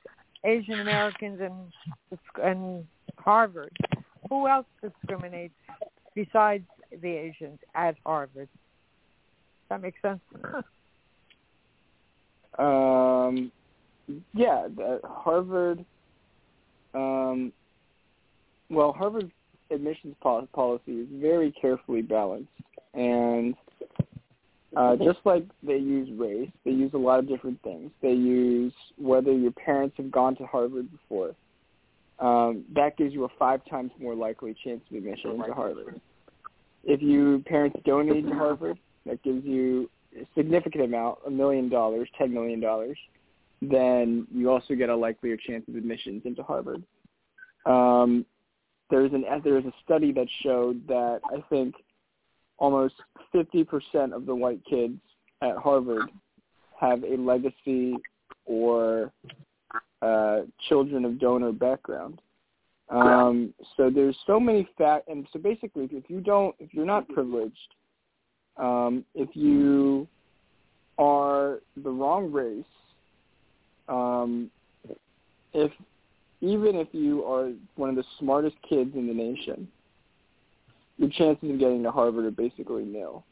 Asian 0.43 0.79
Americans, 0.79 1.39
and 1.39 2.19
and 2.43 2.85
Harvard. 3.17 3.77
Who 4.29 4.47
else 4.47 4.65
discriminates 4.81 5.53
besides 6.15 6.65
the 7.01 7.09
Asians 7.09 7.59
at 7.75 7.95
Harvard? 8.03 8.49
Does 8.49 9.69
that 9.69 9.81
makes 9.81 10.01
sense? 10.01 10.21
Um, 12.57 13.51
yeah, 14.33 14.67
the 14.75 14.99
Harvard. 15.03 15.85
Um, 16.95 17.53
well, 18.71 18.93
Harvard's 18.93 19.31
admissions 19.71 20.15
policy 20.21 20.91
is 20.91 21.07
very 21.11 21.51
carefully 21.51 22.01
balanced, 22.01 22.49
and 22.93 23.55
uh, 24.75 24.95
just 24.97 25.19
like 25.23 25.45
they 25.63 25.77
use 25.77 26.09
race, 26.19 26.49
they 26.65 26.71
use 26.71 26.91
a 26.93 26.97
lot 26.97 27.19
of 27.19 27.27
different 27.27 27.61
things. 27.63 27.91
They 28.01 28.11
use 28.11 28.73
whether 28.97 29.31
your 29.31 29.51
parents 29.51 29.95
have 29.97 30.11
gone 30.11 30.35
to 30.37 30.45
Harvard 30.45 30.89
before. 30.91 31.35
Um, 32.19 32.65
that 32.73 32.97
gives 32.97 33.13
you 33.13 33.25
a 33.25 33.29
five 33.39 33.61
times 33.69 33.91
more 33.99 34.15
likely 34.15 34.55
chance 34.63 34.81
of 34.89 34.97
admission 34.97 35.37
to 35.37 35.53
Harvard. 35.53 36.01
If 36.83 37.01
your 37.01 37.39
parents 37.39 37.77
donated 37.85 38.27
to 38.27 38.35
Harvard, 38.35 38.77
that 39.05 39.21
gives 39.23 39.45
you 39.45 39.89
a 40.15 40.27
significant 40.35 40.83
amount, 40.83 41.19
a 41.25 41.29
million 41.29 41.69
dollars, 41.69 42.09
ten 42.17 42.33
million 42.33 42.59
dollars, 42.59 42.97
then 43.61 44.27
you 44.33 44.49
also 44.49 44.75
get 44.75 44.89
a 44.89 44.95
likelier 44.95 45.37
chance 45.37 45.63
of 45.67 45.75
admissions 45.75 46.23
into 46.25 46.43
Harvard. 46.43 46.83
Um, 47.65 48.25
there's 48.89 49.11
an 49.13 49.25
there's 49.43 49.65
a 49.65 49.73
study 49.83 50.11
that 50.13 50.27
showed 50.43 50.87
that 50.87 51.19
I 51.31 51.41
think 51.49 51.75
almost 52.57 52.95
50% 53.33 54.13
of 54.13 54.25
the 54.25 54.33
white 54.33 54.61
kids 54.67 54.99
at 55.41 55.55
Harvard 55.57 56.09
have 56.79 57.03
a 57.03 57.15
legacy 57.17 57.95
or 58.45 59.11
uh, 60.01 60.41
children 60.67 61.05
of 61.05 61.19
donor 61.19 61.51
background. 61.51 62.21
Um, 62.89 63.53
so 63.75 63.89
there's 63.89 64.17
so 64.25 64.39
many 64.39 64.67
fact, 64.77 65.09
and 65.09 65.27
so 65.33 65.39
basically, 65.39 65.89
if 65.91 66.09
you 66.09 66.21
don't, 66.21 66.55
if 66.57 66.73
you're 66.73 66.85
not 66.85 67.07
privileged, 67.09 67.75
um, 68.55 69.03
if 69.13 69.29
you 69.35 70.07
are 70.97 71.59
the 71.83 71.89
wrong 71.89 72.31
race, 72.31 72.63
um, 73.89 74.49
if 75.53 75.71
even 76.41 76.75
if 76.75 76.87
you 76.91 77.23
are 77.25 77.51
one 77.75 77.89
of 77.89 77.95
the 77.95 78.03
smartest 78.19 78.55
kids 78.67 78.91
in 78.95 79.07
the 79.07 79.13
nation, 79.13 79.67
your 80.97 81.09
chances 81.09 81.49
of 81.49 81.59
getting 81.59 81.83
to 81.83 81.91
Harvard 81.91 82.25
are 82.25 82.31
basically 82.31 82.83
nil. 82.83 83.23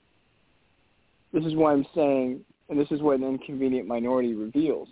This 1.33 1.43
is 1.45 1.55
why 1.55 1.73
I'm 1.73 1.85
saying, 1.93 2.41
and 2.69 2.79
this 2.79 2.91
is 2.91 3.01
what 3.01 3.19
an 3.19 3.23
inconvenient 3.23 3.87
minority 3.87 4.33
reveals, 4.33 4.87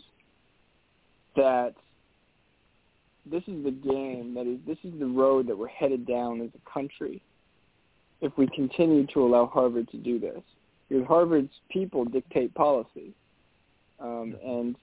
that 1.35 1.73
this 3.29 3.43
is 3.47 3.63
the 3.63 3.71
game 3.71 4.33
that 4.35 4.45
is 4.45 4.59
this 4.67 4.77
is 4.83 4.99
the 4.99 5.05
road 5.05 5.47
that 5.47 5.57
we're 5.57 5.67
headed 5.67 6.05
down 6.05 6.41
as 6.41 6.49
a 6.55 6.69
country 6.69 7.21
if 8.21 8.37
we 8.37 8.47
continue 8.47 9.07
to 9.07 9.21
allow 9.21 9.45
Harvard 9.45 9.89
to 9.91 9.97
do 9.97 10.19
this. 10.19 10.41
Because 10.89 11.07
Harvard's 11.07 11.51
people 11.69 12.05
dictate 12.05 12.53
policy. 12.53 13.13
Um, 13.99 14.35
and 14.45 14.75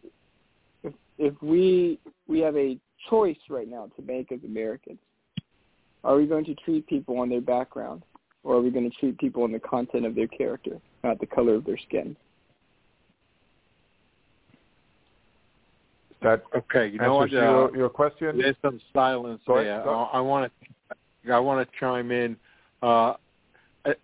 if 0.83 0.95
if 1.19 1.35
we 1.43 1.99
we 2.27 2.41
have 2.41 2.57
a 2.57 2.79
choice 3.09 3.39
right 3.49 3.69
now 3.69 3.89
to 3.97 4.03
make 4.03 4.33
as 4.33 4.41
Americans. 4.45 4.99
Are 6.05 6.17
we 6.17 6.27
going 6.27 6.45
to 6.47 6.55
treat 6.55 6.87
people 6.87 7.19
on 7.19 7.29
their 7.29 7.41
background 7.41 8.03
or 8.43 8.57
are 8.57 8.61
we 8.61 8.71
going 8.71 8.91
to 8.91 8.97
treat 8.99 9.19
people 9.19 9.43
on 9.43 9.53
the 9.53 9.59
content 9.59 10.07
of 10.07 10.15
their 10.15 10.27
character, 10.27 10.81
not 11.05 11.21
the 11.21 11.27
color 11.27 11.55
of 11.55 11.65
their 11.65 11.79
skin? 11.79 12.17
That 16.23 16.43
okay, 16.55 16.89
you 16.89 16.99
know 16.99 17.17
what? 17.17 17.25
answers 17.25 17.39
Uh, 17.39 17.43
your, 17.43 17.77
your 17.77 17.89
question? 17.89 18.39
there's 18.39 18.57
some 18.61 18.81
silence 18.93 19.41
Go 19.47 19.55
ahead, 19.55 19.67
there. 19.67 19.89
I 19.89 20.21
want 20.21 20.53
to, 20.91 21.33
I 21.33 21.39
want 21.39 21.67
to 21.67 21.79
chime 21.79 22.11
in. 22.11 22.37
Uh, 22.83 23.15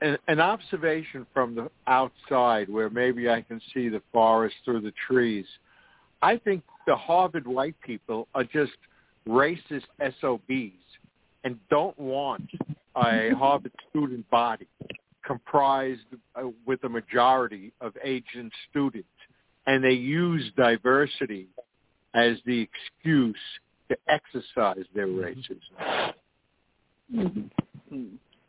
an, 0.00 0.16
an 0.26 0.40
observation 0.40 1.26
from 1.34 1.54
the 1.54 1.70
outside, 1.86 2.70
where 2.70 2.88
maybe 2.88 3.28
I 3.28 3.42
can 3.42 3.60
see 3.74 3.90
the 3.90 4.00
forest 4.12 4.56
through 4.64 4.80
the 4.80 4.92
trees. 5.06 5.44
I 6.22 6.38
think 6.38 6.62
the 6.86 6.96
Harvard 6.96 7.46
white 7.46 7.74
people 7.80 8.28
are 8.34 8.44
just 8.44 8.72
racist 9.28 9.84
SOBs 10.20 10.82
and 11.44 11.58
don't 11.68 11.98
want 11.98 12.48
a 12.96 13.30
Harvard 13.36 13.72
student 13.90 14.28
body 14.30 14.66
comprised 15.24 16.00
uh, 16.36 16.42
with 16.66 16.82
a 16.84 16.88
majority 16.88 17.72
of 17.80 17.92
Asian 18.02 18.50
students, 18.70 19.08
and 19.66 19.82
they 19.82 19.92
use 19.92 20.50
diversity 20.56 21.48
as 22.14 22.36
the 22.46 22.60
excuse 22.60 23.36
to 23.88 23.96
exercise 24.08 24.84
their 24.94 25.08
racism. 25.08 26.12
Mm, 27.12 27.50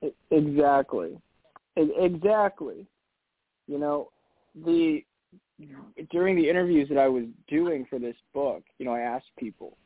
e- 0.04 0.12
Exactly. 0.32 1.20
Exactly. 1.76 2.86
You 3.68 3.78
know, 3.78 4.10
the 4.66 5.04
during 6.12 6.36
the 6.36 6.50
interviews 6.50 6.88
that 6.90 6.98
I 6.98 7.08
was 7.08 7.26
doing 7.48 7.86
for 7.90 8.00
this 8.00 8.16
book, 8.34 8.64
you 8.78 8.86
know, 8.86 8.94
I 8.94 9.02
asked 9.02 9.28
people 9.38 9.78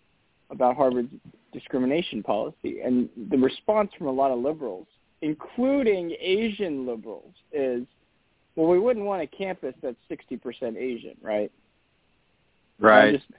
about 0.49 0.76
Harvard's 0.76 1.13
discrimination 1.53 2.22
policy, 2.22 2.82
and 2.82 3.09
the 3.30 3.38
response 3.38 3.91
from 3.97 4.07
a 4.07 4.11
lot 4.11 4.32
of 4.32 4.39
liberals, 4.39 4.88
including 5.22 6.11
Asian 6.19 6.86
liberals, 6.86 7.34
is, 7.53 7.86
"Well, 8.55 8.67
we 8.67 8.80
wouldn't 8.80 9.05
want 9.05 9.22
a 9.22 9.28
campus 9.28 9.76
that's 9.82 9.97
sixty 10.09 10.36
percent 10.38 10.78
Asian, 10.78 11.15
right?" 11.22 11.51
And 13.03 13.15
I 13.15 13.17
just 13.17 13.32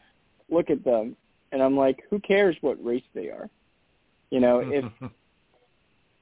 look 0.49 0.71
at 0.71 0.85
them, 0.85 1.17
and 1.53 1.63
I'm 1.63 1.77
like, 1.77 2.03
"Who 2.09 2.19
cares 2.21 2.57
what 2.63 2.83
race 2.83 3.05
they 3.15 3.29
are?" 3.29 3.51
You 4.31 4.41
know, 4.41 4.61
if 4.61 4.85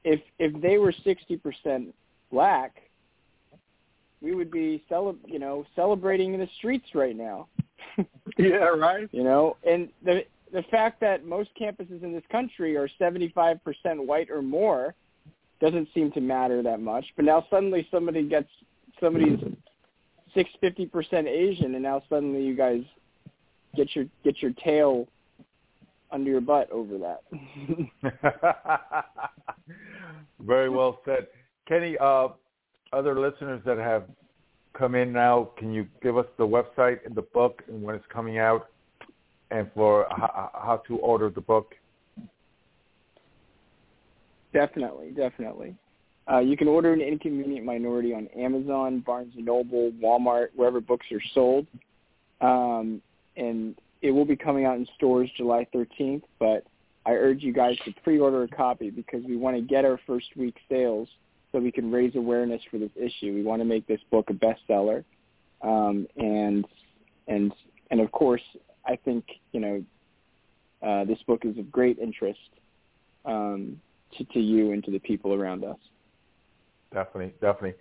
if 0.04 0.20
if 0.38 0.61
they 0.61 0.78
were 0.78 0.92
sixty 1.04 1.36
percent 1.36 1.94
black, 2.32 2.82
we 4.20 4.34
would 4.34 4.50
be 4.50 4.82
cele- 4.88 5.16
you 5.26 5.38
know 5.38 5.64
celebrating 5.74 6.34
in 6.34 6.40
the 6.40 6.48
streets 6.58 6.86
right 6.94 7.16
now. 7.16 7.48
yeah, 8.38 8.68
right. 8.68 9.08
you 9.12 9.24
know, 9.24 9.56
and 9.68 9.88
the 10.04 10.24
the 10.52 10.62
fact 10.70 11.00
that 11.00 11.24
most 11.24 11.50
campuses 11.60 12.02
in 12.02 12.12
this 12.12 12.24
country 12.30 12.76
are 12.76 12.88
seventy 12.98 13.30
five 13.34 13.62
percent 13.64 14.04
white 14.04 14.30
or 14.30 14.42
more 14.42 14.94
doesn't 15.60 15.88
seem 15.94 16.10
to 16.12 16.20
matter 16.20 16.62
that 16.62 16.80
much. 16.80 17.04
But 17.16 17.26
now 17.26 17.46
suddenly 17.50 17.86
somebody 17.90 18.28
gets 18.28 18.48
somebody's 19.00 19.38
six 20.34 20.50
fifty 20.60 20.86
percent 20.86 21.26
Asian, 21.28 21.74
and 21.74 21.82
now 21.82 22.02
suddenly 22.08 22.42
you 22.42 22.56
guys 22.56 22.82
get 23.76 23.94
your 23.94 24.06
get 24.24 24.42
your 24.42 24.52
tail 24.64 25.06
under 26.12 26.30
your 26.30 26.40
butt 26.40 26.70
over 26.70 26.98
that. 26.98 27.22
Very 30.40 30.68
well 30.68 31.00
said. 31.04 31.28
Kenny, 31.68 31.96
uh, 31.98 32.28
other 32.93 33.18
listeners 33.18 33.61
that 33.64 33.78
have 33.78 34.05
come 34.76 34.95
in 34.95 35.12
now, 35.12 35.51
can 35.57 35.72
you 35.72 35.86
give 36.03 36.16
us 36.16 36.26
the 36.38 36.47
website 36.47 37.05
and 37.05 37.14
the 37.14 37.22
book 37.22 37.62
and 37.68 37.82
when 37.82 37.95
it's 37.95 38.05
coming 38.12 38.38
out 38.38 38.68
and 39.51 39.70
for 39.74 40.07
how, 40.11 40.82
to 40.86 40.97
order 40.99 41.28
the 41.28 41.41
book? 41.41 41.74
Definitely, 44.53 45.11
definitely. 45.11 45.74
Uh, 46.30 46.38
you 46.38 46.57
can 46.57 46.68
order 46.68 46.93
an 46.93 47.01
Inconvenient 47.01 47.64
Minority 47.64 48.14
on 48.14 48.28
Amazon, 48.28 49.01
Barnes 49.01 49.32
Noble, 49.36 49.93
Walmart, 50.03 50.49
wherever 50.55 50.80
books 50.80 51.07
are 51.12 51.22
sold, 51.34 51.66
um, 52.41 53.03
and 53.36 53.74
it 54.03 54.11
will 54.11 54.24
be 54.24 54.36
coming 54.36 54.64
out 54.64 54.76
in 54.76 54.86
stores 54.97 55.28
July 55.36 55.66
13th. 55.74 56.22
But 56.38 56.64
I 57.05 57.12
urge 57.12 57.43
you 57.43 57.53
guys 57.53 57.76
to 57.84 57.93
pre-order 58.05 58.45
a 58.45 58.49
copy 58.49 58.91
because 58.91 59.24
we 59.24 59.36
want 59.36 59.57
to 59.57 59.62
get 59.62 59.84
our 59.84 59.99
first 60.07 60.26
week 60.36 60.57
sales 60.68 61.09
so 61.53 61.59
we 61.59 61.72
can 61.72 61.90
raise 61.90 62.14
awareness 62.16 62.62
for 62.70 62.78
this 62.78 62.90
issue. 62.96 63.34
We 63.34 63.42
want 63.42 63.61
to 63.61 63.66
make 63.66 63.86
this 63.86 64.01
book 64.11 64.30
a 64.30 64.34
bestseller, 64.34 65.05
um, 65.62 66.07
and 66.16 66.64
and 67.28 67.53
and 67.90 68.01
of 68.01 68.11
course, 68.12 68.42
I 68.86 68.96
think 68.96 69.24
you 69.53 69.61
know 69.61 69.84
uh, 70.82 71.05
this 71.05 71.18
book 71.26 71.44
is 71.44 71.59
of 71.59 71.70
great 71.70 71.98
interest. 71.98 72.40
Um, 73.24 73.80
to, 74.16 74.24
to 74.24 74.40
you 74.40 74.72
and 74.72 74.84
to 74.84 74.90
the 74.90 74.98
people 74.98 75.34
around 75.34 75.64
us. 75.64 75.78
Definitely, 76.92 77.34
definitely. 77.40 77.74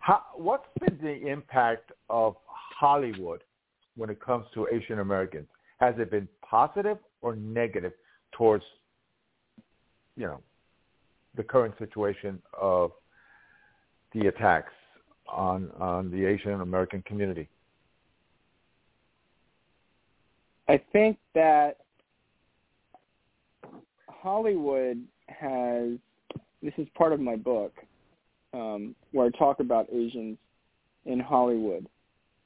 How, 0.00 0.22
what's 0.34 0.66
been 0.80 0.98
the 1.02 1.28
impact 1.28 1.92
of 2.08 2.36
Hollywood 2.46 3.42
when 3.96 4.10
it 4.10 4.20
comes 4.20 4.46
to 4.54 4.68
Asian 4.72 5.00
Americans? 5.00 5.46
Has 5.80 5.94
it 5.98 6.10
been 6.10 6.28
positive 6.48 6.98
or 7.20 7.36
negative 7.36 7.92
towards, 8.32 8.64
you 10.16 10.26
know, 10.26 10.40
the 11.36 11.42
current 11.42 11.74
situation 11.78 12.40
of 12.58 12.92
the 14.16 14.28
attacks 14.28 14.72
on 15.28 15.70
on 15.78 16.10
the 16.10 16.24
Asian 16.24 16.60
American 16.60 17.02
community? 17.02 17.48
I 20.68 20.80
think 20.92 21.18
that 21.34 21.78
Hollywood 24.08 25.02
has 25.28 25.98
this 26.62 26.72
is 26.78 26.88
part 26.96 27.12
of 27.12 27.20
my 27.20 27.36
book 27.36 27.72
um, 28.52 28.94
where 29.12 29.26
I 29.26 29.38
talk 29.38 29.60
about 29.60 29.86
Asians 29.92 30.38
in 31.04 31.20
Hollywood, 31.20 31.86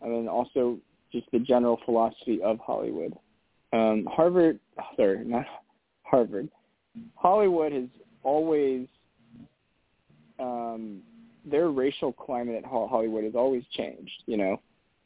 and 0.02 0.12
then 0.12 0.28
also 0.28 0.78
just 1.12 1.26
the 1.32 1.38
general 1.38 1.80
philosophy 1.84 2.40
of 2.42 2.58
Hollywood. 2.58 3.14
Um, 3.72 4.06
Harvard, 4.10 4.58
sorry, 4.96 5.24
not 5.24 5.46
Harvard. 6.02 6.48
Hollywood 7.14 7.72
has 7.72 7.84
always 8.22 8.86
um, 10.40 11.02
their 11.44 11.70
racial 11.70 12.12
climate 12.12 12.56
at 12.56 12.64
Hollywood 12.64 13.24
has 13.24 13.34
always 13.34 13.64
changed. 13.76 14.22
You 14.26 14.36
know, 14.36 14.60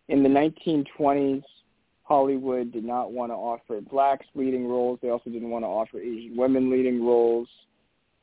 in 0.09 0.23
the 0.23 0.29
1920s, 0.29 1.43
Hollywood 2.03 2.73
did 2.73 2.85
not 2.85 3.13
want 3.13 3.33
to 3.33 3.37
offer 3.37 3.81
blacks 3.81 4.27
leading 4.35 4.69
roles. 4.69 4.99
They 5.03 5.09
also 5.09 5.31
didn't 5.31 5.51
want 5.51 5.65
to 5.65 5.69
offer 5.69 5.99
Asian 5.99 6.37
women 6.37 6.71
leading 6.71 7.05
roles. 7.05 7.49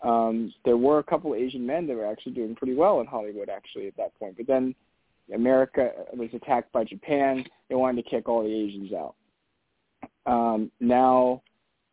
Um, 0.03 0.53
there 0.65 0.77
were 0.77 0.99
a 0.99 1.03
couple 1.03 1.35
Asian 1.35 1.65
men 1.65 1.87
that 1.87 1.95
were 1.95 2.05
actually 2.05 2.33
doing 2.33 2.55
pretty 2.55 2.73
well 2.73 3.01
in 3.01 3.07
Hollywood 3.07 3.49
actually 3.49 3.87
at 3.87 3.97
that 3.97 4.17
point. 4.19 4.37
But 4.37 4.47
then 4.47 4.75
America 5.33 5.91
was 6.13 6.29
attacked 6.33 6.71
by 6.71 6.83
Japan. 6.83 7.45
They 7.69 7.75
wanted 7.75 8.03
to 8.03 8.09
kick 8.09 8.27
all 8.27 8.43
the 8.43 8.53
Asians 8.53 8.91
out. 8.93 9.15
Um, 10.25 10.71
now 10.79 11.41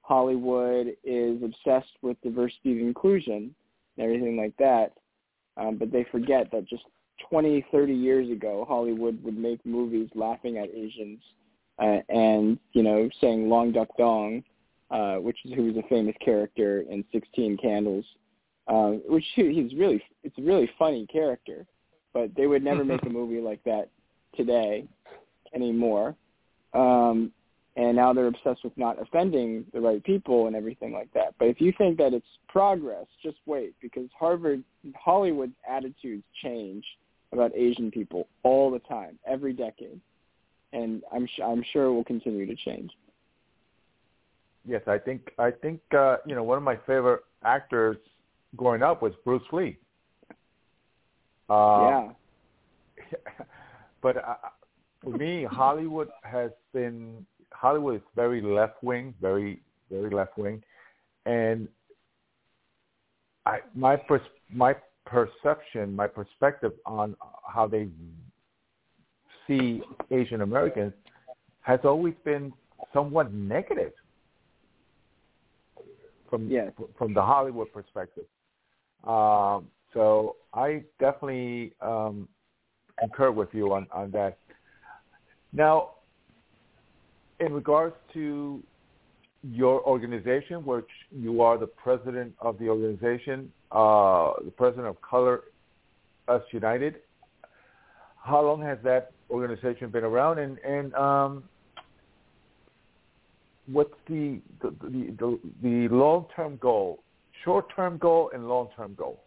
Hollywood 0.03 0.89
is 1.05 1.43
obsessed 1.43 1.93
with 2.03 2.21
diversity 2.23 2.73
and 2.73 2.81
inclusion 2.81 3.55
and 3.97 4.05
everything 4.05 4.37
like 4.37 4.57
that. 4.59 4.93
Um, 5.59 5.77
but 5.77 5.91
they 5.91 6.07
forget 6.11 6.51
that 6.53 6.67
just 6.67 6.85
20, 7.29 7.67
30 7.73 7.93
years 7.93 8.31
ago, 8.31 8.65
Hollywood 8.69 9.23
would 9.25 9.37
make 9.37 9.65
movies 9.67 10.09
laughing 10.15 10.59
at 10.59 10.69
Asians 10.71 11.19
uh, 11.79 11.99
and, 12.09 12.59
you 12.73 12.83
know, 12.83 13.09
saying 13.21 13.49
Long 13.49 13.73
Duck 13.73 13.89
Dong, 13.99 14.43
uh, 14.91 15.17
which 15.17 15.39
is 15.45 15.53
who 15.55 15.65
was 15.65 15.77
a 15.77 15.89
famous 15.89 16.15
character 16.25 16.85
in 16.89 17.05
16 17.13 17.57
Candles, 17.59 18.05
uh, 18.69 18.93
which 19.09 19.25
he- 19.35 19.53
he's 19.53 19.75
really, 19.75 20.03
it's 20.23 20.39
a 20.39 20.43
really 20.43 20.71
funny 20.79 21.07
character. 21.07 21.67
But 22.15 22.35
they 22.37 22.47
would 22.47 22.65
never 22.65 22.85
make 22.85 23.03
a 23.07 23.11
movie 23.11 23.41
like 23.41 23.63
that 23.65 23.89
today 24.37 24.87
anymore. 25.55 26.15
Um, 26.73 27.33
and 27.77 27.97
now 27.97 28.13
they're 28.13 28.27
obsessed 28.27 28.65
with 28.65 28.77
not 28.77 29.01
offending 29.01 29.65
the 29.73 29.81
right 29.81 30.03
people 30.03 30.47
and 30.47 30.57
everything 30.57 30.93
like 30.93 31.13
that. 31.15 31.35
But 31.39 31.47
if 31.49 31.61
you 31.61 31.73
think 31.79 31.99
that 31.99 32.13
it's 32.13 32.27
progress, 32.49 33.07
just 33.23 33.37
wait 33.47 33.75
because 33.81 34.09
Harvard, 34.19 34.65
Hollywood 34.97 35.53
attitudes 35.69 36.25
change 36.43 36.85
about 37.33 37.55
Asian 37.55 37.91
people 37.91 38.27
all 38.43 38.71
the 38.71 38.81
time, 38.81 39.19
every 39.27 39.53
decade, 39.53 40.01
and 40.73 41.03
I'm 41.13 41.29
I'm 41.45 41.65
sure 41.73 41.87
it 41.87 41.93
will 41.93 42.05
continue 42.05 42.47
to 42.47 42.57
change. 42.57 42.91
Yes, 44.67 44.83
I 44.87 44.99
think 44.99 45.31
I 45.39 45.51
think 45.51 45.81
uh, 45.97 46.17
you 46.27 46.35
know 46.35 46.43
one 46.43 46.59
of 46.59 46.65
my 46.65 46.77
favorite 46.77 47.23
actors 47.45 47.97
growing 48.57 48.83
up 48.83 49.03
was 49.03 49.13
Bruce 49.25 49.43
Lee. 49.53 49.79
Uh, 51.49 51.89
yeah. 51.89 52.09
but 54.03 54.17
uh, 54.17 54.35
for 55.03 55.11
me, 55.11 55.45
Hollywood 55.45 56.09
has 56.23 56.51
been 56.73 57.25
Hollywood 57.61 57.97
is 57.97 58.03
very 58.15 58.41
left 58.41 58.83
wing, 58.83 59.15
very 59.21 59.61
very 59.91 60.11
left 60.11 60.39
wing, 60.39 60.63
and 61.27 61.67
I 63.47 63.59
my 63.75 63.97
pers- 63.97 64.21
my 64.49 64.77
perception, 65.05 65.97
my 65.97 66.07
perspective 66.07 66.73
on 66.87 67.17
how 67.47 67.67
they 67.67 67.89
see 69.47 69.83
Asian 70.11 70.43
Americans 70.43 70.93
has 71.63 71.81
always 71.85 72.15
been 72.25 72.53
somewhat 72.93 73.33
negative 73.33 73.93
from 76.31 76.49
yes. 76.49 76.73
from 76.97 77.13
the 77.13 77.23
Hollywood 77.23 77.73
perspective. 77.73 78.27
Um, 79.05 79.67
so 79.95 80.37
I 80.55 80.85
definitely 81.01 81.73
um, 81.81 82.29
concur 83.01 83.31
with 83.31 83.49
you 83.53 83.73
on, 83.73 83.87
on 83.91 84.11
that. 84.13 84.39
Now, 85.53 85.93
in 87.41 87.53
regards 87.53 87.95
to 88.15 88.63
your 89.43 89.83
organization, 89.83 90.65
which 90.65 90.89
you 91.13 91.43
are 91.43 91.57
the 91.59 91.67
president 91.67 92.35
of 92.41 92.59
the 92.59 92.69
organization, 92.69 93.53
uh, 93.71 94.33
the 94.45 94.51
president 94.51 94.87
of 94.87 95.01
Color 95.01 95.45
Us 96.27 96.43
United, 96.53 96.97
how 98.23 98.43
long 98.43 98.61
has 98.63 98.79
that 98.85 99.13
organization 99.31 99.91
been 99.91 100.05
around, 100.05 100.39
and, 100.39 100.59
and 100.59 100.95
um, 100.95 101.45
what's 103.67 103.95
the 104.09 104.41
the, 104.61 104.75
the, 104.83 105.15
the, 105.19 105.39
the 105.63 105.95
long-term 105.95 106.57
goal, 106.57 107.03
short-term 107.45 107.99
goal, 107.99 108.31
and 108.35 108.49
long-term 108.49 108.95
goal? 108.95 109.23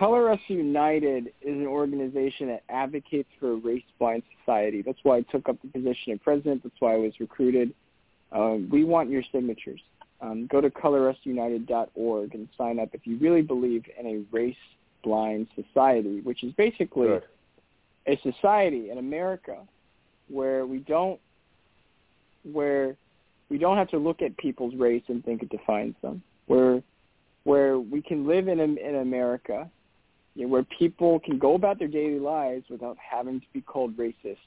Color 0.00 0.32
Us 0.32 0.40
United 0.46 1.26
is 1.42 1.58
an 1.58 1.66
organization 1.66 2.48
that 2.48 2.62
advocates 2.70 3.28
for 3.38 3.52
a 3.52 3.56
race-blind 3.56 4.22
society. 4.38 4.80
That's 4.80 4.98
why 5.02 5.18
I 5.18 5.20
took 5.30 5.46
up 5.46 5.60
the 5.60 5.68
position 5.68 6.14
of 6.14 6.22
president. 6.22 6.62
That's 6.62 6.74
why 6.78 6.94
I 6.94 6.96
was 6.96 7.12
recruited. 7.20 7.74
Um, 8.32 8.66
we 8.72 8.82
want 8.82 9.10
your 9.10 9.22
signatures. 9.30 9.82
Um, 10.22 10.46
go 10.46 10.62
to 10.62 10.70
colorusunited.org 10.70 12.34
and 12.34 12.48
sign 12.56 12.78
up 12.78 12.88
if 12.94 13.06
you 13.06 13.18
really 13.18 13.42
believe 13.42 13.84
in 13.98 14.06
a 14.06 14.24
race-blind 14.34 15.48
society, 15.54 16.22
which 16.22 16.44
is 16.44 16.54
basically 16.54 17.08
Good. 17.08 17.24
a 18.06 18.18
society 18.22 18.88
in 18.90 18.96
America 18.96 19.58
where 20.28 20.64
we 20.64 20.78
don't 20.78 21.20
where 22.50 22.96
we 23.50 23.58
don't 23.58 23.76
have 23.76 23.90
to 23.90 23.98
look 23.98 24.22
at 24.22 24.34
people's 24.38 24.74
race 24.76 25.02
and 25.08 25.22
think 25.22 25.42
it 25.42 25.50
defines 25.50 25.94
them. 26.00 26.22
Where 26.46 26.82
where 27.44 27.78
we 27.78 28.00
can 28.00 28.26
live 28.26 28.48
in 28.48 28.60
in 28.60 28.94
America 28.94 29.70
you 30.34 30.42
know, 30.42 30.48
where 30.48 30.64
people 30.78 31.20
can 31.20 31.38
go 31.38 31.54
about 31.54 31.78
their 31.78 31.88
daily 31.88 32.18
lives 32.18 32.64
without 32.70 32.96
having 32.98 33.40
to 33.40 33.46
be 33.52 33.60
called 33.60 33.96
racist, 33.96 34.38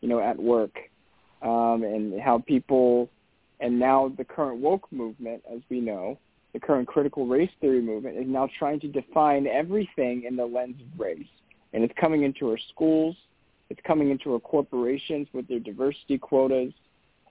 you 0.00 0.08
know, 0.08 0.20
at 0.20 0.38
work, 0.38 0.76
um, 1.42 1.82
and 1.84 2.20
how 2.20 2.38
people, 2.38 3.08
and 3.60 3.78
now 3.78 4.12
the 4.16 4.24
current 4.24 4.60
woke 4.60 4.90
movement, 4.90 5.42
as 5.52 5.60
we 5.68 5.80
know, 5.80 6.18
the 6.54 6.60
current 6.60 6.88
critical 6.88 7.26
race 7.26 7.50
theory 7.60 7.82
movement 7.82 8.16
is 8.16 8.26
now 8.26 8.48
trying 8.58 8.80
to 8.80 8.88
define 8.88 9.46
everything 9.46 10.24
in 10.24 10.36
the 10.36 10.44
lens 10.44 10.76
of 10.80 11.00
race, 11.00 11.26
and 11.72 11.84
it's 11.84 11.94
coming 12.00 12.22
into 12.22 12.48
our 12.50 12.58
schools, 12.70 13.14
it's 13.70 13.80
coming 13.86 14.10
into 14.10 14.32
our 14.32 14.40
corporations 14.40 15.28
with 15.32 15.46
their 15.46 15.60
diversity 15.60 16.16
quotas, 16.16 16.72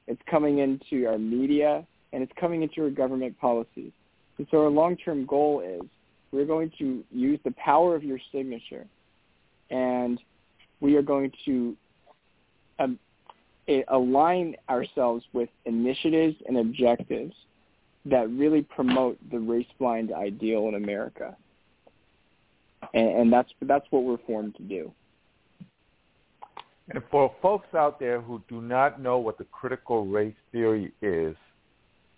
it's 0.06 0.22
coming 0.30 0.60
into 0.60 1.08
our 1.08 1.18
media, 1.18 1.86
and 2.14 2.22
it's 2.22 2.32
coming 2.40 2.62
into 2.62 2.84
our 2.84 2.90
government 2.90 3.38
policies. 3.40 3.92
And 4.38 4.48
so 4.52 4.64
our 4.64 4.70
long-term 4.70 5.26
goal 5.26 5.62
is 5.62 5.82
we're 6.32 6.46
going 6.46 6.72
to 6.78 7.04
use 7.12 7.40
the 7.44 7.52
power 7.52 7.96
of 7.96 8.04
your 8.04 8.20
signature, 8.32 8.86
and 9.70 10.20
we 10.80 10.96
are 10.96 11.02
going 11.02 11.32
to 11.46 11.76
um, 12.80 13.00
align 13.90 14.56
ourselves 14.70 15.24
with 15.34 15.50
initiatives 15.66 16.36
and 16.48 16.58
objectives 16.58 17.34
that 18.06 18.30
really 18.30 18.62
promote 18.62 19.18
the 19.32 19.40
race-blind 19.40 20.14
ideal 20.14 20.68
in 20.70 20.76
America. 20.76 21.36
And, 22.94 23.08
and 23.08 23.34
that's 23.34 23.52
that's 23.62 23.86
what 23.90 24.04
we're 24.04 24.20
formed 24.26 24.56
to 24.56 24.64
do. 24.64 24.92
And 26.90 27.04
for 27.12 27.34
folks 27.42 27.74
out 27.74 28.00
there 28.00 28.22
who 28.22 28.42
do 28.48 28.62
not 28.62 29.02
know 29.02 29.18
what 29.18 29.38
the 29.38 29.44
critical 29.46 30.06
race 30.06 30.36
theory 30.54 30.94
is, 31.02 31.36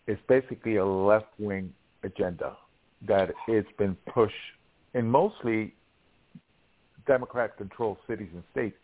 it's 0.05 0.21
basically 0.27 0.75
a 0.75 0.85
left-wing 0.85 1.73
agenda 2.03 2.55
that 3.07 3.31
it's 3.47 3.71
been 3.77 3.95
pushed 4.13 4.33
in 4.93 5.07
mostly 5.07 5.73
Democrat-controlled 7.07 7.97
cities 8.07 8.29
and 8.33 8.43
states. 8.51 8.77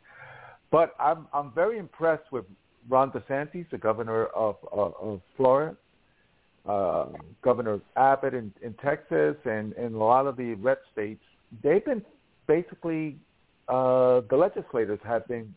But 0.71 0.95
I'm 0.99 1.27
I'm 1.33 1.51
very 1.51 1.77
impressed 1.77 2.31
with 2.31 2.45
Ron 2.89 3.11
DeSantis, 3.11 3.69
the 3.69 3.77
governor 3.77 4.25
of 4.27 4.55
of, 4.71 4.93
of 5.01 5.21
Florida, 5.37 5.75
uh, 6.67 7.07
Governor 7.43 7.79
Abbott 7.95 8.33
in, 8.33 8.51
in 8.61 8.73
Texas, 8.75 9.35
and, 9.45 9.73
and 9.73 9.95
a 9.95 9.97
lot 9.97 10.25
of 10.25 10.37
the 10.37 10.55
red 10.55 10.77
states. 10.91 11.21
They've 11.63 11.85
been 11.85 12.03
basically 12.47 13.17
uh, 13.67 14.21
the 14.29 14.37
legislators 14.37 14.99
have 15.03 15.27
been 15.27 15.53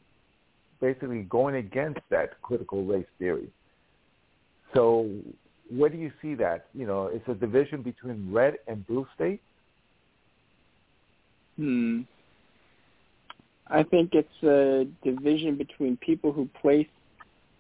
basically 0.81 1.23
going 1.23 1.57
against 1.57 2.01
that 2.11 2.41
critical 2.43 2.85
race 2.85 3.07
theory. 3.19 3.49
So 4.75 5.09
where 5.71 5.91
do 5.91 5.99
you 5.99 6.13
see 6.23 6.35
that? 6.37 6.67
You 6.75 6.87
know, 6.87 7.07
it's 7.07 7.27
a 7.29 7.35
division 7.35 7.83
between 7.83 8.33
red 8.33 8.59
and 8.67 8.87
blue 8.87 9.07
states. 9.15 9.43
Hmm. 11.57 12.03
I 13.67 13.83
think 13.83 14.13
it's 14.15 14.43
a 14.43 14.87
division 15.05 15.57
between 15.57 15.97
people 15.99 16.33
who 16.33 16.49
place 16.61 16.87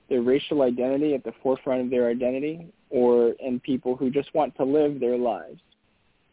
their 0.09 0.23
racial 0.23 0.63
identity 0.63 1.15
at 1.15 1.23
the 1.23 1.33
forefront 1.43 1.83
of 1.83 1.91
their 1.91 2.09
identity 2.09 2.73
or 2.91 3.35
and 3.45 3.63
people 3.63 3.95
who 3.95 4.11
just 4.11 4.35
want 4.35 4.57
to 4.57 4.65
live 4.65 5.01
their 5.01 5.19
lives. 5.19 5.61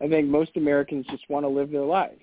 I 0.02 0.08
think 0.08 0.28
most 0.28 0.52
Americans 0.56 1.06
just 1.10 1.30
want 1.30 1.44
to 1.44 1.50
live 1.50 1.72
their 1.72 1.82
lives. 1.82 2.22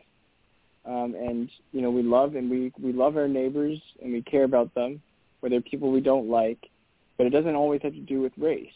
Um, 0.84 1.14
and 1.14 1.50
you 1.72 1.82
know, 1.82 1.90
we 1.90 2.02
love 2.02 2.34
and 2.36 2.50
we 2.50 2.72
we 2.82 2.92
love 2.92 3.16
our 3.16 3.28
neighbors 3.28 3.78
and 4.02 4.12
we 4.12 4.22
care 4.22 4.44
about 4.44 4.74
them, 4.74 5.02
whether 5.40 5.60
people 5.60 5.92
we 5.92 6.00
don't 6.00 6.28
like, 6.28 6.58
but 7.18 7.26
it 7.26 7.30
doesn't 7.30 7.54
always 7.54 7.82
have 7.82 7.92
to 7.92 8.00
do 8.00 8.22
with 8.22 8.32
race. 8.38 8.72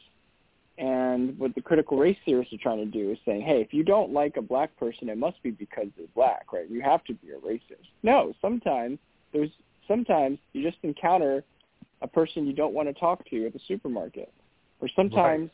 And 0.79 1.39
what 1.39 1.55
the 1.55 1.63
critical 1.63 1.97
race 1.97 2.19
theorists 2.25 2.53
are 2.53 2.59
trying 2.59 2.79
to 2.79 2.85
do 2.85 3.11
is 3.11 3.19
saying, 3.25 3.43
hey, 3.43 3.63
if 3.63 3.73
you 3.73 3.83
don't 3.83 4.13
like 4.13 4.37
a 4.37 4.43
black 4.43 4.77
person, 4.77 5.09
it 5.09 5.17
must 5.17 5.43
be 5.43 5.51
because 5.51 5.87
they're 5.97 6.07
black, 6.15 6.53
right? 6.53 6.69
You 6.69 6.83
have 6.83 7.03
to 7.05 7.15
be 7.15 7.31
a 7.31 7.39
racist. 7.39 7.87
No, 8.03 8.35
sometimes 8.43 8.99
there's 9.33 9.51
sometimes 9.89 10.39
you 10.53 10.63
just 10.63 10.79
encounter 10.83 11.45
a 12.03 12.07
person 12.07 12.47
you 12.47 12.53
don't 12.53 12.75
want 12.75 12.89
to 12.89 12.95
talk 12.95 13.25
to 13.31 13.47
at 13.47 13.55
the 13.55 13.61
supermarket, 13.67 14.31
or 14.81 14.89
sometimes, 14.95 15.51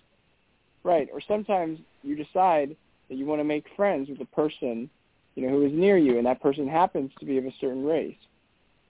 right, 0.82 0.92
right 0.92 1.08
or 1.12 1.20
sometimes 1.20 1.78
you 2.02 2.16
decide 2.16 2.74
that 3.08 3.14
you 3.14 3.24
want 3.24 3.38
to 3.38 3.44
make 3.44 3.64
friends 3.76 4.08
with 4.08 4.20
a 4.20 4.34
person, 4.34 4.90
you 5.36 5.46
know, 5.46 5.50
who 5.50 5.64
is 5.64 5.72
near 5.72 5.96
you, 5.96 6.18
and 6.18 6.26
that 6.26 6.42
person 6.42 6.66
happens 6.66 7.12
to 7.20 7.26
be 7.26 7.38
of 7.38 7.44
a 7.44 7.52
certain 7.60 7.84
race, 7.84 8.16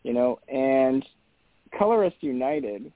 you 0.03 0.15
know, 0.15 0.39
and 0.49 1.05
Color 1.79 2.05
Us 2.07 2.13
United 2.21 2.91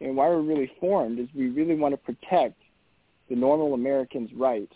and 0.00 0.16
why 0.16 0.28
we're 0.28 0.40
really 0.40 0.70
formed 0.78 1.18
is 1.18 1.28
we 1.34 1.48
really 1.48 1.74
want 1.74 1.92
to 1.92 1.96
protect 1.96 2.60
the 3.28 3.36
normal 3.36 3.74
American's 3.74 4.30
right 4.34 4.70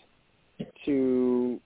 to 0.85 1.59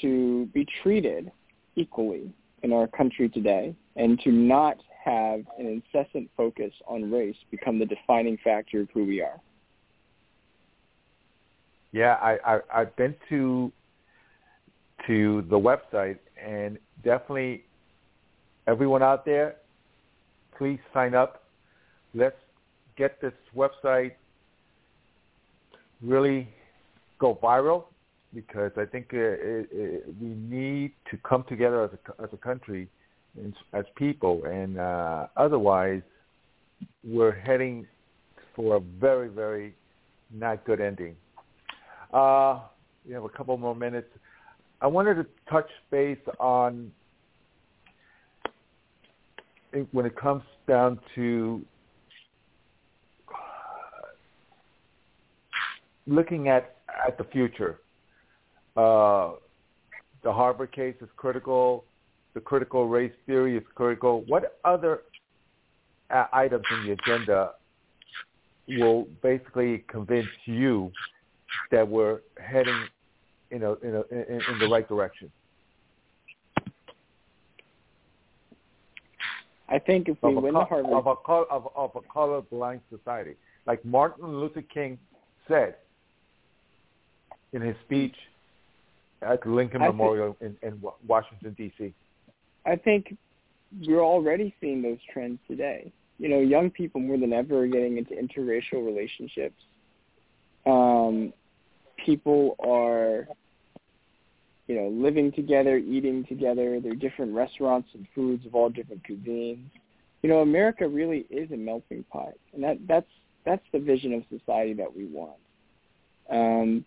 to 0.00 0.46
be 0.54 0.66
treated 0.82 1.30
equally 1.76 2.32
in 2.62 2.72
our 2.72 2.86
country 2.86 3.28
today 3.28 3.74
and 3.96 4.18
to 4.20 4.30
not 4.30 4.78
have 5.04 5.40
an 5.58 5.66
incessant 5.66 6.30
focus 6.36 6.72
on 6.86 7.10
race 7.10 7.36
become 7.50 7.78
the 7.78 7.86
defining 7.86 8.38
factor 8.42 8.80
of 8.80 8.88
who 8.94 9.04
we 9.04 9.20
are. 9.20 9.40
Yeah, 11.90 12.14
I, 12.22 12.38
I 12.44 12.60
I've 12.74 12.96
been 12.96 13.14
to 13.28 13.70
to 15.06 15.44
the 15.50 15.58
website 15.58 16.18
and 16.42 16.78
definitely 17.04 17.64
everyone 18.66 19.02
out 19.02 19.24
there, 19.24 19.56
please 20.56 20.78
sign 20.94 21.14
up. 21.14 21.42
Let's 22.14 22.36
get 22.96 23.20
this 23.20 23.32
website 23.54 24.12
really 26.02 26.48
go 27.18 27.38
viral 27.42 27.84
because 28.34 28.72
I 28.76 28.84
think 28.84 29.08
uh, 29.12 29.18
it, 29.18 29.68
it, 29.70 30.04
we 30.20 30.28
need 30.28 30.92
to 31.10 31.18
come 31.18 31.44
together 31.48 31.84
as 31.84 31.90
a, 31.92 32.22
as 32.22 32.28
a 32.32 32.36
country 32.36 32.88
as 33.72 33.84
people, 33.96 34.42
and 34.44 34.78
uh, 34.78 35.26
otherwise 35.36 36.02
we're 37.04 37.32
heading 37.32 37.86
for 38.54 38.76
a 38.76 38.80
very, 38.80 39.28
very 39.28 39.74
not 40.30 40.64
good 40.64 40.80
ending. 40.80 41.16
Uh, 42.12 42.60
we 43.06 43.14
have 43.14 43.24
a 43.24 43.28
couple 43.28 43.56
more 43.56 43.74
minutes. 43.74 44.08
I 44.80 44.86
wanted 44.86 45.14
to 45.14 45.26
touch 45.48 45.68
base 45.90 46.18
on 46.38 46.92
when 49.92 50.04
it 50.04 50.16
comes 50.16 50.42
down 50.68 50.98
to 51.14 51.62
looking 56.06 56.48
at 56.48 56.76
at 57.06 57.18
the 57.18 57.24
future. 57.24 57.80
Uh, 58.76 59.32
the 60.22 60.32
Harvard 60.32 60.72
case 60.72 60.94
is 61.00 61.08
critical. 61.16 61.84
The 62.34 62.40
critical 62.40 62.88
race 62.88 63.12
theory 63.26 63.56
is 63.56 63.64
critical. 63.74 64.24
What 64.26 64.58
other 64.64 65.02
uh, 66.10 66.26
items 66.32 66.64
in 66.70 66.86
the 66.86 66.92
agenda 66.92 67.52
will 68.68 69.06
basically 69.22 69.84
convince 69.88 70.28
you 70.44 70.90
that 71.70 71.86
we're 71.86 72.20
heading 72.42 72.86
in 73.50 73.62
a, 73.64 73.72
in, 73.74 73.96
a, 73.96 74.02
in, 74.10 74.40
in 74.50 74.58
the 74.60 74.68
right 74.68 74.88
direction? 74.88 75.30
I 79.68 79.78
think 79.78 80.08
if 80.08 80.18
we 80.22 80.34
win 80.34 80.54
a, 80.54 80.60
the 80.60 80.64
Harvard 80.64 80.92
of 80.92 81.06
a 81.06 81.32
of, 81.50 81.68
of 81.74 81.90
a 81.96 82.00
colorblind 82.00 82.80
society, 82.90 83.36
like 83.66 83.84
Martin 83.84 84.40
Luther 84.40 84.62
King 84.62 84.98
said 85.48 85.76
in 87.52 87.62
his 87.62 87.76
speech 87.84 88.14
at 89.22 89.42
the 89.42 89.50
Lincoln 89.50 89.82
I 89.82 89.88
Memorial 89.88 90.36
in, 90.40 90.56
in 90.62 90.82
Washington 91.06 91.54
D.C. 91.56 91.94
I 92.66 92.76
think 92.76 93.16
we're 93.86 94.02
already 94.02 94.54
seeing 94.60 94.82
those 94.82 94.98
trends 95.12 95.38
today. 95.48 95.92
You 96.18 96.28
know, 96.28 96.40
young 96.40 96.70
people 96.70 97.00
more 97.00 97.18
than 97.18 97.32
ever 97.32 97.62
are 97.62 97.66
getting 97.66 97.98
into 97.98 98.14
interracial 98.14 98.84
relationships. 98.84 99.56
Um, 100.66 101.32
people 102.04 102.56
are, 102.64 103.26
you 104.66 104.76
know, 104.76 104.88
living 104.88 105.32
together, 105.32 105.76
eating 105.78 106.24
together. 106.28 106.80
There 106.80 106.92
are 106.92 106.96
different 106.96 107.34
restaurants 107.34 107.88
and 107.94 108.06
foods 108.14 108.46
of 108.46 108.54
all 108.54 108.68
different 108.68 109.02
cuisines. 109.04 109.64
You 110.22 110.28
know, 110.28 110.38
America 110.38 110.86
really 110.86 111.26
is 111.30 111.50
a 111.50 111.56
melting 111.56 112.04
pot, 112.12 112.34
and 112.54 112.62
that 112.62 112.78
that's 112.86 113.06
that's 113.44 113.64
the 113.72 113.80
vision 113.80 114.12
of 114.12 114.22
society 114.38 114.74
that 114.74 114.94
we 114.94 115.06
want. 115.06 115.38
Um, 116.30 116.84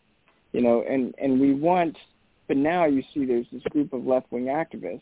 you 0.56 0.62
know, 0.62 0.86
and 0.88 1.14
and 1.18 1.38
we 1.42 1.54
want, 1.54 1.98
but 2.48 2.56
now 2.56 2.86
you 2.86 3.04
see 3.14 3.26
there's 3.26 3.46
this 3.52 3.62
group 3.64 3.92
of 3.92 4.06
left 4.06 4.32
wing 4.32 4.46
activists 4.46 5.02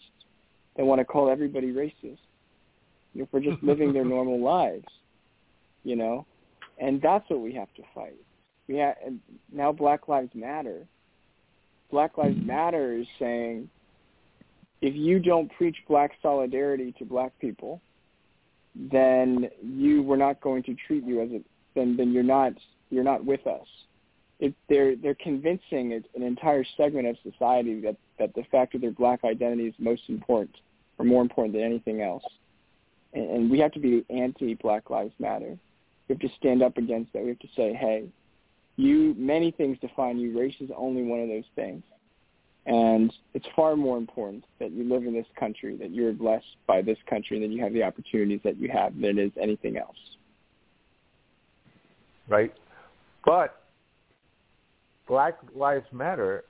that 0.76 0.84
want 0.84 0.98
to 0.98 1.06
call 1.06 1.30
everybody 1.30 1.72
racist, 1.72 2.18
you 3.14 3.22
know, 3.22 3.28
for 3.30 3.40
just 3.40 3.62
living 3.64 3.94
their 3.94 4.04
normal 4.04 4.42
lives, 4.44 4.88
you 5.84 5.96
know, 5.96 6.26
and 6.80 7.00
that's 7.04 7.30
what 7.30 7.40
we 7.40 7.54
have 7.54 7.72
to 7.76 7.84
fight. 7.94 8.16
We 8.68 8.80
and 8.80 9.20
now 9.52 9.72
Black 9.72 10.08
Lives 10.08 10.32
Matter. 10.34 10.88
Black 11.92 12.18
Lives 12.18 12.36
mm-hmm. 12.36 12.48
Matter 12.48 12.94
is 12.94 13.06
saying, 13.20 13.70
if 14.82 14.96
you 14.96 15.20
don't 15.20 15.52
preach 15.56 15.78
black 15.88 16.14
solidarity 16.24 16.96
to 16.98 17.06
black 17.06 17.32
people, 17.40 17.80
then 18.74 19.52
you 19.62 20.02
we're 20.02 20.18
not 20.18 20.42
going 20.42 20.64
to 20.64 20.76
treat 20.88 21.04
you 21.04 21.22
as 21.22 21.30
a 21.30 21.42
then 21.76 21.96
then 21.96 22.12
you're 22.12 22.24
not 22.24 22.54
you're 22.90 23.04
not 23.04 23.24
with 23.24 23.46
us. 23.46 23.68
It, 24.44 24.54
they're 24.68 24.98
they're 24.98 25.16
convincing 25.16 25.94
an 25.94 26.22
entire 26.22 26.66
segment 26.76 27.08
of 27.08 27.16
society 27.24 27.80
that 27.80 27.96
that 28.20 28.36
the 28.36 28.44
fact 28.52 28.76
of 28.76 28.82
their 28.82 28.92
black 28.92 29.24
identity 29.24 29.68
is 29.68 29.74
most 29.80 30.02
important 30.10 30.54
or 30.98 31.06
more 31.06 31.22
important 31.22 31.54
than 31.54 31.64
anything 31.64 32.02
else. 32.02 32.26
And, 33.14 33.30
and 33.32 33.50
we 33.50 33.58
have 33.60 33.72
to 33.72 33.80
be 33.80 34.06
anti-Black 34.10 34.90
Lives 34.90 35.14
Matter. 35.18 35.58
We 36.08 36.16
have 36.16 36.20
to 36.20 36.30
stand 36.38 36.62
up 36.62 36.76
against 36.76 37.14
that. 37.14 37.24
We 37.24 37.30
have 37.30 37.40
to 37.40 37.48
say, 37.56 37.74
hey, 37.74 38.04
you 38.76 39.16
many 39.18 39.52
things 39.52 39.78
define 39.80 40.20
you. 40.20 40.38
Race 40.38 40.56
is 40.60 40.70
only 40.76 41.04
one 41.04 41.22
of 41.22 41.30
those 41.30 41.50
things. 41.56 41.82
And 42.66 43.14
it's 43.34 43.48
far 43.56 43.78
more 43.78 43.98
important 43.98 44.44
that 44.60 44.72
you 44.72 44.84
live 44.84 45.04
in 45.04 45.14
this 45.14 45.26
country, 45.40 45.78
that 45.78 45.92
you're 45.92 46.12
blessed 46.12 46.58
by 46.68 46.82
this 46.82 46.98
country, 47.10 47.38
and 47.38 47.46
that 47.46 47.56
you 47.56 47.64
have 47.64 47.72
the 47.72 47.84
opportunities 47.84 48.42
that 48.44 48.58
you 48.58 48.70
have 48.70 48.94
than 49.00 49.18
it 49.18 49.20
is 49.20 49.32
anything 49.42 49.78
else. 49.78 49.96
Right. 52.28 52.54
But 53.26 53.63
Black 55.08 55.38
Lives 55.56 55.86
Matter 55.92 56.46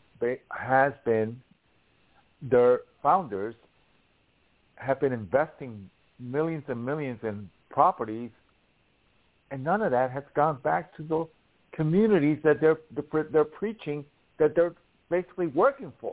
has 0.52 0.94
been, 1.06 1.40
their 2.42 2.82
founders 3.02 3.56
have 4.76 5.00
been 5.00 5.14
investing 5.14 5.90
millions 6.20 6.64
and 6.68 6.84
millions 6.84 7.20
in 7.24 7.50
properties, 7.70 8.32
and 9.52 9.64
none 9.64 9.82
of 9.82 9.92
that 9.92 10.12
has 10.12 10.24
gone 10.36 10.60
back 10.64 10.96
to 10.98 11.04
the 11.04 11.28
communities 11.76 12.38
that 12.44 12.62
they're 12.62 12.78
they're 13.32 13.44
preaching 13.44 14.06
that 14.40 14.56
they're 14.56 14.74
basically 15.10 15.48
working 15.48 15.92
for. 16.00 16.12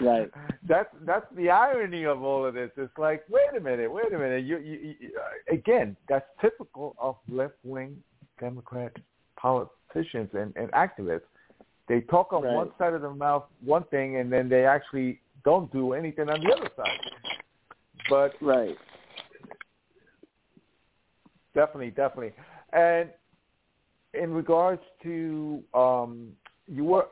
Right. 0.00 0.30
that's 0.68 0.88
that's 1.04 1.26
the 1.36 1.50
irony 1.50 2.04
of 2.04 2.22
all 2.22 2.44
of 2.44 2.54
this. 2.54 2.70
It's 2.76 2.96
like, 2.98 3.24
wait 3.28 3.56
a 3.56 3.60
minute, 3.60 3.92
wait 3.92 4.12
a 4.12 4.18
minute. 4.18 4.44
You, 4.44 4.58
you, 4.58 4.94
you 5.00 5.10
uh, 5.18 5.54
again, 5.54 5.96
that's 6.08 6.26
typical 6.40 6.96
of 7.00 7.16
left 7.28 7.54
wing 7.64 7.96
Democrat 8.40 8.92
politicians 9.88 10.30
and, 10.34 10.54
and 10.56 10.70
activists. 10.72 11.22
They 11.88 12.00
talk 12.02 12.32
on 12.32 12.42
Right. 12.42 12.54
one 12.54 12.72
side 12.78 12.94
of 12.94 13.02
the 13.02 13.10
mouth 13.10 13.44
one 13.60 13.84
thing, 13.84 14.16
and 14.16 14.32
then 14.32 14.48
they 14.48 14.66
actually 14.66 15.20
don't 15.44 15.70
do 15.72 15.94
anything 15.94 16.28
on 16.28 16.40
the 16.40 16.52
other 16.52 16.70
side. 16.76 16.98
But 18.08 18.36
Right. 18.40 18.78
definitely, 21.54 21.90
definitely. 21.90 22.34
And 22.72 23.12
in 24.14 24.32
regards 24.32 24.82
to 25.02 25.64
um, 25.74 26.36
you 26.66 26.84
were 26.84 27.08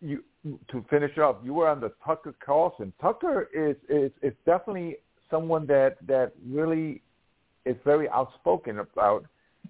you 0.00 0.24
to 0.68 0.82
finish 0.88 1.18
up, 1.18 1.44
you 1.44 1.52
were 1.54 1.68
on 1.68 1.80
the 1.80 1.92
Tucker 2.04 2.34
Carlson. 2.44 2.92
Tucker 3.00 3.48
is 3.52 3.76
is 3.88 4.10
is 4.22 4.34
definitely 4.44 4.98
someone 5.30 5.66
that 5.66 5.98
that 6.06 6.32
really 6.44 7.02
is 7.64 7.76
very 7.84 8.08
outspoken 8.08 8.78
about, 8.80 9.24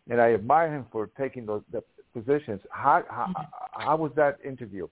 and 0.08 0.20
I 0.20 0.34
admire 0.34 0.72
him 0.72 0.86
for 0.90 1.08
taking 1.18 1.46
those 1.46 1.62
the 1.72 1.82
positions. 2.12 2.60
How 2.70 3.04
how, 3.08 3.32
how 3.72 3.96
was 3.96 4.12
that 4.16 4.38
interview? 4.44 4.88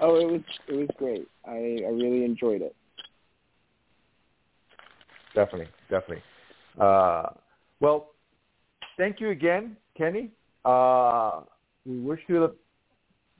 Oh, 0.00 0.16
it 0.16 0.30
was 0.30 0.42
it 0.68 0.74
was 0.74 0.88
great. 0.98 1.28
I 1.46 1.84
I 1.86 1.90
really 1.90 2.24
enjoyed 2.24 2.62
it. 2.62 2.74
Definitely, 5.34 5.68
definitely. 5.88 6.22
Uh, 6.78 7.26
well, 7.80 8.10
thank 8.96 9.20
you 9.20 9.30
again, 9.30 9.76
Kenny. 9.96 10.30
Uh, 10.64 11.40
we 11.86 11.98
wish 12.00 12.20
you 12.28 12.40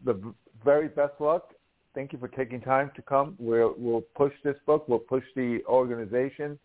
the, 0.05 0.13
the 0.13 0.35
very 0.65 0.89
best 0.89 1.15
luck. 1.21 1.53
Thank 1.95 2.13
you 2.13 2.19
for 2.19 2.29
taking 2.29 2.61
time 2.61 2.91
to 2.95 3.03
come. 3.03 3.35
We'll, 3.39 3.75
we'll 3.77 4.05
push 4.15 4.33
this 4.45 4.57
book. 4.67 4.89
We'll 4.89 5.01
push 5.01 5.25
the 5.35 5.61
organization. 5.67 6.59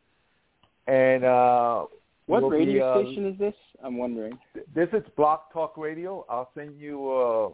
And 0.88 1.24
uh, 1.24 1.86
What 2.28 2.42
we'll 2.42 2.52
radio 2.52 2.74
be, 2.74 2.82
uh, 2.82 3.04
station 3.06 3.28
is 3.28 3.38
this? 3.38 3.54
I'm 3.84 3.98
wondering. 3.98 4.38
This 4.74 4.90
is 4.94 5.04
Blog 5.16 5.42
Talk 5.54 5.78
Radio. 5.78 6.26
I'll 6.28 6.50
send 6.56 6.80
you, 6.80 7.12
uh, 7.12 7.50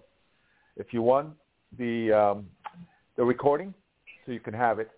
if 0.78 0.94
you 0.94 1.02
want, 1.02 1.30
the 1.78 2.12
um, 2.14 2.48
the 3.18 3.24
recording 3.24 3.74
so 4.26 4.32
you 4.32 4.40
can 4.40 4.54
have 4.54 4.80
it. 4.80 4.90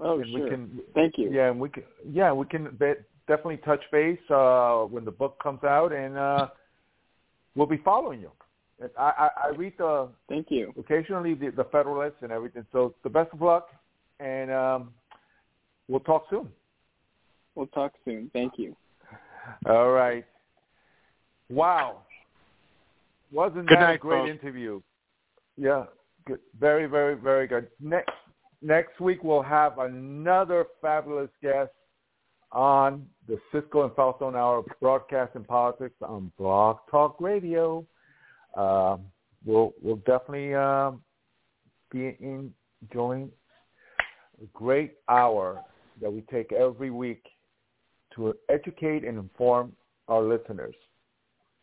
Oh, 0.00 0.20
and 0.20 0.30
sure. 0.30 0.44
we 0.44 0.50
can 0.50 0.80
Thank 0.94 1.14
you. 1.18 1.30
yeah 1.32 1.50
and 1.50 1.58
we 1.58 1.68
can 1.68 1.82
yeah 2.08 2.32
we 2.32 2.46
can 2.46 2.76
be, 2.78 2.92
definitely 3.26 3.56
touch 3.58 3.82
base 3.90 4.18
uh 4.30 4.82
when 4.82 5.04
the 5.04 5.10
book 5.10 5.42
comes 5.42 5.64
out 5.64 5.92
and 5.92 6.16
uh 6.16 6.46
we'll 7.56 7.66
be 7.66 7.78
following 7.78 8.20
you 8.20 8.30
i 8.96 9.02
i, 9.18 9.28
I 9.46 9.48
read 9.56 9.72
the 9.76 10.08
Thank 10.28 10.50
you. 10.50 10.72
occasionally 10.78 11.34
the, 11.34 11.50
the 11.50 11.64
federalists 11.64 12.18
and 12.22 12.30
everything 12.30 12.64
so 12.70 12.94
the 13.02 13.10
best 13.10 13.32
of 13.32 13.42
luck 13.42 13.70
and 14.20 14.52
um 14.52 14.90
we'll 15.88 15.98
talk 16.00 16.26
soon 16.30 16.48
We'll 17.58 17.66
talk 17.66 17.92
soon. 18.04 18.30
Thank 18.32 18.52
you. 18.56 18.76
all 19.66 19.90
right 19.90 20.24
wow 21.50 22.02
wasn't 23.32 23.66
Good 23.66 23.78
that 23.78 23.94
a 23.94 23.98
great 23.98 24.28
folks. 24.28 24.30
interview 24.30 24.80
yeah 25.56 25.84
good 26.26 26.38
very 26.60 26.86
very 26.86 27.14
very 27.16 27.46
good 27.46 27.68
next 27.80 28.12
next 28.62 29.00
week 29.00 29.24
we'll 29.24 29.42
have 29.42 29.78
another 29.78 30.66
fabulous 30.82 31.30
guest 31.42 31.70
on 32.52 33.06
the 33.26 33.38
Cisco 33.50 33.82
and 33.84 33.92
Falzon 33.92 34.36
Hour 34.36 34.58
of 34.58 34.66
broadcasting 34.80 35.44
politics 35.44 35.96
on 36.02 36.30
Blog 36.38 36.76
Talk 36.90 37.20
Radio. 37.20 37.84
Um, 38.56 39.00
we'll 39.44 39.72
we'll 39.82 39.96
definitely 40.06 40.54
um, 40.54 41.02
be 41.90 42.16
enjoying 42.20 43.30
a 44.42 44.46
great 44.54 44.94
hour 45.08 45.60
that 46.00 46.10
we 46.12 46.20
take 46.30 46.52
every 46.52 46.90
week 46.90 47.22
to 48.14 48.34
educate 48.48 49.04
and 49.04 49.18
inform 49.18 49.72
our 50.08 50.22
listeners. 50.22 50.74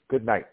Good 0.10 0.26
night. 0.26 0.46